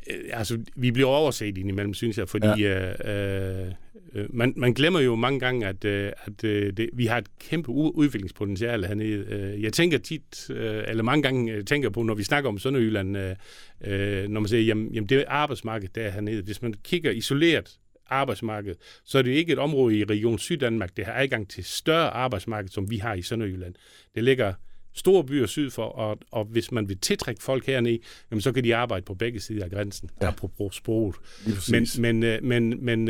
Øh, 0.09 0.19
altså, 0.33 0.57
vi 0.75 0.91
bliver 0.91 1.09
overset 1.09 1.57
indimellem, 1.57 1.93
synes 1.93 2.17
jeg, 2.17 2.29
fordi 2.29 2.63
ja. 2.63 2.93
øh, 3.05 3.65
øh, 3.65 3.71
man, 4.29 4.53
man 4.55 4.73
glemmer 4.73 4.99
jo 4.99 5.15
mange 5.15 5.39
gange, 5.39 5.67
at, 5.67 5.85
øh, 5.85 6.11
at 6.25 6.43
øh, 6.43 6.73
det, 6.77 6.89
vi 6.93 7.05
har 7.05 7.17
et 7.17 7.27
kæmpe 7.39 7.69
udviklingspotentiale 7.69 8.87
hernede. 8.87 9.25
Øh, 9.29 9.63
jeg 9.63 9.73
tænker 9.73 9.97
tit, 9.97 10.49
øh, 10.49 10.83
eller 10.87 11.03
mange 11.03 11.23
gange 11.23 11.53
øh, 11.53 11.65
tænker 11.65 11.89
på, 11.89 12.03
når 12.03 12.13
vi 12.13 12.23
snakker 12.23 12.49
om 12.49 12.57
Sønderjylland, 12.57 13.17
øh, 13.17 13.35
øh, 13.83 14.27
når 14.27 14.39
man 14.39 14.47
siger, 14.49 14.61
jamen, 14.61 14.93
jamen 14.93 15.09
det 15.09 15.25
arbejdsmarked 15.27 15.89
der 15.95 16.09
hernede, 16.09 16.41
hvis 16.41 16.61
man 16.61 16.73
kigger 16.83 17.11
isoleret 17.11 17.79
arbejdsmarked, 18.07 18.75
så 19.05 19.17
er 19.17 19.21
det 19.21 19.31
ikke 19.31 19.53
et 19.53 19.59
område 19.59 19.97
i 19.97 20.03
Region 20.03 20.39
Syddanmark, 20.39 20.97
der 20.97 21.05
har 21.05 21.13
adgang 21.13 21.49
til 21.49 21.63
større 21.63 22.09
arbejdsmarked, 22.09 22.69
som 22.69 22.91
vi 22.91 22.97
har 22.97 23.13
i 23.13 23.21
Sønderjylland. 23.21 23.73
Det 24.15 24.23
ligger 24.23 24.53
store 24.93 25.23
byer 25.23 25.45
syd 25.45 25.69
for, 25.69 25.85
og, 25.85 26.17
og 26.31 26.45
hvis 26.45 26.71
man 26.71 26.89
vil 26.89 26.97
tiltrække 26.97 27.43
folk 27.43 27.65
hernede, 27.65 27.99
jamen, 28.31 28.41
så 28.41 28.51
kan 28.51 28.63
de 28.63 28.75
arbejde 28.75 29.05
på 29.05 29.13
begge 29.13 29.39
sider 29.39 29.63
af 29.63 29.71
grænsen, 29.71 30.09
ja. 30.21 30.27
apropos 30.27 30.75
sproget. 30.75 31.15
Men, 31.71 31.87
men, 31.99 32.23
øh, 32.23 32.43
men, 32.43 32.85
men 32.85 33.09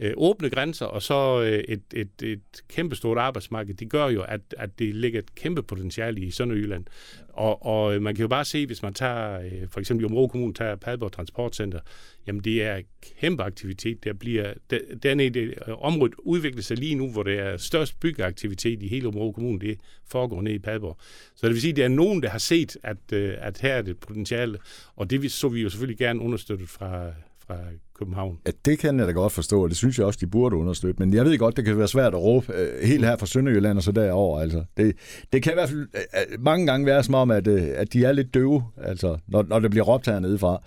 øh, 0.00 0.12
åbne 0.16 0.50
grænser 0.50 0.86
og 0.86 1.02
så 1.02 1.42
øh, 1.42 1.64
et, 1.68 1.82
et, 1.94 2.22
et 2.22 2.40
kæmpestort 2.68 3.18
arbejdsmarked, 3.18 3.74
det 3.74 3.90
gør 3.90 4.08
jo, 4.08 4.22
at, 4.22 4.40
at 4.58 4.78
det 4.78 4.94
ligger 4.94 5.18
et 5.18 5.34
kæmpe 5.34 5.62
potentiale 5.62 6.20
i 6.20 6.30
Sønderjylland. 6.30 6.84
Og, 7.28 7.66
og 7.66 7.94
øh, 7.94 8.02
man 8.02 8.14
kan 8.14 8.22
jo 8.22 8.28
bare 8.28 8.44
se, 8.44 8.66
hvis 8.66 8.82
man 8.82 8.94
tager, 8.94 9.40
øh, 9.40 9.68
for 9.70 9.80
eksempel 9.80 10.06
i 10.06 10.08
Kommune, 10.08 10.54
tager 10.54 10.76
Padborg 10.76 11.12
Transportcenter, 11.12 11.80
jamen 12.26 12.44
det 12.44 12.62
er 12.62 12.80
kæmpe 13.20 13.42
aktivitet. 13.42 14.04
Der 14.04 14.12
bliver, 14.12 14.54
der, 14.70 14.78
er 15.26 15.30
det, 15.30 15.54
øh, 15.68 15.82
område 15.82 16.26
udvikler 16.26 16.62
sig 16.62 16.78
lige 16.78 16.94
nu, 16.94 17.10
hvor 17.12 17.22
der 17.22 17.42
er 17.42 17.56
størst 17.56 18.00
byggeaktivitet 18.00 18.82
i 18.82 18.88
hele 18.88 19.08
Område 19.08 19.32
Kommune, 19.32 19.60
det 19.60 19.78
foregår 20.06 20.42
nede 20.42 20.54
i 20.54 20.58
Padborg. 20.58 20.96
Så 21.36 21.46
det 21.46 21.54
vil 21.54 21.60
sige, 21.60 21.70
at 21.70 21.76
det 21.76 21.84
er 21.84 21.88
nogen, 21.88 22.22
der 22.22 22.28
har 22.28 22.38
set, 22.38 22.76
at, 22.82 23.12
øh, 23.12 23.34
at 23.38 23.60
her 23.60 23.74
er 23.74 23.82
det 23.82 23.98
potentiale, 23.98 24.58
og 24.96 25.10
det 25.10 25.32
så 25.32 25.48
vi 25.48 25.62
jo 25.62 25.70
selvfølgelig 25.70 25.98
gerne 25.98 26.20
understøttet 26.20 26.68
fra, 26.68 27.12
fra 27.50 27.58
København. 27.98 28.38
Ja, 28.46 28.50
det 28.64 28.78
kan 28.78 28.98
jeg 28.98 29.06
da 29.06 29.12
godt 29.12 29.32
forstå, 29.32 29.62
og 29.62 29.68
det 29.68 29.76
synes 29.76 29.98
jeg 29.98 30.06
også, 30.06 30.18
de 30.22 30.26
burde 30.26 30.56
understøtte. 30.56 31.02
Men 31.02 31.14
jeg 31.14 31.24
ved 31.24 31.38
godt, 31.38 31.56
det 31.56 31.64
kan 31.64 31.78
være 31.78 31.88
svært 31.88 32.14
at 32.14 32.22
råbe 32.22 32.52
øh, 32.54 32.82
helt 32.82 33.04
her 33.04 33.16
fra 33.16 33.26
Sønderjylland 33.26 33.78
og 33.78 33.82
så 33.82 33.92
derover. 33.92 34.40
Altså, 34.40 34.64
det, 34.76 34.96
det 35.32 35.42
kan 35.42 35.52
i 35.52 35.54
hvert 35.54 35.68
fald 35.68 35.80
øh, 35.80 36.32
øh 36.32 36.42
mange 36.42 36.66
gange 36.66 36.86
være 36.86 37.02
som 37.02 37.14
om, 37.14 37.30
at, 37.30 37.46
øh, 37.46 37.68
at 37.74 37.92
de 37.92 38.04
er 38.04 38.12
lidt 38.12 38.34
døve, 38.34 38.64
altså, 38.76 39.18
når, 39.28 39.42
når 39.42 39.58
det 39.58 39.70
bliver 39.70 39.84
råbt 39.84 40.06
hernede 40.06 40.38
fra. 40.38 40.62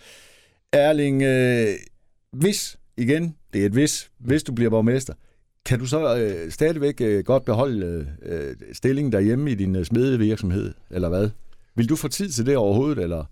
Erling, 0.74 1.24
øh, 1.24 1.68
hvis, 2.32 2.78
igen, 2.98 3.36
det 3.54 3.62
er 3.62 3.66
et 3.66 3.72
hvis, 3.72 4.12
hvis 4.20 4.44
du 4.44 4.54
bliver 4.54 4.70
borgmester, 4.70 5.14
kan 5.66 5.80
du 5.80 5.86
så 5.86 6.18
øh, 6.18 6.52
stadigvæk 6.52 7.02
øh, 7.02 7.24
godt 7.24 7.46
beholde 7.46 7.86
øh, 7.86 8.48
øh 8.48 8.56
stillingen 8.74 9.12
derhjemme 9.12 9.52
i 9.52 9.56
din 9.56 9.76
øh, 9.76 9.86
smedevirksomhed, 9.86 10.74
eller 10.92 11.10
hvad? 11.10 11.30
Vil 11.76 11.90
du 11.90 11.96
få 11.96 12.08
tid 12.08 12.30
til 12.30 12.46
det 12.46 12.58
overhovedet, 12.58 13.04
eller? 13.04 13.26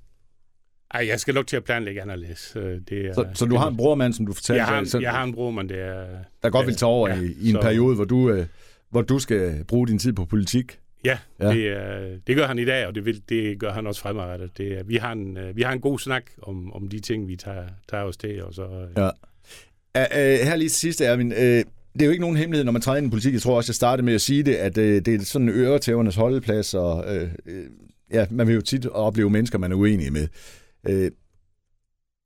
Ej, 0.94 1.08
jeg 1.08 1.20
skal 1.20 1.34
nok 1.34 1.48
til 1.48 1.58
at 1.58 1.64
planlægge 1.64 2.02
anderledes. 2.02 2.54
Øh, 2.56 2.80
det 2.90 3.06
er, 3.06 3.14
så, 3.14 3.26
så 3.34 3.46
du 3.46 3.56
har 3.56 3.68
en 3.68 3.78
brormand, 3.78 4.14
som 4.14 4.26
du 4.26 4.34
fortalte? 4.34 4.58
Jeg 4.58 4.68
har 4.68 4.80
en, 4.80 4.86
så, 4.86 5.00
jeg 5.00 5.12
har 5.12 5.24
en 5.24 5.34
brormand, 5.34 5.70
det 5.70 5.80
er... 5.80 6.06
Der 6.44 6.50
godt 6.50 6.68
vil 6.68 6.76
tage 6.76 6.90
over 6.90 7.10
ja, 7.10 7.22
i, 7.22 7.26
i 7.42 7.50
en 7.50 7.56
så, 7.56 7.62
periode, 7.62 7.96
hvor 7.96 8.06
du, 8.06 8.30
øh, 8.30 8.46
hvor 8.90 9.02
du 9.02 9.20
skal 9.20 9.64
bruge 9.68 9.88
din 9.88 10.00
tid 10.00 10.14
på 10.14 10.26
politik? 10.26 10.80
Ja, 11.06 11.18
ja. 11.40 11.50
Det, 11.50 11.68
er, 11.68 12.18
det 12.28 12.36
gør 12.36 12.48
han 12.48 12.60
i 12.60 12.66
dag, 12.66 12.88
og 12.88 12.96
det, 12.96 13.06
vil, 13.06 13.22
det 13.30 13.60
gør 13.60 13.72
han 13.72 13.88
også 13.88 14.02
fremadrettet. 14.02 14.58
Det 14.58 14.90
vi, 14.90 14.96
har 14.96 15.12
en, 15.12 15.38
øh, 15.38 15.56
vi 15.56 15.62
har 15.62 15.72
en 15.72 15.80
god 15.80 16.00
snak 16.00 16.24
om, 16.42 16.74
om 16.74 16.88
de 16.88 17.00
ting, 17.00 17.28
vi 17.28 17.36
tager, 17.36 17.64
tager 17.90 18.04
os 18.04 18.18
til. 18.18 18.44
Og 18.44 18.54
så, 18.54 18.68
ja. 18.98 19.06
Uh, 19.06 19.12
uh, 19.96 20.48
her 20.48 20.56
lige 20.56 20.70
sidst, 20.70 21.02
Erwin. 21.02 21.32
Uh, 21.32 21.38
det 21.38 22.02
er 22.02 22.06
jo 22.06 22.12
ikke 22.12 22.22
nogen 22.22 22.38
hemmelighed, 22.38 22.66
når 22.66 22.72
man 22.72 22.82
træder 22.82 22.98
ind 22.98 23.08
i 23.08 23.10
politik. 23.10 23.34
Jeg 23.34 23.42
tror 23.42 23.58
også, 23.58 23.70
jeg 23.70 23.76
startede 23.76 24.06
med 24.06 24.14
at 24.14 24.22
sige 24.22 24.44
det, 24.44 24.56
at 24.56 24.78
uh, 24.78 24.84
det 24.84 25.08
er 25.08 25.20
sådan 25.20 25.50
en 25.50 25.56
øretævernes 25.56 26.16
holdeplads, 26.16 26.74
og 26.74 27.06
uh, 27.08 27.54
ja, 28.14 28.26
man 28.30 28.48
vil 28.48 28.56
jo 28.56 28.62
tit 28.62 28.86
opleve 28.86 29.30
mennesker, 29.30 29.58
man 29.58 29.72
er 29.72 29.76
uenig 29.76 30.14
med. 30.14 30.28
Uh, 30.90 31.08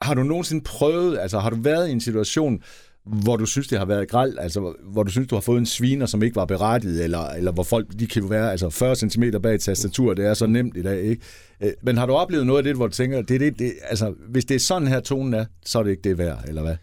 har 0.01 0.13
du 0.13 0.23
nogensinde 0.23 0.63
prøvet, 0.63 1.19
altså 1.19 1.39
har 1.39 1.49
du 1.49 1.55
været 1.61 1.89
i 1.89 1.91
en 1.91 2.01
situation, 2.01 2.63
hvor 3.05 3.37
du 3.37 3.45
synes, 3.45 3.67
det 3.67 3.77
har 3.77 3.85
været 3.85 4.09
græld, 4.09 4.37
altså 4.39 4.73
hvor 4.83 5.03
du 5.03 5.11
synes, 5.11 5.27
du 5.27 5.35
har 5.35 5.41
fået 5.41 5.57
en 5.57 5.65
sviner, 5.65 6.05
som 6.05 6.23
ikke 6.23 6.35
var 6.35 6.45
berettiget, 6.45 7.03
eller, 7.03 7.29
eller 7.29 7.51
hvor 7.51 7.63
folk, 7.63 7.87
de 7.99 8.07
kan 8.07 8.21
jo 8.21 8.27
være 8.27 8.51
altså 8.51 8.69
40 8.69 8.95
cm 8.95 9.23
bag 9.43 9.55
et 9.55 9.61
tastatur, 9.61 10.13
det 10.13 10.25
er 10.25 10.33
så 10.33 10.47
nemt 10.47 10.77
i 10.77 10.81
dag, 10.81 11.01
ikke? 11.03 11.21
Øh, 11.63 11.71
men 11.81 11.97
har 11.97 12.05
du 12.05 12.13
oplevet 12.13 12.47
noget 12.47 12.57
af 12.57 12.63
det, 12.63 12.75
hvor 12.75 12.87
du 12.87 12.93
tænker, 12.93 13.21
det, 13.21 13.39
det, 13.39 13.59
det, 13.59 13.73
altså, 13.83 14.13
hvis 14.29 14.45
det 14.45 14.55
er 14.55 14.59
sådan 14.59 14.87
her 14.87 14.99
tonen 14.99 15.33
er, 15.33 15.45
så 15.65 15.79
er 15.79 15.83
det 15.83 15.91
ikke 15.91 16.09
det 16.09 16.17
værd, 16.17 16.43
eller 16.47 16.61
hvad? 16.61 16.75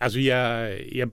Altså, 0.00 0.20
jeg, 0.20 0.74
jeg 0.94 1.08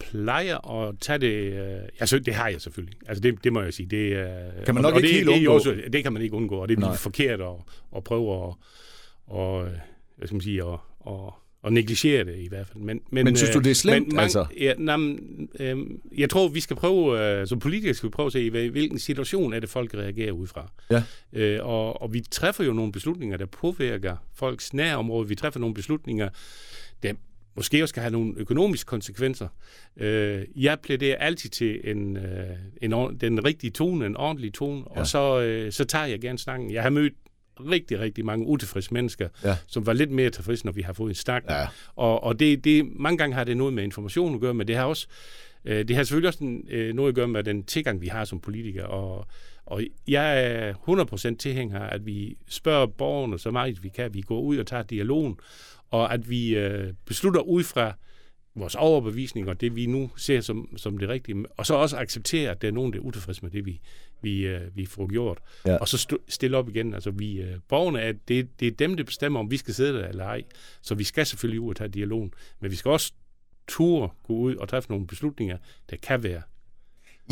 plejer 0.00 0.70
at 0.70 0.94
tage 1.00 1.18
det... 1.18 1.52
Øh, 1.52 1.88
altså, 2.00 2.18
det 2.18 2.34
har 2.34 2.48
jeg 2.48 2.60
selvfølgelig. 2.60 2.98
Altså, 3.06 3.20
det, 3.20 3.44
det 3.44 3.52
må 3.52 3.62
jeg 3.62 3.74
sige. 3.74 3.86
Det, 3.86 4.16
øh, 4.16 4.64
kan 4.66 4.74
man 4.74 4.82
nok 4.82 4.94
og, 4.94 4.98
ikke 4.98 4.98
og 4.98 5.02
det, 5.02 5.10
helt 5.10 5.28
undgå? 5.28 5.40
Det, 5.40 5.48
også, 5.48 5.90
det 5.92 6.02
kan 6.02 6.12
man 6.12 6.22
ikke 6.22 6.34
undgå, 6.34 6.56
og 6.56 6.68
det 6.68 6.78
er 6.78 6.94
forkert 6.94 7.40
at, 7.40 7.56
at 7.96 8.04
prøve 8.04 8.48
at, 8.48 8.54
og, 9.26 9.68
hvad 10.16 10.26
skal 10.26 10.34
man 10.34 10.40
sige, 10.40 10.62
at, 10.62 10.78
at, 11.06 11.32
og 11.62 11.72
negligere 11.72 12.24
det 12.24 12.36
i 12.38 12.48
hvert 12.48 12.66
fald. 12.66 12.84
Men, 12.84 13.00
men, 13.10 13.24
men 13.24 13.36
synes 13.36 13.50
du, 13.50 13.58
det 13.58 13.70
er 13.70 13.74
slemt? 13.74 14.06
Men, 14.06 14.16
man, 14.16 14.22
altså? 14.22 14.46
ja, 14.60 14.74
na, 14.78 14.96
øh, 15.60 15.78
jeg 16.18 16.30
tror, 16.30 16.48
vi 16.48 16.60
skal 16.60 16.76
prøve, 16.76 17.20
øh, 17.20 17.46
som 17.46 17.58
politikere 17.58 17.94
skal 17.94 18.06
vi 18.06 18.10
prøve 18.10 18.26
at 18.26 18.32
se, 18.32 18.50
hvilken 18.50 18.98
situation 18.98 19.52
er 19.52 19.60
det, 19.60 19.68
folk 19.68 19.94
reagerer 19.94 20.32
ud 20.32 20.46
fra. 20.46 20.72
Ja. 20.90 21.02
Øh, 21.32 21.66
og, 21.66 22.02
og 22.02 22.12
vi 22.12 22.20
træffer 22.30 22.64
jo 22.64 22.72
nogle 22.72 22.92
beslutninger, 22.92 23.36
der 23.36 23.46
påvirker 23.46 24.16
folks 24.34 24.74
nærområde. 24.74 25.28
Vi 25.28 25.34
træffer 25.34 25.60
nogle 25.60 25.74
beslutninger, 25.74 26.28
der 27.02 27.12
måske 27.60 27.82
også 27.82 27.92
skal 27.92 28.00
have 28.00 28.12
nogle 28.12 28.34
økonomiske 28.36 28.88
konsekvenser. 28.88 29.48
Øh, 29.96 30.44
jeg 30.56 30.78
plæderer 30.80 31.16
altid 31.16 31.50
til 31.50 31.80
en, 31.84 32.16
øh, 32.16 32.56
en, 32.82 32.92
den 33.20 33.44
rigtige 33.44 33.70
tone, 33.70 34.06
en 34.06 34.16
ordentlig 34.16 34.54
tone, 34.54 34.84
ja. 34.94 35.00
og 35.00 35.06
så, 35.06 35.40
øh, 35.40 35.72
så 35.72 35.84
tager 35.84 36.06
jeg 36.06 36.20
gerne 36.20 36.38
snakken. 36.38 36.72
Jeg 36.72 36.82
har 36.82 36.90
mødt 36.90 37.12
rigtig, 37.70 37.98
rigtig 37.98 38.24
mange 38.24 38.46
utilfredse 38.46 38.94
mennesker, 38.94 39.28
ja. 39.44 39.56
som 39.66 39.86
var 39.86 39.92
lidt 39.92 40.10
mere 40.10 40.30
tilfredse, 40.30 40.64
når 40.66 40.72
vi 40.72 40.82
har 40.82 40.92
fået 40.92 41.08
en 41.08 41.14
snak. 41.14 41.44
Ja. 41.48 41.66
Og, 41.96 42.24
og 42.24 42.40
det, 42.40 42.64
det, 42.64 42.86
mange 42.96 43.18
gange 43.18 43.34
har 43.34 43.44
det 43.44 43.56
noget 43.56 43.74
med 43.74 43.82
information 43.82 44.34
at 44.34 44.40
gøre, 44.40 44.54
men 44.54 44.68
det 44.68 44.76
har 44.76 44.84
også 44.84 45.06
øh, 45.64 45.88
det 45.88 45.96
har 45.96 46.02
selvfølgelig 46.02 46.28
også 46.28 46.44
en, 46.44 46.64
øh, 46.68 46.94
noget 46.94 47.08
at 47.08 47.14
gøre 47.14 47.28
med 47.28 47.44
den 47.44 47.62
tilgang, 47.64 48.00
vi 48.00 48.06
har 48.06 48.24
som 48.24 48.40
politikere. 48.40 48.86
Og, 48.86 49.26
og 49.66 49.82
jeg 50.08 50.44
er 50.44 50.74
100% 51.32 51.36
tilhænger 51.36 51.80
at 51.80 52.06
vi 52.06 52.36
spørger 52.48 52.86
borgerne 52.86 53.38
så 53.38 53.50
meget, 53.50 53.82
vi 53.82 53.88
kan. 53.88 54.14
Vi 54.14 54.20
går 54.20 54.40
ud 54.40 54.56
og 54.58 54.66
tager 54.66 54.82
dialogen, 54.82 55.36
og 55.90 56.14
at 56.14 56.30
vi 56.30 56.56
øh, 56.56 56.92
beslutter 57.06 57.40
ud 57.40 57.64
fra 57.64 57.94
vores 58.54 58.74
overbevisning 58.74 59.48
og 59.48 59.60
det, 59.60 59.76
vi 59.76 59.86
nu 59.86 60.10
ser 60.16 60.40
som, 60.40 60.76
som 60.76 60.98
det 60.98 61.08
rigtige, 61.08 61.44
og 61.56 61.66
så 61.66 61.74
også 61.74 61.96
acceptere, 61.96 62.50
at 62.50 62.62
der 62.62 62.68
er 62.68 62.72
nogen, 62.72 62.92
der 62.92 62.98
er 62.98 63.02
utilfredse 63.02 63.42
med 63.42 63.50
det, 63.50 63.66
vi, 63.66 63.80
vi, 64.22 64.46
øh, 64.46 64.76
vi 64.76 64.86
får 64.86 65.06
gjort. 65.06 65.38
Ja. 65.66 65.76
Og 65.76 65.88
så 65.88 66.16
stille 66.28 66.56
op 66.56 66.68
igen. 66.68 66.94
Altså, 66.94 67.10
vi, 67.10 67.40
øh, 67.40 67.56
borgerne, 67.68 68.00
er, 68.00 68.12
det, 68.28 68.60
det 68.60 68.68
er 68.68 68.72
dem, 68.72 68.96
der 68.96 69.04
bestemmer, 69.04 69.40
om 69.40 69.50
vi 69.50 69.56
skal 69.56 69.74
sidde 69.74 69.98
der 69.98 70.08
eller 70.08 70.24
ej. 70.24 70.42
Så 70.82 70.94
vi 70.94 71.04
skal 71.04 71.26
selvfølgelig 71.26 71.60
ud 71.60 71.70
og 71.70 71.76
tage 71.76 71.88
dialogen, 71.88 72.32
men 72.60 72.70
vi 72.70 72.76
skal 72.76 72.90
også 72.90 73.12
ture 73.68 74.08
gå 74.22 74.32
ud 74.32 74.56
og 74.56 74.68
træffe 74.68 74.90
nogle 74.90 75.06
beslutninger, 75.06 75.58
der 75.90 75.96
kan 75.96 76.22
være 76.22 76.42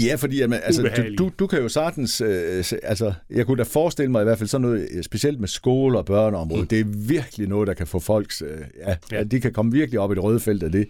Ja, 0.01 0.14
fordi 0.14 0.38
jamen, 0.38 0.59
altså, 0.62 0.90
du, 0.96 1.24
du, 1.24 1.31
du 1.38 1.46
kan 1.46 1.62
jo 1.62 1.68
sagtens... 1.68 2.20
Øh, 2.20 2.64
altså, 2.83 3.12
jeg 3.31 3.46
kunne 3.46 3.59
da 3.59 3.62
forestille 3.62 4.11
mig 4.11 4.20
i 4.20 4.24
hvert 4.24 4.38
fald 4.38 4.48
sådan 4.48 4.62
noget, 4.62 4.88
øh, 4.90 5.03
specielt 5.03 5.40
med 5.40 5.48
skole 5.48 5.98
og 5.98 6.05
børneområdet, 6.05 6.62
mm. 6.62 6.68
det 6.68 6.81
er 6.81 6.85
virkelig 7.09 7.48
noget, 7.48 7.66
der 7.66 7.74
kan 7.74 7.87
få 7.87 7.98
folks... 7.98 8.42
Øh, 8.42 8.61
ja, 8.87 8.96
ja. 9.12 9.24
de 9.24 9.40
kan 9.40 9.53
komme 9.53 9.72
virkelig 9.72 10.01
op 10.01 10.12
i 10.12 10.14
det 10.14 10.22
røde 10.22 10.40
felt 10.40 10.62
af 10.62 10.72
det. 10.72 10.88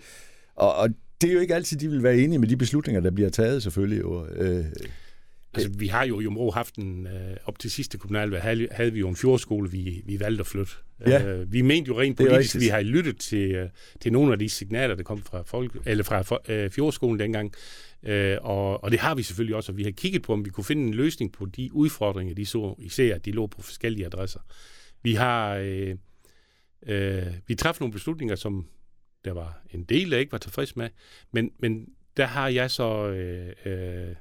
Og, 0.56 0.74
og 0.74 0.88
det 1.20 1.30
er 1.30 1.34
jo 1.34 1.40
ikke 1.40 1.54
altid, 1.54 1.76
de 1.76 1.88
vil 1.88 2.02
være 2.02 2.16
enige 2.16 2.38
med 2.38 2.48
de 2.48 2.56
beslutninger, 2.56 3.00
der 3.00 3.10
bliver 3.10 3.30
taget 3.30 3.62
selvfølgelig. 3.62 4.00
Jo. 4.00 4.26
Øh, 4.26 4.64
Altså, 5.64 5.78
vi 5.78 5.86
har 5.86 6.06
jo 6.06 6.20
i 6.20 6.26
Områ 6.26 6.50
haft 6.50 6.76
en, 6.76 7.06
øh, 7.06 7.36
op 7.44 7.58
til 7.58 7.70
sidste 7.70 7.98
kommunalvalg, 7.98 8.42
havde, 8.42 8.68
havde 8.70 8.92
vi 8.92 8.98
jo 8.98 9.08
en 9.08 9.16
fjordskole, 9.16 9.70
vi, 9.70 10.02
vi 10.06 10.20
valgte 10.20 10.40
at 10.40 10.46
flytte. 10.46 10.72
Ja. 11.06 11.26
Øh, 11.26 11.52
vi 11.52 11.62
mente 11.62 11.88
jo 11.88 12.00
rent 12.00 12.16
politisk, 12.16 12.60
vi 12.60 12.66
har 12.66 12.80
lyttet 12.80 13.18
til, 13.18 13.54
øh, 13.54 13.68
til 14.00 14.12
nogle 14.12 14.32
af 14.32 14.38
de 14.38 14.48
signaler, 14.48 14.94
der 14.94 15.02
kom 15.02 15.22
fra, 15.22 15.42
folk, 15.42 15.76
eller 15.86 16.04
fra 16.04 16.52
øh, 16.52 16.70
fjordskolen 16.70 17.20
dengang, 17.20 17.54
øh, 18.02 18.36
og, 18.40 18.84
og 18.84 18.90
det 18.90 18.98
har 18.98 19.14
vi 19.14 19.22
selvfølgelig 19.22 19.56
også, 19.56 19.72
og 19.72 19.78
vi 19.78 19.82
har 19.82 19.90
kigget 19.90 20.22
på, 20.22 20.32
om 20.32 20.44
vi 20.44 20.50
kunne 20.50 20.64
finde 20.64 20.82
en 20.82 20.94
løsning 20.94 21.32
på 21.32 21.46
de 21.46 21.72
udfordringer, 21.72 22.34
de 22.34 22.46
så, 22.46 22.74
især 22.78 23.14
at 23.14 23.24
de 23.24 23.30
lå 23.30 23.46
på 23.46 23.62
forskellige 23.62 24.06
adresser. 24.06 24.40
Vi 25.02 25.14
har 25.14 25.54
øh, 25.54 25.94
øh, 26.86 27.26
vi 27.46 27.54
træffede 27.54 27.82
nogle 27.82 27.92
beslutninger, 27.92 28.34
som 28.34 28.66
der 29.24 29.32
var 29.32 29.62
en 29.70 29.84
del, 29.84 30.10
der 30.10 30.18
ikke 30.18 30.32
var 30.32 30.38
tilfreds 30.38 30.76
med, 30.76 30.88
men, 31.32 31.50
men 31.58 31.86
der 32.16 32.26
har 32.26 32.48
jeg 32.48 32.70
så 32.70 33.08
øh, 33.08 33.52
øh, 33.64 34.14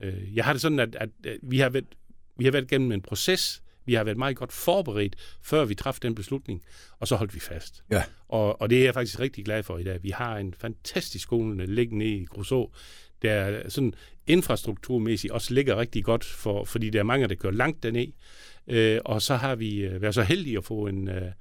Øh, 0.00 0.36
jeg 0.36 0.44
har 0.44 0.52
det 0.52 0.62
sådan, 0.62 0.80
at, 0.80 0.96
at, 1.00 1.08
at 1.24 1.38
vi, 1.42 1.58
har 1.58 1.68
været, 1.68 1.86
vi 2.36 2.44
har 2.44 2.52
været 2.52 2.68
gennem 2.68 2.92
en 2.92 3.02
proces, 3.02 3.62
vi 3.86 3.94
har 3.94 4.04
været 4.04 4.18
meget 4.18 4.36
godt 4.36 4.52
forberedt, 4.52 5.16
før 5.42 5.64
vi 5.64 5.74
træffede 5.74 6.06
den 6.06 6.14
beslutning, 6.14 6.62
og 6.98 7.08
så 7.08 7.16
holdt 7.16 7.34
vi 7.34 7.40
fast. 7.40 7.84
Ja. 7.90 8.02
Og, 8.28 8.60
og 8.60 8.70
det 8.70 8.80
er 8.80 8.84
jeg 8.84 8.94
faktisk 8.94 9.20
rigtig 9.20 9.44
glad 9.44 9.62
for 9.62 9.78
i 9.78 9.84
dag. 9.84 10.02
Vi 10.02 10.10
har 10.10 10.36
en 10.36 10.54
fantastisk 10.54 11.22
skole 11.22 11.66
liggende 11.66 12.06
i 12.06 12.24
Groså, 12.24 12.70
der 13.22 13.68
sådan 13.68 13.94
infrastrukturmæssigt 14.26 15.32
også 15.32 15.54
ligger 15.54 15.76
rigtig 15.76 16.04
godt, 16.04 16.24
for, 16.24 16.64
fordi 16.64 16.90
der 16.90 16.98
er 16.98 17.02
mange, 17.02 17.28
der 17.28 17.34
kører 17.34 17.52
langt 17.52 17.82
derned. 17.82 18.12
Øh, 18.66 19.00
og 19.04 19.22
så 19.22 19.36
har 19.36 19.54
vi 19.54 19.76
øh, 19.76 20.02
været 20.02 20.14
så 20.14 20.22
heldige 20.22 20.58
at 20.58 20.64
få 20.64 20.86
en, 20.86 21.08
øh, 21.08 21.32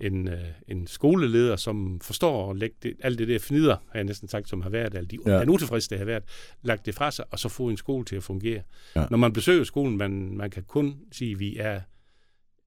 en, 0.00 0.28
øh, 0.28 0.38
en 0.68 0.86
skoleleder, 0.86 1.56
som 1.56 2.00
forstår 2.00 2.50
at 2.50 2.56
lægge 2.56 2.76
det, 2.82 2.94
alt 3.00 3.18
det 3.18 3.28
der 3.28 3.38
fnider, 3.38 3.76
har 3.88 3.98
jeg 3.98 4.04
næsten 4.04 4.28
sagt, 4.28 4.48
som 4.48 4.62
har 4.62 4.70
været, 4.70 4.94
alle 4.94 5.08
de, 5.08 5.18
ja. 5.26 5.40
den 5.40 5.48
utilfredse, 5.48 5.90
det 5.90 5.98
har 5.98 6.04
været, 6.04 6.22
lagt 6.62 6.86
det 6.86 6.94
fra 6.94 7.10
sig, 7.10 7.24
og 7.30 7.38
så 7.38 7.48
få 7.48 7.68
en 7.68 7.76
skole 7.76 8.04
til 8.04 8.16
at 8.16 8.22
fungere. 8.22 8.62
Ja. 8.96 9.04
Når 9.10 9.18
man 9.18 9.32
besøger 9.32 9.64
skolen, 9.64 9.96
man, 9.96 10.36
man 10.36 10.50
kan 10.50 10.62
kun 10.62 10.96
sige, 11.12 11.32
at 11.32 11.38
vi 11.38 11.56
er 11.56 11.80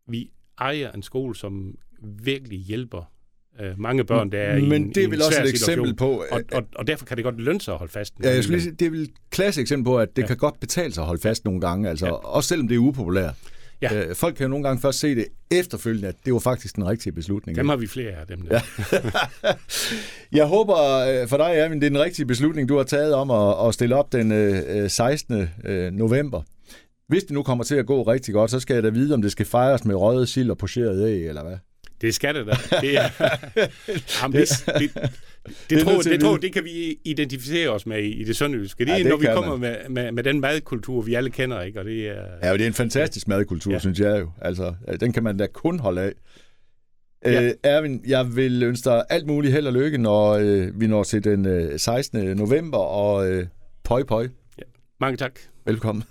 vi 0.07 0.31
ejer 0.59 0.91
en 0.91 1.03
skole, 1.03 1.35
som 1.35 1.75
virkelig 2.23 2.59
hjælper 2.59 3.11
øh, 3.59 3.79
mange 3.79 4.03
børn, 4.03 4.31
der 4.31 4.39
er 4.39 4.59
Men 4.59 4.71
i 4.71 4.75
en, 4.75 4.93
det 4.95 5.03
er 5.03 5.09
vel 5.09 5.21
også 5.21 5.41
et 5.43 5.47
situation. 5.47 5.85
eksempel 5.85 5.95
på... 5.95 6.23
Og, 6.31 6.41
og, 6.51 6.63
og 6.75 6.87
derfor 6.87 7.05
kan 7.05 7.17
det 7.17 7.23
godt 7.23 7.41
lønne 7.41 7.61
sig 7.61 7.73
at 7.73 7.77
holde 7.77 7.91
fast. 7.91 8.13
Ja, 8.23 8.33
jeg 8.33 8.43
skulle 8.43 8.61
sige, 8.61 8.75
det 8.75 8.85
er 8.85 8.89
vel 8.89 9.01
et 9.01 9.13
klasse 9.29 9.61
eksempel 9.61 9.85
på, 9.85 9.99
at 9.99 10.15
det 10.15 10.21
ja. 10.21 10.27
kan 10.27 10.37
godt 10.37 10.59
betale 10.59 10.93
sig 10.93 11.01
at 11.01 11.05
holde 11.05 11.21
fast 11.21 11.45
nogle 11.45 11.61
gange, 11.61 11.89
altså, 11.89 12.05
ja. 12.05 12.11
også 12.11 12.47
selvom 12.47 12.67
det 12.67 12.75
er 12.75 12.79
upopulært. 12.79 13.35
Ja. 13.81 13.93
Øh, 13.93 14.15
folk 14.15 14.35
kan 14.35 14.43
jo 14.43 14.49
nogle 14.49 14.63
gange 14.63 14.81
først 14.81 14.99
se 14.99 15.15
det 15.15 15.25
efterfølgende, 15.51 16.07
at 16.07 16.15
det 16.25 16.33
var 16.33 16.39
faktisk 16.39 16.75
den 16.75 16.87
rigtige 16.87 17.13
beslutning. 17.13 17.57
Dem 17.57 17.69
har 17.69 17.75
vi 17.75 17.87
flere 17.87 18.11
af 18.11 18.27
dem. 18.27 18.41
Der. 18.41 18.59
Ja. 19.43 19.53
jeg 20.39 20.45
håber 20.45 20.77
øh, 20.77 21.27
for 21.27 21.37
dig, 21.37 21.51
Erwin, 21.55 21.79
det 21.79 21.85
er 21.85 21.89
den 21.89 21.99
rigtige 21.99 22.25
beslutning, 22.25 22.69
du 22.69 22.77
har 22.77 22.83
taget 22.83 23.13
om 23.13 23.31
at, 23.31 23.67
at 23.67 23.73
stille 23.73 23.95
op 23.95 24.11
den 24.11 24.31
øh, 24.31 24.89
16. 24.89 25.49
Øh, 25.65 25.91
november. 25.93 26.41
Hvis 27.07 27.23
det 27.23 27.31
nu 27.31 27.43
kommer 27.43 27.63
til 27.63 27.75
at 27.75 27.85
gå 27.85 28.03
rigtig 28.03 28.33
godt, 28.33 28.51
så 28.51 28.59
skal 28.59 28.73
jeg 28.73 28.83
da 28.83 28.89
vide, 28.89 29.13
om 29.13 29.21
det 29.21 29.31
skal 29.31 29.45
fejres 29.45 29.85
med 29.85 29.95
røget 29.95 30.29
sild 30.29 30.49
og 30.49 30.57
pocheret 30.57 31.09
æg, 31.09 31.27
eller 31.27 31.43
hvad? 31.43 31.57
Det 32.01 32.15
skal 32.15 32.35
det 32.35 32.47
da. 32.47 32.51
Det, 32.81 32.97
er, 32.97 33.09
jamen, 34.21 34.41
det, 34.41 34.49
det, 34.67 34.93
det, 34.93 35.11
det, 35.69 35.83
tror, 35.83 36.01
det, 36.01 36.21
tror, 36.21 36.37
det 36.37 36.53
kan 36.53 36.63
vi 36.63 36.99
identificere 37.05 37.69
os 37.69 37.85
med 37.85 38.03
i, 38.03 38.21
i 38.21 38.23
det 38.23 38.35
sønderjyske. 38.35 38.85
Det 38.85 38.91
er, 38.91 38.97
ja, 38.97 39.03
det 39.03 39.09
når 39.09 39.17
vi 39.17 39.27
kommer 39.33 39.57
med, 39.57 39.75
med, 39.89 40.11
med 40.11 40.23
den 40.23 40.39
madkultur, 40.39 41.01
vi 41.01 41.13
alle 41.13 41.29
kender. 41.29 41.61
Ikke? 41.61 41.79
Og 41.79 41.85
det 41.85 42.07
er, 42.07 42.25
ja, 42.43 42.53
det 42.53 42.61
er 42.61 42.67
en 42.67 42.73
fantastisk 42.73 43.27
madkultur, 43.27 43.71
ja. 43.71 43.79
synes 43.79 43.99
jeg 43.99 44.19
jo. 44.19 44.31
Altså, 44.41 44.73
den 44.99 45.13
kan 45.13 45.23
man 45.23 45.37
da 45.37 45.47
kun 45.47 45.79
holde 45.79 46.01
af. 46.01 46.11
Ja. 47.25 47.43
Øh, 47.43 47.53
Erwin, 47.63 48.01
jeg 48.07 48.35
vil 48.35 48.63
ønske 48.63 48.89
dig 48.89 49.03
alt 49.09 49.27
muligt 49.27 49.53
held 49.53 49.67
og 49.67 49.73
lykke, 49.73 49.97
når 49.97 50.31
øh, 50.31 50.81
vi 50.81 50.87
når 50.87 51.03
til 51.03 51.23
den 51.23 51.45
øh, 51.45 51.79
16. 51.79 52.37
november, 52.37 52.77
og 52.77 53.29
øh, 53.29 53.47
pøj 53.83 54.03
pøj. 54.03 54.27
Ja. 54.57 54.63
Mange 54.99 55.17
tak. 55.17 55.39
Velkommen. 55.65 56.03